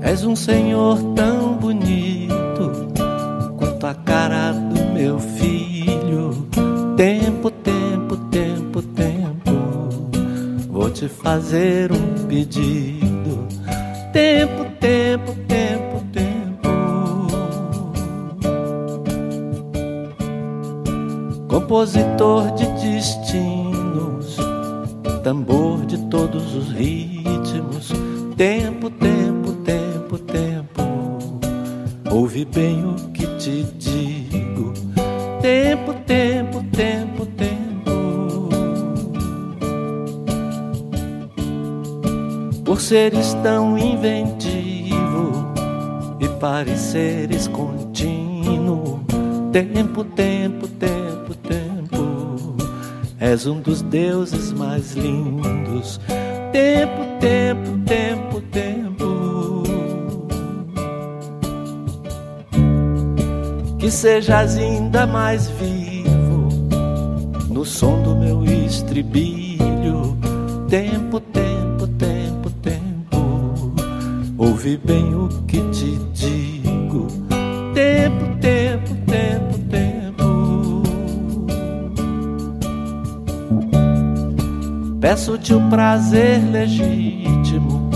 És 0.00 0.24
um 0.24 0.34
senhor 0.34 0.98
tão 1.14 1.56
bonito 1.56 2.32
quanto 3.58 3.86
a 3.86 3.94
cara 3.94 4.52
do 4.52 4.92
meu 4.94 5.18
filho. 5.18 6.48
Tempo, 6.96 7.50
tempo, 7.50 8.16
tempo, 8.30 8.82
tempo. 8.82 9.52
Vou 10.68 10.90
te 10.90 11.06
fazer 11.06 11.92
um 11.92 12.26
pedido. 12.26 13.46
Tempo, 14.12 14.70
tempo, 14.78 15.41
Compositor 21.72 22.52
de 22.52 22.66
destinos, 22.66 24.36
tambor 25.24 25.86
de 25.86 25.96
todos 26.10 26.54
os 26.54 26.70
ritmos. 26.70 27.90
Tempo, 28.36 28.90
tempo, 28.90 29.52
tempo, 29.64 30.18
tempo. 30.18 30.82
Ouve 32.10 32.44
bem 32.44 32.84
o 32.84 32.94
que 33.12 33.26
te 33.38 33.62
digo. 33.78 34.74
Tempo, 35.40 35.94
tempo, 36.06 36.62
tempo, 36.76 37.24
tempo. 37.24 38.50
Por 42.66 42.82
seres 42.82 43.32
tão 43.42 43.78
inventivos 43.78 44.92
e 46.20 46.28
pareceres 46.38 47.48
contínuo. 47.48 49.00
Tempo, 49.50 50.04
tempo, 50.04 50.68
tempo. 50.68 51.01
És 53.22 53.46
um 53.46 53.60
dos 53.60 53.82
deuses 53.82 54.52
mais 54.52 54.94
lindos. 54.94 56.00
Tempo, 56.50 57.20
tempo, 57.20 57.78
tempo, 57.86 58.40
tempo. 58.50 59.62
Que 63.78 63.88
sejas 63.92 64.56
ainda 64.56 65.06
mais 65.06 65.48
vivo 65.50 66.48
no 67.48 67.64
som 67.64 68.02
do 68.02 68.16
meu 68.16 68.42
estribilho. 68.44 70.18
Tempo, 70.68 71.20
tempo, 71.20 71.86
tempo, 71.86 72.50
tempo. 72.60 73.72
Ouve 74.36 74.76
bem 74.78 75.14
o 75.14 75.28
que 75.46 75.60
te 75.70 76.11
Peço-te 85.12 85.52
o 85.52 85.60
prazer 85.68 86.40
legítimo 86.50 87.90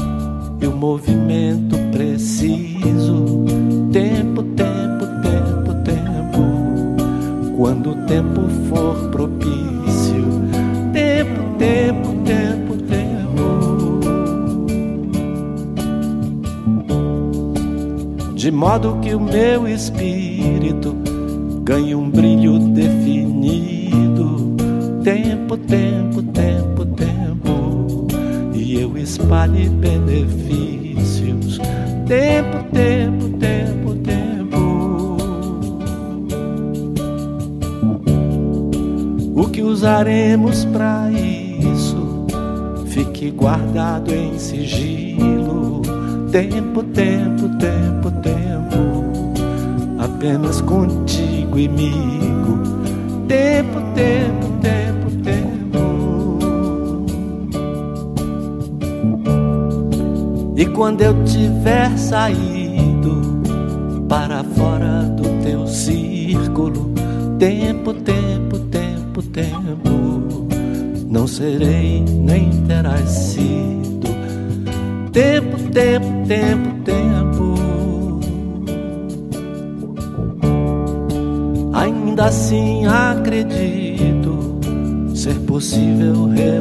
e 0.60 0.66
o 0.66 0.76
movimento 0.76 1.74
preciso. 1.90 3.46
Tempo, 3.90 4.42
tempo, 4.42 5.06
tempo, 5.22 5.72
tempo. 5.82 6.42
Quando 7.56 7.92
o 7.92 7.94
tempo 8.04 8.42
for 8.68 9.08
propício. 9.08 10.26
Tempo, 10.92 11.40
tempo, 11.56 12.14
tempo, 12.22 12.76
tempo. 12.82 14.00
De 18.34 18.50
modo 18.50 18.98
que 19.00 19.14
o 19.14 19.20
meu 19.20 19.66
espírito 19.66 20.94
ganhe 21.64 21.94
um 21.94 22.10
brilho 22.10 22.35
E 29.26 29.28
espalhe 29.28 29.68
benefícios. 29.68 31.58
Tempo, 32.06 32.62
tempo, 32.72 33.28
tempo, 33.38 33.94
tempo. 33.96 35.16
O 39.34 39.48
que 39.48 39.62
usaremos 39.62 40.64
para 40.66 41.10
isso? 41.10 42.26
Fique 42.86 43.32
guardado 43.32 44.14
em 44.14 44.38
sigilo. 44.38 45.82
Tempo, 46.30 46.84
tempo, 46.84 47.48
tempo, 47.58 48.12
tempo. 48.22 49.12
Apenas 49.98 50.60
contigo 50.60 51.58
e 51.58 51.66
migo. 51.68 52.62
Tempo, 53.26 53.80
tempo, 53.92 53.92
tempo, 53.94 54.25
quando 60.86 61.02
eu 61.02 61.24
tiver 61.24 61.98
saído 61.98 63.42
para 64.08 64.44
fora 64.44 65.02
do 65.16 65.42
teu 65.42 65.66
círculo, 65.66 66.94
tempo, 67.40 67.92
tempo, 67.92 68.56
tempo, 68.70 69.20
tempo, 69.20 70.46
não 71.10 71.26
serei 71.26 72.04
nem 72.04 72.50
terás 72.68 73.08
sido. 73.08 74.06
Tempo, 75.10 75.58
tempo, 75.72 76.06
tempo, 76.28 76.68
tempo. 76.84 77.54
Ainda 81.72 82.26
assim 82.26 82.86
acredito 82.86 84.60
ser 85.16 85.34
possível 85.40 86.26
reunirmos-nos 86.26 86.55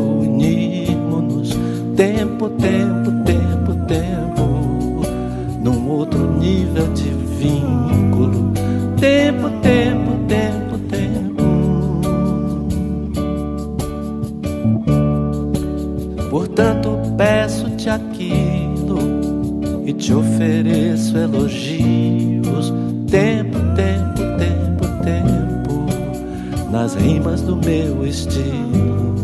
nas 26.75 26.93
rimas 26.93 27.41
do 27.41 27.55
meu 27.55 28.05
estilo. 28.05 29.15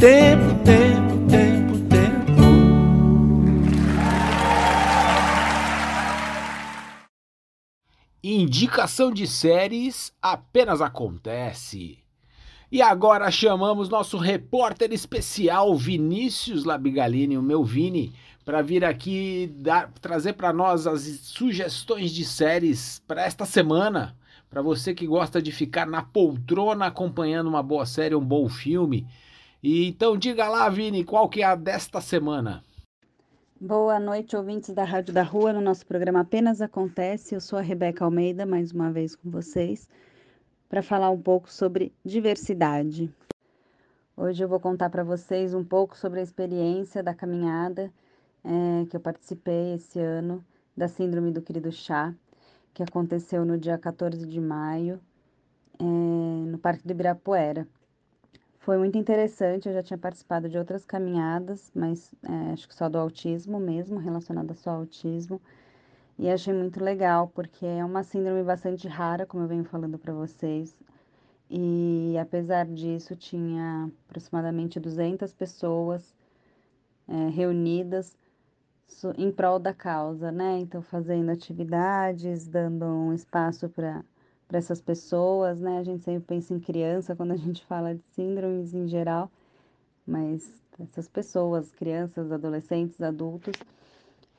Tempo, 0.00 0.54
tempo, 0.64 1.28
tempo, 1.28 1.78
tempo. 1.90 2.42
Indicação 8.24 9.12
de 9.12 9.26
séries 9.26 10.10
apenas 10.22 10.80
acontece. 10.80 11.98
E 12.72 12.80
agora 12.80 13.30
chamamos 13.30 13.90
nosso 13.90 14.16
repórter 14.16 14.90
especial 14.90 15.76
Vinícius 15.76 16.64
Labigalini, 16.64 17.36
o 17.36 17.42
meu 17.42 17.62
Vini, 17.62 18.14
para 18.42 18.62
vir 18.62 18.86
aqui 18.86 19.54
dar, 19.58 19.92
trazer 20.00 20.32
para 20.32 20.50
nós 20.50 20.86
as 20.86 21.02
sugestões 21.02 22.10
de 22.10 22.24
séries 22.24 23.02
para 23.06 23.22
esta 23.22 23.44
semana. 23.44 24.16
Para 24.56 24.62
você 24.62 24.94
que 24.94 25.06
gosta 25.06 25.42
de 25.42 25.52
ficar 25.52 25.86
na 25.86 26.00
poltrona 26.00 26.86
acompanhando 26.86 27.46
uma 27.46 27.62
boa 27.62 27.84
série, 27.84 28.14
um 28.14 28.24
bom 28.24 28.48
filme. 28.48 29.06
E 29.62 29.86
então 29.86 30.16
diga 30.16 30.48
lá, 30.48 30.66
Vini, 30.70 31.04
qual 31.04 31.28
que 31.28 31.42
é 31.42 31.44
a 31.44 31.54
desta 31.54 32.00
semana? 32.00 32.64
Boa 33.60 34.00
noite, 34.00 34.34
ouvintes 34.34 34.72
da 34.72 34.82
Rádio 34.82 35.12
da 35.12 35.22
Rua. 35.22 35.52
No 35.52 35.60
nosso 35.60 35.84
programa 35.84 36.20
Apenas 36.20 36.62
Acontece, 36.62 37.34
eu 37.34 37.40
sou 37.42 37.58
a 37.58 37.60
Rebeca 37.60 38.02
Almeida, 38.02 38.46
mais 38.46 38.72
uma 38.72 38.90
vez 38.90 39.14
com 39.14 39.30
vocês, 39.30 39.90
para 40.70 40.82
falar 40.82 41.10
um 41.10 41.20
pouco 41.20 41.52
sobre 41.52 41.92
diversidade. 42.02 43.12
Hoje 44.16 44.42
eu 44.42 44.48
vou 44.48 44.58
contar 44.58 44.88
para 44.88 45.04
vocês 45.04 45.52
um 45.52 45.62
pouco 45.62 45.98
sobre 45.98 46.20
a 46.20 46.22
experiência 46.22 47.02
da 47.02 47.12
caminhada 47.12 47.92
é, 48.42 48.86
que 48.86 48.96
eu 48.96 49.00
participei 49.00 49.74
esse 49.74 50.00
ano, 50.00 50.42
da 50.74 50.88
Síndrome 50.88 51.30
do 51.30 51.42
Querido 51.42 51.70
Chá, 51.70 52.14
que 52.76 52.82
aconteceu 52.82 53.42
no 53.42 53.56
dia 53.56 53.78
14 53.78 54.26
de 54.26 54.38
maio, 54.38 55.00
é, 55.80 55.82
no 55.82 56.58
Parque 56.58 56.86
do 56.86 56.90
Ibirapuera. 56.90 57.66
Foi 58.58 58.76
muito 58.76 58.98
interessante, 58.98 59.66
eu 59.66 59.72
já 59.72 59.82
tinha 59.82 59.96
participado 59.96 60.46
de 60.46 60.58
outras 60.58 60.84
caminhadas, 60.84 61.72
mas 61.74 62.14
é, 62.22 62.52
acho 62.52 62.68
que 62.68 62.74
só 62.74 62.86
do 62.90 62.98
autismo 62.98 63.58
mesmo, 63.58 63.98
relacionada 63.98 64.52
só 64.52 64.72
ao 64.72 64.80
autismo. 64.80 65.40
E 66.18 66.28
achei 66.28 66.52
muito 66.52 66.84
legal, 66.84 67.28
porque 67.28 67.64
é 67.64 67.82
uma 67.82 68.02
síndrome 68.02 68.42
bastante 68.42 68.86
rara, 68.86 69.24
como 69.24 69.44
eu 69.44 69.48
venho 69.48 69.64
falando 69.64 69.96
para 69.98 70.12
vocês. 70.12 70.76
E 71.48 72.14
apesar 72.20 72.66
disso, 72.66 73.16
tinha 73.16 73.90
aproximadamente 74.06 74.78
200 74.78 75.32
pessoas 75.32 76.14
é, 77.08 77.30
reunidas 77.30 78.18
em 79.16 79.30
prol 79.30 79.58
da 79.58 79.74
causa, 79.74 80.32
né? 80.32 80.58
Então, 80.58 80.82
fazendo 80.82 81.30
atividades, 81.30 82.46
dando 82.46 82.84
um 82.86 83.12
espaço 83.12 83.68
para 83.68 84.04
para 84.46 84.58
essas 84.58 84.80
pessoas, 84.80 85.58
né? 85.58 85.78
A 85.78 85.82
gente 85.82 86.04
sempre 86.04 86.24
pensa 86.24 86.54
em 86.54 86.60
criança 86.60 87.16
quando 87.16 87.32
a 87.32 87.36
gente 87.36 87.64
fala 87.66 87.94
de 87.94 88.02
síndromes 88.12 88.74
em 88.74 88.86
geral, 88.86 89.30
mas 90.06 90.52
essas 90.80 91.08
pessoas, 91.08 91.70
crianças, 91.72 92.30
adolescentes, 92.30 93.00
adultos, 93.00 93.54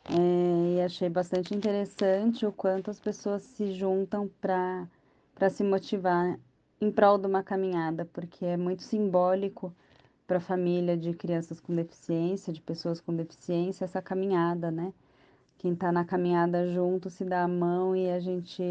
é, 0.10 0.76
e 0.76 0.82
achei 0.82 1.10
bastante 1.10 1.54
interessante 1.54 2.46
o 2.46 2.52
quanto 2.52 2.90
as 2.90 3.00
pessoas 3.00 3.44
se 3.44 3.74
juntam 3.74 4.30
para 4.40 4.88
se 5.50 5.64
motivar 5.64 6.40
em 6.80 6.92
prol 6.92 7.18
de 7.18 7.28
uma 7.28 7.44
caminhada, 7.44 8.06
porque 8.06 8.46
é 8.46 8.56
muito 8.56 8.84
simbólico 8.84 9.76
para 10.28 10.38
a 10.38 10.42
família 10.42 10.98
de 10.98 11.14
crianças 11.14 11.60
com 11.60 11.74
deficiência, 11.74 12.54
de 12.54 12.62
pessoas 12.62 13.00
com 13.02 13.16
deficiência, 13.16 13.86
essa 13.86 14.02
caminhada, 14.02 14.70
né? 14.70 14.94
Quem 15.58 15.74
está 15.74 15.92
na 15.92 16.06
caminhada 16.06 16.68
junto 16.72 17.10
se 17.10 17.26
dá 17.26 17.44
a 17.44 17.48
mão 17.48 17.96
e 17.96 18.10
a 18.12 18.20
gente 18.20 18.62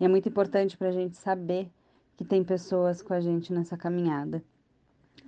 e 0.00 0.04
é 0.04 0.08
muito 0.08 0.28
importante 0.28 0.76
para 0.76 0.88
a 0.88 0.92
gente 0.92 1.16
saber 1.16 1.70
que 2.16 2.24
tem 2.24 2.44
pessoas 2.44 3.02
com 3.02 3.14
a 3.14 3.20
gente 3.20 3.52
nessa 3.52 3.76
caminhada. 3.76 4.42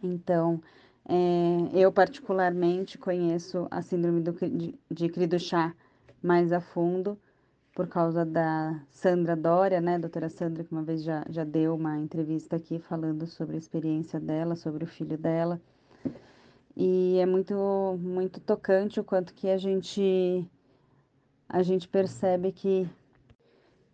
Então, 0.02 0.62
é, 1.08 1.68
eu 1.72 1.92
particularmente 1.92 2.96
conheço 2.96 3.66
a 3.70 3.82
síndrome 3.82 4.20
do, 4.20 4.32
de, 4.32 4.78
de 4.90 5.08
Criduchá 5.08 5.74
mais 6.22 6.52
a 6.52 6.60
fundo, 6.60 7.18
por 7.80 7.88
causa 7.88 8.26
da 8.26 8.78
Sandra 8.90 9.34
Dória, 9.34 9.80
né, 9.80 9.98
doutora 9.98 10.28
Sandra, 10.28 10.62
que 10.62 10.70
uma 10.70 10.82
vez 10.82 11.02
já, 11.02 11.24
já 11.30 11.44
deu 11.44 11.74
uma 11.74 11.98
entrevista 11.98 12.56
aqui 12.56 12.78
falando 12.78 13.26
sobre 13.26 13.56
a 13.56 13.58
experiência 13.58 14.20
dela, 14.20 14.54
sobre 14.54 14.84
o 14.84 14.86
filho 14.86 15.16
dela. 15.16 15.58
E 16.76 17.16
é 17.18 17.24
muito, 17.24 17.54
muito 17.98 18.38
tocante 18.38 19.00
o 19.00 19.04
quanto 19.04 19.32
que 19.32 19.48
a 19.48 19.56
gente, 19.56 20.46
a 21.48 21.62
gente 21.62 21.88
percebe 21.88 22.52
que 22.52 22.86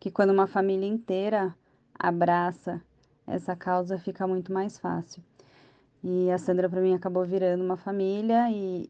que 0.01 0.11
quando 0.11 0.31
uma 0.31 0.49
família 0.49 0.89
inteira 0.89 1.55
abraça 1.97 2.83
essa 3.25 3.55
causa 3.55 4.01
fica 4.01 4.27
muito 4.27 4.53
mais 4.53 4.81
fácil. 4.81 5.23
E 6.09 6.31
a 6.31 6.39
Sandra 6.39 6.69
para 6.69 6.81
mim 6.81 6.95
acabou 6.95 7.25
virando 7.25 7.65
uma 7.65 7.77
família 7.77 8.49
e, 8.49 8.87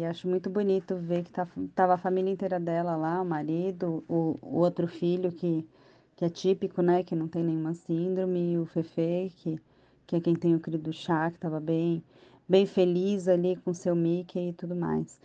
e 0.00 0.04
acho 0.04 0.28
muito 0.28 0.50
bonito 0.50 0.96
ver 0.96 1.24
que 1.24 1.32
tá, 1.32 1.48
tava 1.74 1.94
a 1.94 1.96
família 1.96 2.30
inteira 2.30 2.60
dela 2.60 2.94
lá, 2.94 3.22
o 3.22 3.24
marido, 3.24 4.04
o, 4.06 4.38
o 4.42 4.58
outro 4.58 4.86
filho 4.86 5.32
que, 5.32 5.66
que 6.14 6.26
é 6.26 6.28
típico, 6.28 6.82
né, 6.82 7.02
que 7.02 7.16
não 7.16 7.26
tem 7.26 7.42
nenhuma 7.42 7.72
síndrome, 7.72 8.58
o 8.58 8.66
Fefe, 8.66 9.32
que, 9.36 9.58
que 10.06 10.16
é 10.16 10.20
quem 10.20 10.34
tem 10.36 10.54
o 10.54 10.60
querido 10.60 10.92
chá, 10.92 11.30
que 11.30 11.38
estava 11.38 11.58
bem, 11.58 12.04
bem 12.46 12.66
feliz 12.66 13.28
ali 13.28 13.56
com 13.56 13.72
seu 13.72 13.96
Mickey 13.96 14.50
e 14.50 14.52
tudo 14.52 14.76
mais. 14.76 15.18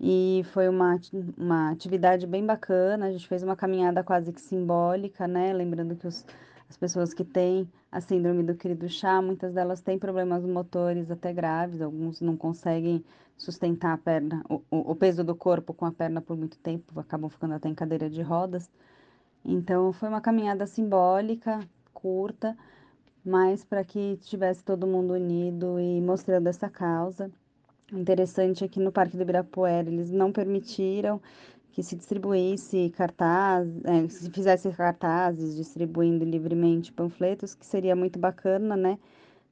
E 0.00 0.46
foi 0.54 0.66
uma, 0.66 0.98
uma 1.36 1.72
atividade 1.72 2.26
bem 2.26 2.44
bacana. 2.44 3.06
A 3.06 3.12
gente 3.12 3.28
fez 3.28 3.42
uma 3.42 3.54
caminhada 3.54 4.02
quase 4.02 4.32
que 4.32 4.40
simbólica, 4.40 5.28
né? 5.28 5.52
Lembrando 5.52 5.94
que 5.94 6.06
os, 6.06 6.24
as 6.68 6.76
pessoas 6.76 7.12
que 7.12 7.24
têm 7.24 7.68
a 7.90 8.00
síndrome 8.00 8.42
do 8.42 8.54
querido 8.54 8.88
chá, 8.88 9.20
muitas 9.20 9.52
delas 9.52 9.80
têm 9.80 9.98
problemas 9.98 10.44
motores 10.44 11.10
até 11.10 11.32
graves, 11.32 11.80
alguns 11.80 12.20
não 12.20 12.36
conseguem 12.36 13.04
sustentar 13.36 13.92
a 13.92 13.98
perna, 13.98 14.44
o, 14.48 14.62
o 14.70 14.94
peso 14.94 15.22
do 15.24 15.34
corpo 15.34 15.74
com 15.74 15.84
a 15.84 15.92
perna 15.92 16.20
por 16.20 16.36
muito 16.36 16.58
tempo, 16.58 16.98
acabam 16.98 17.28
ficando 17.28 17.54
até 17.54 17.68
em 17.68 17.74
cadeira 17.74 18.08
de 18.08 18.22
rodas. 18.22 18.70
Então 19.44 19.92
foi 19.92 20.08
uma 20.08 20.20
caminhada 20.20 20.66
simbólica, 20.66 21.60
curta, 21.92 22.56
mas 23.24 23.64
para 23.64 23.84
que 23.84 24.16
tivesse 24.22 24.64
todo 24.64 24.86
mundo 24.86 25.14
unido 25.14 25.78
e 25.78 26.00
mostrando 26.00 26.46
essa 26.46 26.68
causa. 26.68 27.30
O 27.92 27.98
interessante 27.98 28.64
é 28.64 28.68
que 28.68 28.80
no 28.80 28.90
Parque 28.90 29.16
do 29.16 29.22
Ibirapuera 29.22 29.88
eles 29.88 30.10
não 30.10 30.32
permitiram 30.32 31.20
que 31.74 31.82
se 31.82 31.96
distribuísse 31.96 32.88
cartaz, 32.90 33.68
é, 33.84 34.08
se 34.08 34.30
fizesse 34.30 34.70
cartazes 34.70 35.56
distribuindo 35.56 36.24
livremente 36.24 36.92
panfletos, 36.92 37.52
que 37.52 37.66
seria 37.66 37.96
muito 37.96 38.16
bacana, 38.16 38.76
né? 38.76 38.96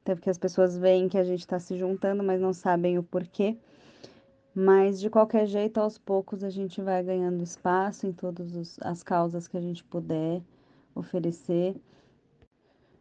Até 0.03 0.15
porque 0.15 0.31
as 0.31 0.39
pessoas 0.39 0.79
veem 0.79 1.09
que 1.09 1.19
a 1.19 1.25
gente 1.25 1.41
está 1.41 1.59
se 1.59 1.77
juntando, 1.77 2.23
mas 2.23 2.41
não 2.41 2.53
sabem 2.53 2.97
o 2.97 3.03
porquê. 3.03 3.59
Mas 4.55 5.01
de 5.01 5.11
qualquer 5.11 5.47
jeito, 5.47 5.81
aos 5.81 5.99
poucos 5.99 6.45
a 6.45 6.51
gente 6.51 6.81
vai 6.81 7.03
ganhando 7.03 7.43
espaço 7.43 8.07
em 8.07 8.13
todas 8.13 8.79
as 8.81 9.03
causas 9.03 9.49
que 9.49 9.57
a 9.57 9.61
gente 9.61 9.83
puder 9.83 10.41
oferecer. 10.95 11.75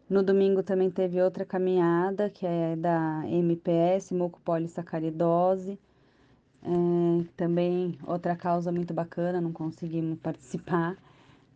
No 0.09 0.23
domingo 0.23 0.63
também 0.63 0.89
teve 0.89 1.21
outra 1.21 1.45
caminhada, 1.45 2.27
que 2.27 2.43
é 2.43 2.75
da 2.75 3.21
MPS, 3.27 4.15
mucopolissacaridose. 4.15 5.77
É, 6.63 7.25
também 7.35 7.97
outra 8.05 8.35
causa 8.35 8.71
muito 8.71 8.93
bacana, 8.93 9.41
não 9.41 9.51
conseguimos 9.51 10.19
participar. 10.21 10.97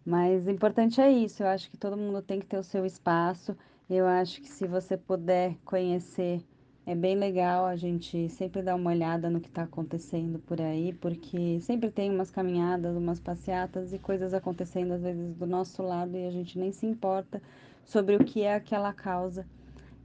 Mas 0.06 0.45
o 0.45 0.51
importante 0.51 1.01
é 1.01 1.12
isso, 1.12 1.43
eu 1.43 1.47
acho 1.47 1.70
que 1.70 1.78
todo 1.78 1.97
mundo 1.97 2.22
tem 2.22 2.39
que 2.39 2.45
ter 2.45 2.58
o 2.58 2.64
seu 2.64 2.86
espaço. 2.86 3.56
Eu 3.89 4.08
acho 4.08 4.41
que 4.41 4.47
se 4.49 4.68
você 4.68 4.97
puder 4.97 5.56
conhecer, 5.66 6.41
é 6.86 6.95
bem 6.95 7.16
legal 7.16 7.66
a 7.66 7.76
gente 7.76 8.30
sempre 8.30 8.62
dar 8.62 8.76
uma 8.76 8.91
olhada 8.91 9.30
no 9.30 9.39
que 9.39 9.47
está 9.47 9.64
acontecendo 9.64 10.39
por 10.39 10.62
aí, 10.62 10.93
porque 10.93 11.60
sempre 11.62 11.89
tem 11.91 12.12
umas 12.12 12.30
caminhadas, 12.30 12.95
umas 12.95 13.20
passeatas 13.20 13.93
e 13.93 13.99
coisas 13.99 14.34
acontecendo 14.34 14.93
às 14.93 15.01
vezes 15.01 15.36
do 15.36 15.47
nosso 15.47 15.82
lado 15.82 16.16
e 16.16 16.28
a 16.28 16.32
gente 16.32 16.58
nem 16.60 16.72
se 16.72 16.86
importa 16.86 17.41
sobre 17.84 18.16
o 18.16 18.24
que 18.24 18.41
é 18.43 18.56
aquela 18.56 18.93
causa 18.93 19.45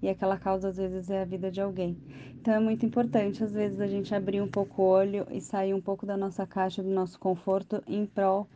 e 0.03 0.09
aquela 0.09 0.39
causa 0.39 0.69
às 0.69 0.77
vezes 0.77 1.11
é 1.11 1.23
a 1.23 1.25
vida 1.25 1.51
de 1.51 1.61
alguém. 1.61 1.97
Então 2.41 2.55
é 2.55 2.61
muito 2.61 2.87
importante 2.87 3.45
às 3.45 3.53
vezes 3.53 3.81
a 3.81 3.87
gente 3.87 4.15
abrir 4.15 4.41
um 4.41 4.49
pouco 4.49 4.83
o 4.83 4.87
olho 4.87 5.27
e 5.31 5.41
sair 5.41 5.75
um 5.75 5.81
pouco 5.81 6.07
da 6.07 6.17
nossa 6.17 6.47
caixa, 6.47 6.83
do 6.83 6.89
nosso 6.89 7.19
conforto 7.19 7.83
em 7.87 8.07
prol 8.07 8.49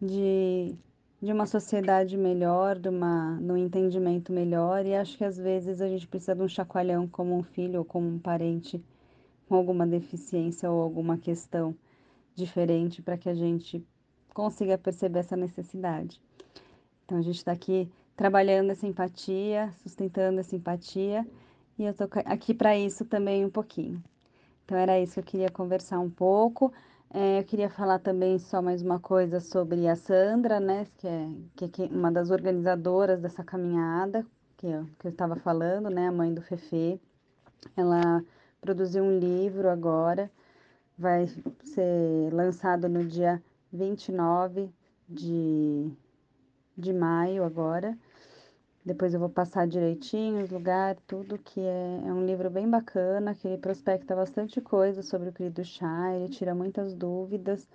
de, 0.00 0.74
de 1.20 1.32
uma 1.32 1.46
sociedade 1.46 2.16
melhor, 2.16 2.78
de, 2.78 2.88
uma, 2.88 3.38
de 3.40 3.50
um 3.50 3.56
entendimento 3.56 4.32
melhor. 4.32 4.84
E 4.86 4.94
acho 4.94 5.16
que 5.16 5.24
às 5.24 5.36
vezes 5.36 5.80
a 5.80 5.88
gente 5.88 6.06
precisa 6.06 6.34
de 6.34 6.42
um 6.42 6.48
chacoalhão 6.48 7.08
como 7.08 7.36
um 7.36 7.42
filho 7.42 7.80
ou 7.80 7.84
como 7.84 8.06
um 8.06 8.18
parente 8.18 8.82
com 9.48 9.54
alguma 9.54 9.86
deficiência 9.86 10.70
ou 10.70 10.82
alguma 10.82 11.16
questão 11.16 11.74
diferente 12.34 13.02
para 13.02 13.16
que 13.16 13.28
a 13.28 13.34
gente 13.34 13.84
consiga 14.32 14.78
perceber 14.78 15.20
essa 15.20 15.36
necessidade. 15.36 16.20
Então 17.04 17.18
a 17.18 17.22
gente 17.22 17.36
está 17.36 17.52
aqui 17.52 17.90
trabalhando 18.18 18.70
essa 18.72 18.84
empatia, 18.84 19.72
sustentando 19.80 20.40
essa 20.40 20.56
empatia, 20.56 21.24
e 21.78 21.84
eu 21.84 21.94
tô 21.94 22.08
aqui 22.24 22.52
para 22.52 22.76
isso 22.76 23.04
também 23.04 23.44
um 23.44 23.48
pouquinho. 23.48 24.02
Então 24.64 24.76
era 24.76 24.98
isso 24.98 25.14
que 25.14 25.20
eu 25.20 25.24
queria 25.24 25.48
conversar 25.48 26.00
um 26.00 26.10
pouco. 26.10 26.72
É, 27.14 27.38
eu 27.38 27.44
queria 27.44 27.70
falar 27.70 28.00
também 28.00 28.36
só 28.40 28.60
mais 28.60 28.82
uma 28.82 28.98
coisa 28.98 29.38
sobre 29.38 29.86
a 29.86 29.94
Sandra, 29.94 30.58
né, 30.58 30.84
que 30.96 31.06
é, 31.06 31.68
que 31.68 31.82
é 31.84 31.86
uma 31.86 32.10
das 32.10 32.30
organizadoras 32.30 33.20
dessa 33.20 33.44
caminhada, 33.44 34.26
que 34.56 34.66
eu, 34.66 34.84
que 34.98 35.06
eu 35.06 35.12
estava 35.12 35.36
falando, 35.36 35.88
né, 35.88 36.08
a 36.08 36.12
mãe 36.12 36.34
do 36.34 36.42
Fefe. 36.42 37.00
Ela 37.76 38.20
produziu 38.60 39.04
um 39.04 39.16
livro 39.16 39.70
agora, 39.70 40.28
vai 40.98 41.28
ser 41.62 42.32
lançado 42.32 42.88
no 42.88 43.04
dia 43.04 43.40
29 43.72 44.68
de, 45.08 45.88
de 46.76 46.92
maio 46.92 47.44
agora. 47.44 47.96
Depois 48.88 49.12
eu 49.12 49.20
vou 49.20 49.28
passar 49.28 49.66
direitinho 49.66 50.42
os 50.42 50.48
lugares, 50.48 50.98
tudo, 51.06 51.36
que 51.36 51.60
é, 51.60 52.00
é 52.06 52.10
um 52.10 52.24
livro 52.24 52.48
bem 52.48 52.66
bacana, 52.66 53.34
que 53.34 53.46
ele 53.46 53.58
prospecta 53.58 54.16
bastante 54.16 54.62
coisa 54.62 55.02
sobre 55.02 55.28
o 55.28 55.32
querido 55.32 55.62
chá, 55.62 56.14
ele 56.14 56.30
tira 56.30 56.54
muitas 56.54 56.94
dúvidas. 56.94 57.68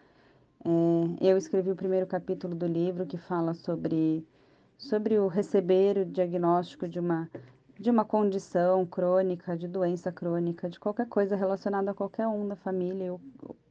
É, 0.65 1.29
eu 1.29 1.37
escrevi 1.37 1.69
o 1.69 1.75
primeiro 1.75 2.07
capítulo 2.07 2.55
do 2.55 2.65
livro 2.65 3.05
que 3.05 3.15
fala 3.15 3.53
sobre, 3.53 4.25
sobre 4.75 5.19
o 5.19 5.27
receber 5.27 5.99
o 5.99 6.05
diagnóstico 6.05 6.87
de 6.87 6.99
uma, 6.99 7.29
de 7.79 7.91
uma 7.91 8.03
condição 8.03 8.83
crônica, 8.83 9.55
de 9.55 9.67
doença 9.67 10.11
crônica, 10.11 10.67
de 10.67 10.79
qualquer 10.79 11.07
coisa 11.07 11.35
relacionada 11.35 11.91
a 11.91 11.93
qualquer 11.93 12.25
um 12.25 12.47
da 12.47 12.55
família, 12.55 13.13
o, 13.13 13.21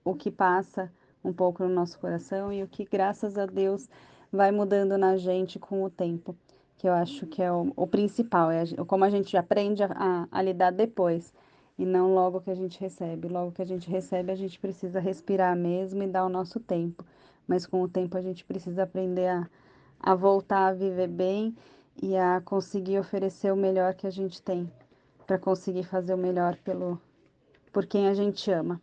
o 0.05 0.15
que 0.15 0.31
passa 0.31 0.93
um 1.25 1.33
pouco 1.33 1.65
no 1.65 1.71
nosso 1.71 1.99
coração 1.99 2.53
e 2.53 2.63
o 2.63 2.69
que, 2.69 2.85
graças 2.85 3.37
a 3.37 3.47
Deus, 3.47 3.89
vai 4.31 4.53
mudando 4.53 4.97
na 4.97 5.17
gente 5.17 5.59
com 5.59 5.83
o 5.83 5.91
tempo 5.91 6.37
que 6.83 6.89
eu 6.89 6.95
acho 6.95 7.29
que 7.29 7.41
é 7.41 7.53
o, 7.53 7.73
o 7.77 7.87
principal, 7.87 8.51
é 8.51 8.65
como 8.89 9.05
a 9.05 9.09
gente 9.09 9.37
aprende 9.37 9.85
a, 9.85 10.27
a, 10.29 10.43
lidar 10.43 10.73
depois, 10.73 11.33
e 11.79 11.87
não 11.87 12.13
logo 12.13 12.41
que 12.41 12.51
a 12.51 12.57
gente 12.57 12.81
recebe. 12.81 13.29
Logo 13.29 13.53
que 13.53 13.63
a 13.63 13.65
gente 13.65 13.89
recebe, 13.89 14.33
a 14.33 14.35
gente 14.35 14.59
precisa 14.59 14.99
respirar 14.99 15.57
mesmo 15.57 16.03
e 16.03 16.09
dar 16.09 16.25
o 16.25 16.29
nosso 16.29 16.59
tempo, 16.59 17.05
mas 17.47 17.67
com 17.67 17.83
o 17.83 17.89
tempo 17.89 18.19
a 18.19 18.21
gente 18.21 18.45
precisa 18.45 18.83
aprender 18.83 19.29
a, 19.29 19.49
a 20.01 20.13
voltar 20.17 20.67
a 20.67 20.73
viver 20.73 21.07
bem 21.07 21.55
e 22.03 22.17
a 22.17 22.41
conseguir 22.45 22.99
oferecer 22.99 23.53
o 23.53 23.57
melhor 23.57 23.95
que 23.95 24.09
a 24.09 24.11
gente 24.11 24.43
tem, 24.43 24.69
para 25.25 25.39
conseguir 25.39 25.85
fazer 25.85 26.15
o 26.15 26.19
melhor 26.19 26.57
pelo, 26.65 27.01
por 27.73 27.87
quem 27.87 28.09
a 28.09 28.15
gente 28.15 28.51
ama. 28.51 28.83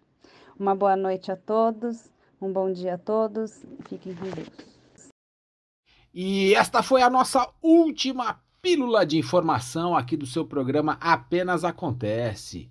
Uma 0.57 0.73
boa 0.73 0.95
noite 0.95 1.33
a 1.33 1.35
todos, 1.35 2.09
um 2.41 2.49
bom 2.49 2.71
dia 2.71 2.93
a 2.93 2.97
todos, 2.97 3.61
fiquem 3.89 4.15
com 4.15 4.29
Deus. 4.29 4.78
E 6.13 6.53
esta 6.55 6.81
foi 6.81 7.01
a 7.01 7.09
nossa 7.09 7.47
última 7.61 8.39
pílula 8.61 9.05
de 9.05 9.17
informação 9.17 9.95
aqui 9.95 10.17
do 10.17 10.25
seu 10.25 10.45
programa 10.45 10.97
Apenas 10.99 11.63
Acontece. 11.63 12.69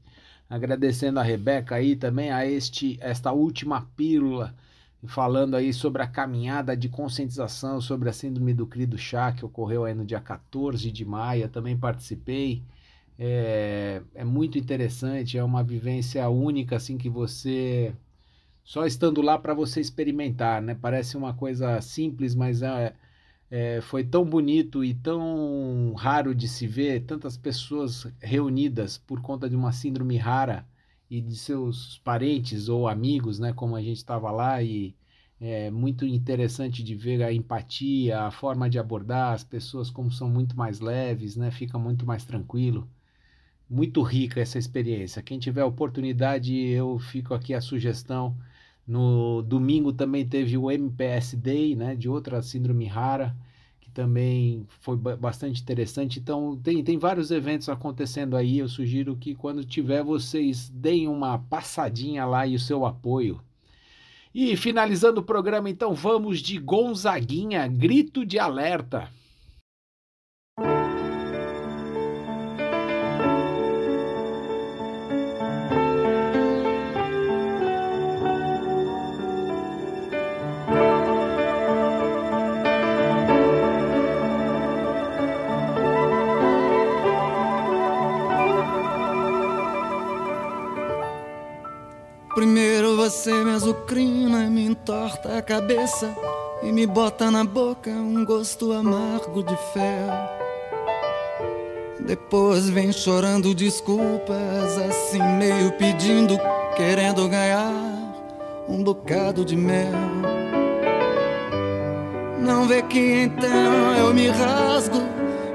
Agradecendo 0.51 1.21
a 1.21 1.23
Rebeca 1.23 1.77
aí 1.77 1.95
também 1.95 2.31
a 2.31 2.47
este 2.47 2.99
esta 3.01 3.33
última 3.33 3.83
pílula 3.97 4.55
falando 5.07 5.55
aí 5.55 5.73
sobre 5.73 6.03
a 6.03 6.07
caminhada 6.09 6.77
de 6.77 6.89
conscientização 6.89 7.81
sobre 7.81 8.09
a 8.09 8.13
síndrome 8.13 8.53
do 8.53 8.67
cri 8.67 8.85
do 8.85 8.99
chá 8.99 9.33
que 9.33 9.45
ocorreu 9.45 9.85
aí 9.85 9.95
no 9.95 10.05
dia 10.05 10.21
14 10.21 10.91
de 10.91 11.05
maio, 11.05 11.49
também 11.49 11.77
participei. 11.77 12.63
É, 13.19 14.03
é 14.15 14.25
muito 14.25 14.59
interessante, 14.59 15.39
é 15.39 15.45
uma 15.45 15.63
vivência 15.63 16.29
única 16.29 16.77
assim 16.77 16.97
que 16.99 17.09
você 17.09 17.95
só 18.65 18.87
estando 18.87 19.23
lá 19.23 19.39
para 19.39 19.55
você 19.55 19.81
experimentar, 19.81 20.61
né? 20.63 20.77
Parece 20.81 21.17
uma 21.17 21.35
coisa 21.35 21.81
simples, 21.81 22.35
mas 22.35 22.63
é 22.63 22.95
é, 23.51 23.81
foi 23.81 24.05
tão 24.05 24.25
bonito 24.25 24.85
e 24.85 24.95
tão 24.95 25.95
raro 25.95 26.35
de 26.35 26.49
se 26.49 26.67
ver 26.67 27.05
tantas 27.05 27.37
pessoas 27.37 28.07
reunidas 28.21 28.99
por 28.99 29.21
conta 29.23 29.49
de 29.49 29.57
uma 29.57 29.73
síndrome 29.73 30.17
rara 30.17 30.67
e 31.11 31.21
de 31.21 31.37
seus 31.37 31.99
parentes 31.99 32.69
ou 32.69 32.89
amigos, 32.89 33.39
né? 33.39 33.53
Como 33.53 33.75
a 33.77 33.83
gente 33.83 33.97
estava 33.99 34.31
lá 34.31 34.63
e 34.63 34.95
é 35.41 35.71
muito 35.71 36.05
interessante 36.07 36.83
de 36.83 36.95
ver 36.95 37.23
a 37.23 37.33
empatia, 37.33 38.23
a 38.23 38.31
forma 38.31 38.69
de 38.69 38.79
abordar 38.79 39.33
as 39.35 39.45
pessoas 39.45 39.91
como 39.91 40.11
são 40.11 40.29
muito 40.29 40.57
mais 40.57 40.81
leves, 40.81 41.37
né? 41.37 41.51
Fica 41.51 41.79
muito 41.79 42.05
mais 42.07 42.25
tranquilo. 42.25 42.89
Muito 43.71 44.03
rica 44.03 44.41
essa 44.41 44.59
experiência. 44.59 45.23
Quem 45.23 45.39
tiver 45.39 45.65
oportunidade, 45.65 46.55
eu 46.57 46.99
fico 46.99 47.35
aqui 47.35 47.55
a 47.55 47.61
sugestão 47.61 48.37
no 48.89 49.43
domingo 49.43 49.93
também 49.93 50.27
teve 50.27 50.57
o 50.57 50.71
MPS 50.71 51.37
Day, 51.37 51.77
né, 51.77 51.95
de 51.95 52.09
outra 52.09 52.41
síndrome 52.41 52.87
rara, 52.87 53.37
que 53.79 53.91
também 53.91 54.67
foi 54.81 54.97
bastante 54.97 55.61
interessante. 55.61 56.19
Então, 56.19 56.57
tem, 56.57 56.83
tem 56.83 56.97
vários 56.97 57.31
eventos 57.31 57.69
acontecendo 57.69 58.35
aí. 58.35 58.59
Eu 58.59 58.67
sugiro 58.67 59.15
que 59.15 59.35
quando 59.35 59.63
tiver, 59.63 60.03
vocês 60.03 60.71
deem 60.71 61.07
uma 61.07 61.39
passadinha 61.39 62.25
lá 62.25 62.47
e 62.47 62.55
o 62.55 62.59
seu 62.59 62.87
apoio. 62.87 63.39
E 64.35 64.57
finalizando 64.57 65.21
o 65.21 65.25
programa, 65.25 65.69
então, 65.69 65.95
vamos 65.95 66.41
de 66.41 66.59
Gonzaguinha, 66.59 67.69
Grito 67.69 68.25
de 68.25 68.39
Alerta. 68.39 69.11
Você 93.19 93.33
me 93.33 93.51
azucrina, 93.51 94.49
me 94.49 94.65
entorta 94.65 95.39
a 95.39 95.43
cabeça 95.43 96.15
e 96.63 96.71
me 96.71 96.87
bota 96.87 97.33
na 97.33 97.43
boca 97.43 97.91
um 97.91 98.25
gosto 98.25 98.71
amargo 98.71 99.43
de 99.43 99.57
fel. 99.73 100.09
Depois 101.99 102.69
vem 102.69 102.93
chorando 102.93 103.57
desculpas, 103.57 104.79
assim 104.79 105.21
meio 105.37 105.73
pedindo, 105.73 106.39
querendo 106.77 107.29
ganhar 107.29 107.73
um 108.69 108.85
bocado 108.85 109.45
de 109.45 109.57
mel. 109.57 109.93
Não 112.41 112.69
vê 112.69 112.83
que 112.83 113.01
então 113.01 113.97
eu 113.99 114.15
me 114.15 114.29
rasgo, 114.29 115.03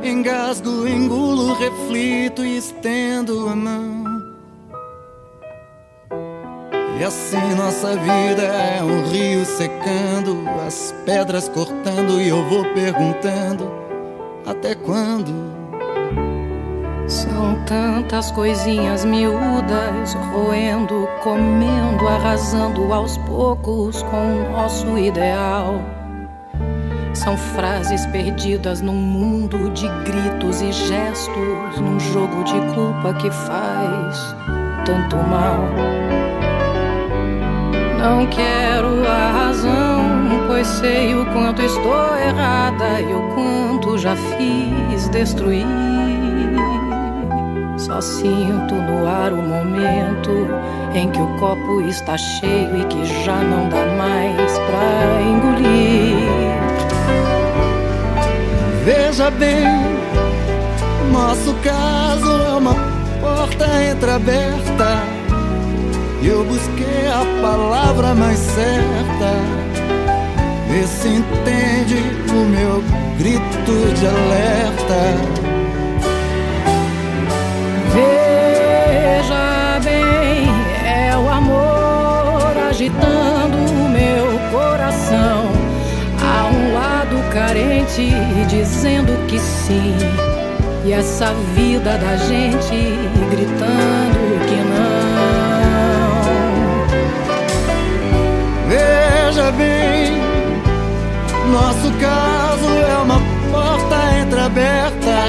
engasgo, 0.04 0.86
engulo, 0.86 1.54
reflito 1.54 2.46
e 2.46 2.58
estendo 2.58 3.48
a 3.48 3.56
mão. 3.56 3.93
E 7.04 7.06
assim 7.06 7.54
nossa 7.58 7.98
vida 7.98 8.44
é 8.44 8.82
um 8.82 9.06
rio 9.10 9.44
secando, 9.44 10.48
as 10.66 10.96
pedras 11.06 11.50
cortando 11.50 12.22
e 12.22 12.30
eu 12.30 12.42
vou 12.48 12.64
perguntando 12.74 13.70
até 14.46 14.74
quando. 14.74 15.34
São 17.06 17.62
tantas 17.66 18.32
coisinhas 18.32 19.04
miúdas, 19.04 20.14
roendo, 20.32 21.06
comendo, 21.22 22.08
arrasando 22.08 22.94
aos 22.94 23.18
poucos 23.18 24.02
com 24.04 24.38
o 24.38 24.52
nosso 24.54 24.98
ideal. 24.98 25.82
São 27.14 27.36
frases 27.36 28.06
perdidas 28.06 28.80
num 28.80 28.96
mundo 28.96 29.70
de 29.72 29.90
gritos 30.06 30.62
e 30.62 30.72
gestos, 30.72 31.82
num 31.82 32.00
jogo 32.00 32.46
de 32.46 32.62
culpa 32.74 33.14
que 33.16 33.30
faz 33.30 34.34
tanto 34.86 35.18
mal. 35.18 36.23
Não 38.04 38.28
quero 38.28 39.08
a 39.08 39.32
razão, 39.32 40.46
pois 40.46 40.68
sei 40.68 41.16
o 41.16 41.26
quanto 41.28 41.62
estou 41.62 42.18
errada 42.18 43.00
e 43.00 43.06
o 43.06 43.34
quanto 43.34 43.98
já 43.98 44.14
fiz 44.14 45.08
destruir. 45.08 45.66
Só 47.78 48.02
sinto 48.02 48.76
no 48.76 49.08
ar 49.08 49.32
o 49.32 49.38
momento 49.38 50.50
em 50.94 51.10
que 51.12 51.22
o 51.22 51.28
copo 51.38 51.80
está 51.80 52.18
cheio 52.18 52.78
e 52.78 52.84
que 52.88 53.06
já 53.24 53.38
não 53.38 53.70
dá 53.70 53.86
mais 53.96 54.52
pra 54.52 55.22
engolir. 55.22 56.28
Veja 58.84 59.32
bem, 59.32 59.64
nosso 61.10 61.54
caso 61.64 62.32
é 62.50 62.54
uma 62.58 62.76
porta 63.22 63.66
entreaberta. 63.82 65.04
E 66.22 66.28
eu 66.28 66.44
busquei 66.44 66.93
palavra 67.44 68.16
mais 68.16 68.40
certa. 68.40 69.32
Vê 70.70 70.88
se 70.88 71.10
entende 71.10 71.98
o 72.32 72.46
meu 72.46 72.82
grito 73.18 73.94
de 73.94 74.08
alerta. 74.08 75.02
Veja 77.94 79.80
bem, 79.84 80.48
é 80.88 81.18
o 81.18 81.30
amor 81.30 82.58
agitando 82.70 83.58
o 83.58 83.90
meu 83.90 84.40
coração. 84.50 85.52
Há 86.22 86.46
um 86.48 86.74
lado 86.74 87.30
carente 87.30 88.10
dizendo 88.48 89.28
que 89.28 89.38
sim. 89.38 89.98
E 90.86 90.94
essa 90.94 91.34
vida 91.56 91.98
da 91.98 92.16
gente 92.16 92.98
gritando 93.30 94.23
Veja 99.44 99.58
bem, 99.58 100.14
nosso 101.52 101.92
caso 102.00 102.70
é 102.80 102.96
uma 103.04 103.20
porta 103.52 104.20
entreaberta. 104.22 105.20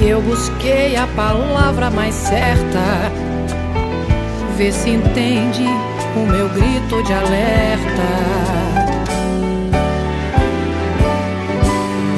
E 0.00 0.08
eu 0.08 0.22
busquei 0.22 0.96
a 0.96 1.08
palavra 1.08 1.90
mais 1.90 2.14
certa. 2.14 3.10
Vê 4.56 4.70
se 4.70 4.90
entende 4.90 5.64
o 6.14 6.30
meu 6.30 6.48
grito 6.50 7.02
de 7.02 7.12
alerta. 7.12 8.06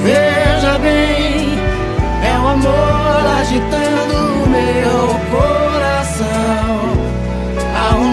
Veja 0.05 0.79
bem, 0.81 1.59
é 2.23 2.39
o 2.39 2.47
amor 2.47 3.41
agitando 3.41 4.45
o 4.45 4.49
meu 4.51 5.09
coração. 5.31 5.68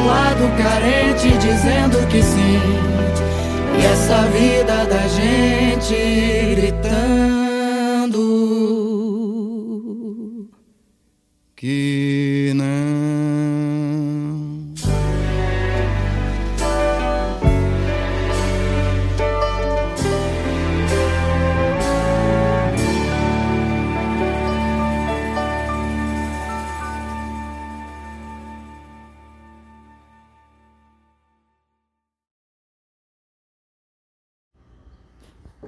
Lado 0.05 0.51
carente 0.57 1.29
dizendo 1.37 2.07
que 2.07 2.21
sim. 2.21 2.61
E 3.79 3.85
essa 3.85 4.21
vida 4.27 4.85
da 4.85 5.07
gente 5.07 6.55
gritando 6.55 7.44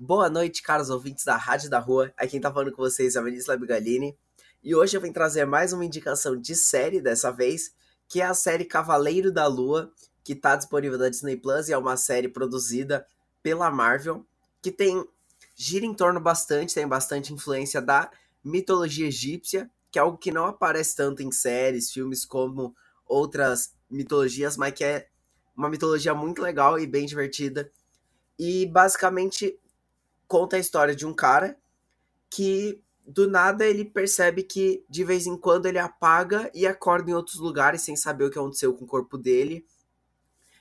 Boa 0.00 0.30
noite, 0.30 0.62
caros 0.62 0.90
ouvintes 0.90 1.24
da 1.24 1.36
Rádio 1.36 1.68
da 1.68 1.80
Rua. 1.80 2.12
Aqui 2.16 2.30
quem 2.30 2.40
tá 2.40 2.52
falando 2.52 2.70
com 2.70 2.80
vocês 2.80 3.16
é 3.16 3.18
a 3.18 3.22
Melissa 3.22 3.50
Labigalini. 3.50 4.16
E 4.62 4.72
hoje 4.72 4.96
eu 4.96 5.00
vim 5.00 5.12
trazer 5.12 5.44
mais 5.44 5.72
uma 5.72 5.84
indicação 5.84 6.36
de 6.36 6.54
série 6.54 7.00
dessa 7.00 7.32
vez, 7.32 7.74
que 8.06 8.20
é 8.20 8.24
a 8.24 8.32
série 8.32 8.64
Cavaleiro 8.64 9.32
da 9.32 9.48
Lua, 9.48 9.92
que 10.22 10.36
tá 10.36 10.54
disponível 10.54 10.96
na 10.96 11.08
Disney 11.08 11.36
Plus 11.36 11.68
e 11.68 11.72
é 11.72 11.76
uma 11.76 11.96
série 11.96 12.28
produzida 12.28 13.04
pela 13.42 13.72
Marvel, 13.72 14.24
que 14.62 14.70
tem 14.70 15.04
gira 15.56 15.84
em 15.84 15.92
torno 15.92 16.20
bastante, 16.20 16.76
tem 16.76 16.86
bastante 16.86 17.34
influência 17.34 17.82
da 17.82 18.08
mitologia 18.44 19.08
egípcia, 19.08 19.68
que 19.90 19.98
é 19.98 20.02
algo 20.02 20.16
que 20.16 20.30
não 20.30 20.46
aparece 20.46 20.94
tanto 20.94 21.24
em 21.24 21.32
séries, 21.32 21.90
filmes 21.90 22.24
como 22.24 22.72
outras 23.04 23.74
mitologias, 23.90 24.56
mas 24.56 24.72
que 24.74 24.84
é 24.84 25.08
uma 25.56 25.68
mitologia 25.68 26.14
muito 26.14 26.40
legal 26.40 26.78
e 26.78 26.86
bem 26.86 27.04
divertida. 27.04 27.68
E 28.38 28.64
basicamente 28.66 29.58
conta 30.28 30.56
a 30.56 30.60
história 30.60 30.94
de 30.94 31.06
um 31.06 31.14
cara 31.14 31.58
que 32.30 32.80
do 33.06 33.26
nada 33.28 33.66
ele 33.66 33.86
percebe 33.86 34.42
que 34.42 34.84
de 34.88 35.02
vez 35.02 35.26
em 35.26 35.36
quando 35.36 35.64
ele 35.64 35.78
apaga 35.78 36.50
e 36.54 36.66
acorda 36.66 37.10
em 37.10 37.14
outros 37.14 37.40
lugares 37.40 37.80
sem 37.80 37.96
saber 37.96 38.24
o 38.24 38.30
que 38.30 38.38
aconteceu 38.38 38.74
com 38.74 38.84
o 38.84 38.88
corpo 38.88 39.16
dele. 39.16 39.64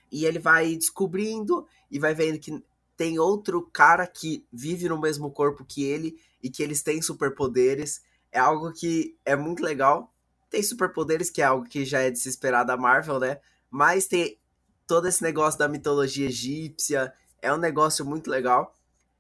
E 0.10 0.26
ele 0.26 0.40
vai 0.40 0.74
descobrindo 0.74 1.68
e 1.92 2.00
vai 2.00 2.14
vendo 2.14 2.40
que 2.40 2.64
tem 2.96 3.20
outro 3.20 3.62
cara 3.74 4.08
que 4.08 4.48
vive 4.52 4.88
no 4.88 5.00
mesmo 5.00 5.30
corpo 5.30 5.66
que 5.66 5.84
ele 5.84 6.18
e 6.42 6.50
que 6.50 6.64
eles 6.64 6.82
têm 6.82 7.02
superpoderes. 7.02 8.02
É 8.32 8.40
algo 8.40 8.72
que 8.72 9.18
é 9.26 9.36
muito 9.36 9.62
legal. 9.62 10.14
Tem 10.50 10.64
superpoderes, 10.64 11.30
que 11.30 11.42
é 11.42 11.46
algo 11.46 11.68
que 11.68 11.84
já 11.84 12.00
é 12.00 12.10
de 12.10 12.18
se 12.18 12.30
esperar 12.30 12.64
da 12.64 12.78
Marvel, 12.78 13.20
né? 13.20 13.42
Mas 13.70 14.08
tem 14.08 14.40
todo 14.88 15.08
esse 15.08 15.22
negócio 15.22 15.60
da 15.60 15.68
mitologia 15.68 16.28
egípcia. 16.28 17.14
É 17.42 17.54
um 17.54 17.58
negócio 17.58 18.06
muito 18.06 18.30
legal. 18.30 18.77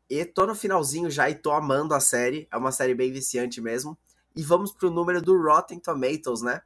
E 0.10 0.24
tô 0.26 0.46
no 0.46 0.56
finalzinho 0.56 1.10
já 1.10 1.30
e 1.30 1.36
tô 1.36 1.52
amando 1.52 1.94
a 1.94 2.00
série. 2.00 2.48
É 2.52 2.58
uma 2.58 2.72
série 2.72 2.96
bem 2.96 3.12
viciante 3.12 3.60
mesmo. 3.60 3.98
E 4.36 4.44
vamos 4.44 4.72
pro 4.72 4.90
número 4.90 5.22
do 5.22 5.36
Rotten 5.36 5.80
Tomatoes, 5.80 6.42
né? 6.42 6.62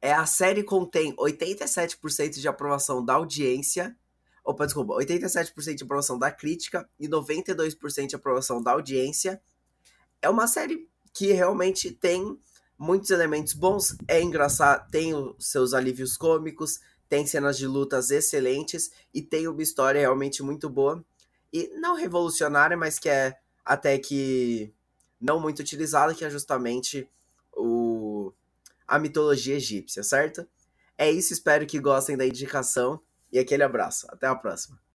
É, 0.00 0.12
a 0.12 0.26
série 0.26 0.62
contém 0.62 1.16
87% 1.16 2.40
de 2.40 2.46
aprovação 2.46 3.02
da 3.02 3.14
audiência. 3.14 3.96
Opa, 4.44 4.66
desculpa, 4.66 4.92
87% 4.94 5.74
de 5.76 5.84
aprovação 5.84 6.18
da 6.18 6.30
crítica 6.30 6.86
e 7.00 7.08
92% 7.08 8.08
de 8.08 8.14
aprovação 8.14 8.62
da 8.62 8.72
audiência. 8.72 9.40
É 10.20 10.28
uma 10.28 10.46
série 10.46 10.86
que 11.14 11.32
realmente 11.32 11.90
tem 11.90 12.38
muitos 12.78 13.10
elementos 13.10 13.54
bons, 13.54 13.96
é 14.06 14.20
engraçado, 14.20 14.90
tem 14.90 15.14
os 15.14 15.46
seus 15.46 15.72
alívios 15.72 16.16
cômicos, 16.16 16.80
tem 17.08 17.26
cenas 17.26 17.56
de 17.56 17.66
lutas 17.66 18.10
excelentes 18.10 18.90
e 19.14 19.22
tem 19.22 19.48
uma 19.48 19.62
história 19.62 20.00
realmente 20.00 20.42
muito 20.42 20.68
boa. 20.68 21.02
E 21.54 21.68
não 21.78 21.94
revolucionária, 21.94 22.76
mas 22.76 22.98
que 22.98 23.08
é 23.08 23.38
até 23.64 23.96
que 23.96 24.74
não 25.20 25.38
muito 25.38 25.60
utilizada, 25.60 26.12
que 26.12 26.24
é 26.24 26.28
justamente 26.28 27.08
o, 27.52 28.32
a 28.88 28.98
mitologia 28.98 29.54
egípcia, 29.54 30.02
certo? 30.02 30.46
É 30.98 31.08
isso, 31.10 31.32
espero 31.32 31.64
que 31.64 31.78
gostem 31.78 32.16
da 32.16 32.26
indicação 32.26 33.00
e 33.32 33.38
aquele 33.38 33.62
abraço. 33.62 34.06
Até 34.10 34.26
a 34.26 34.34
próxima. 34.34 34.84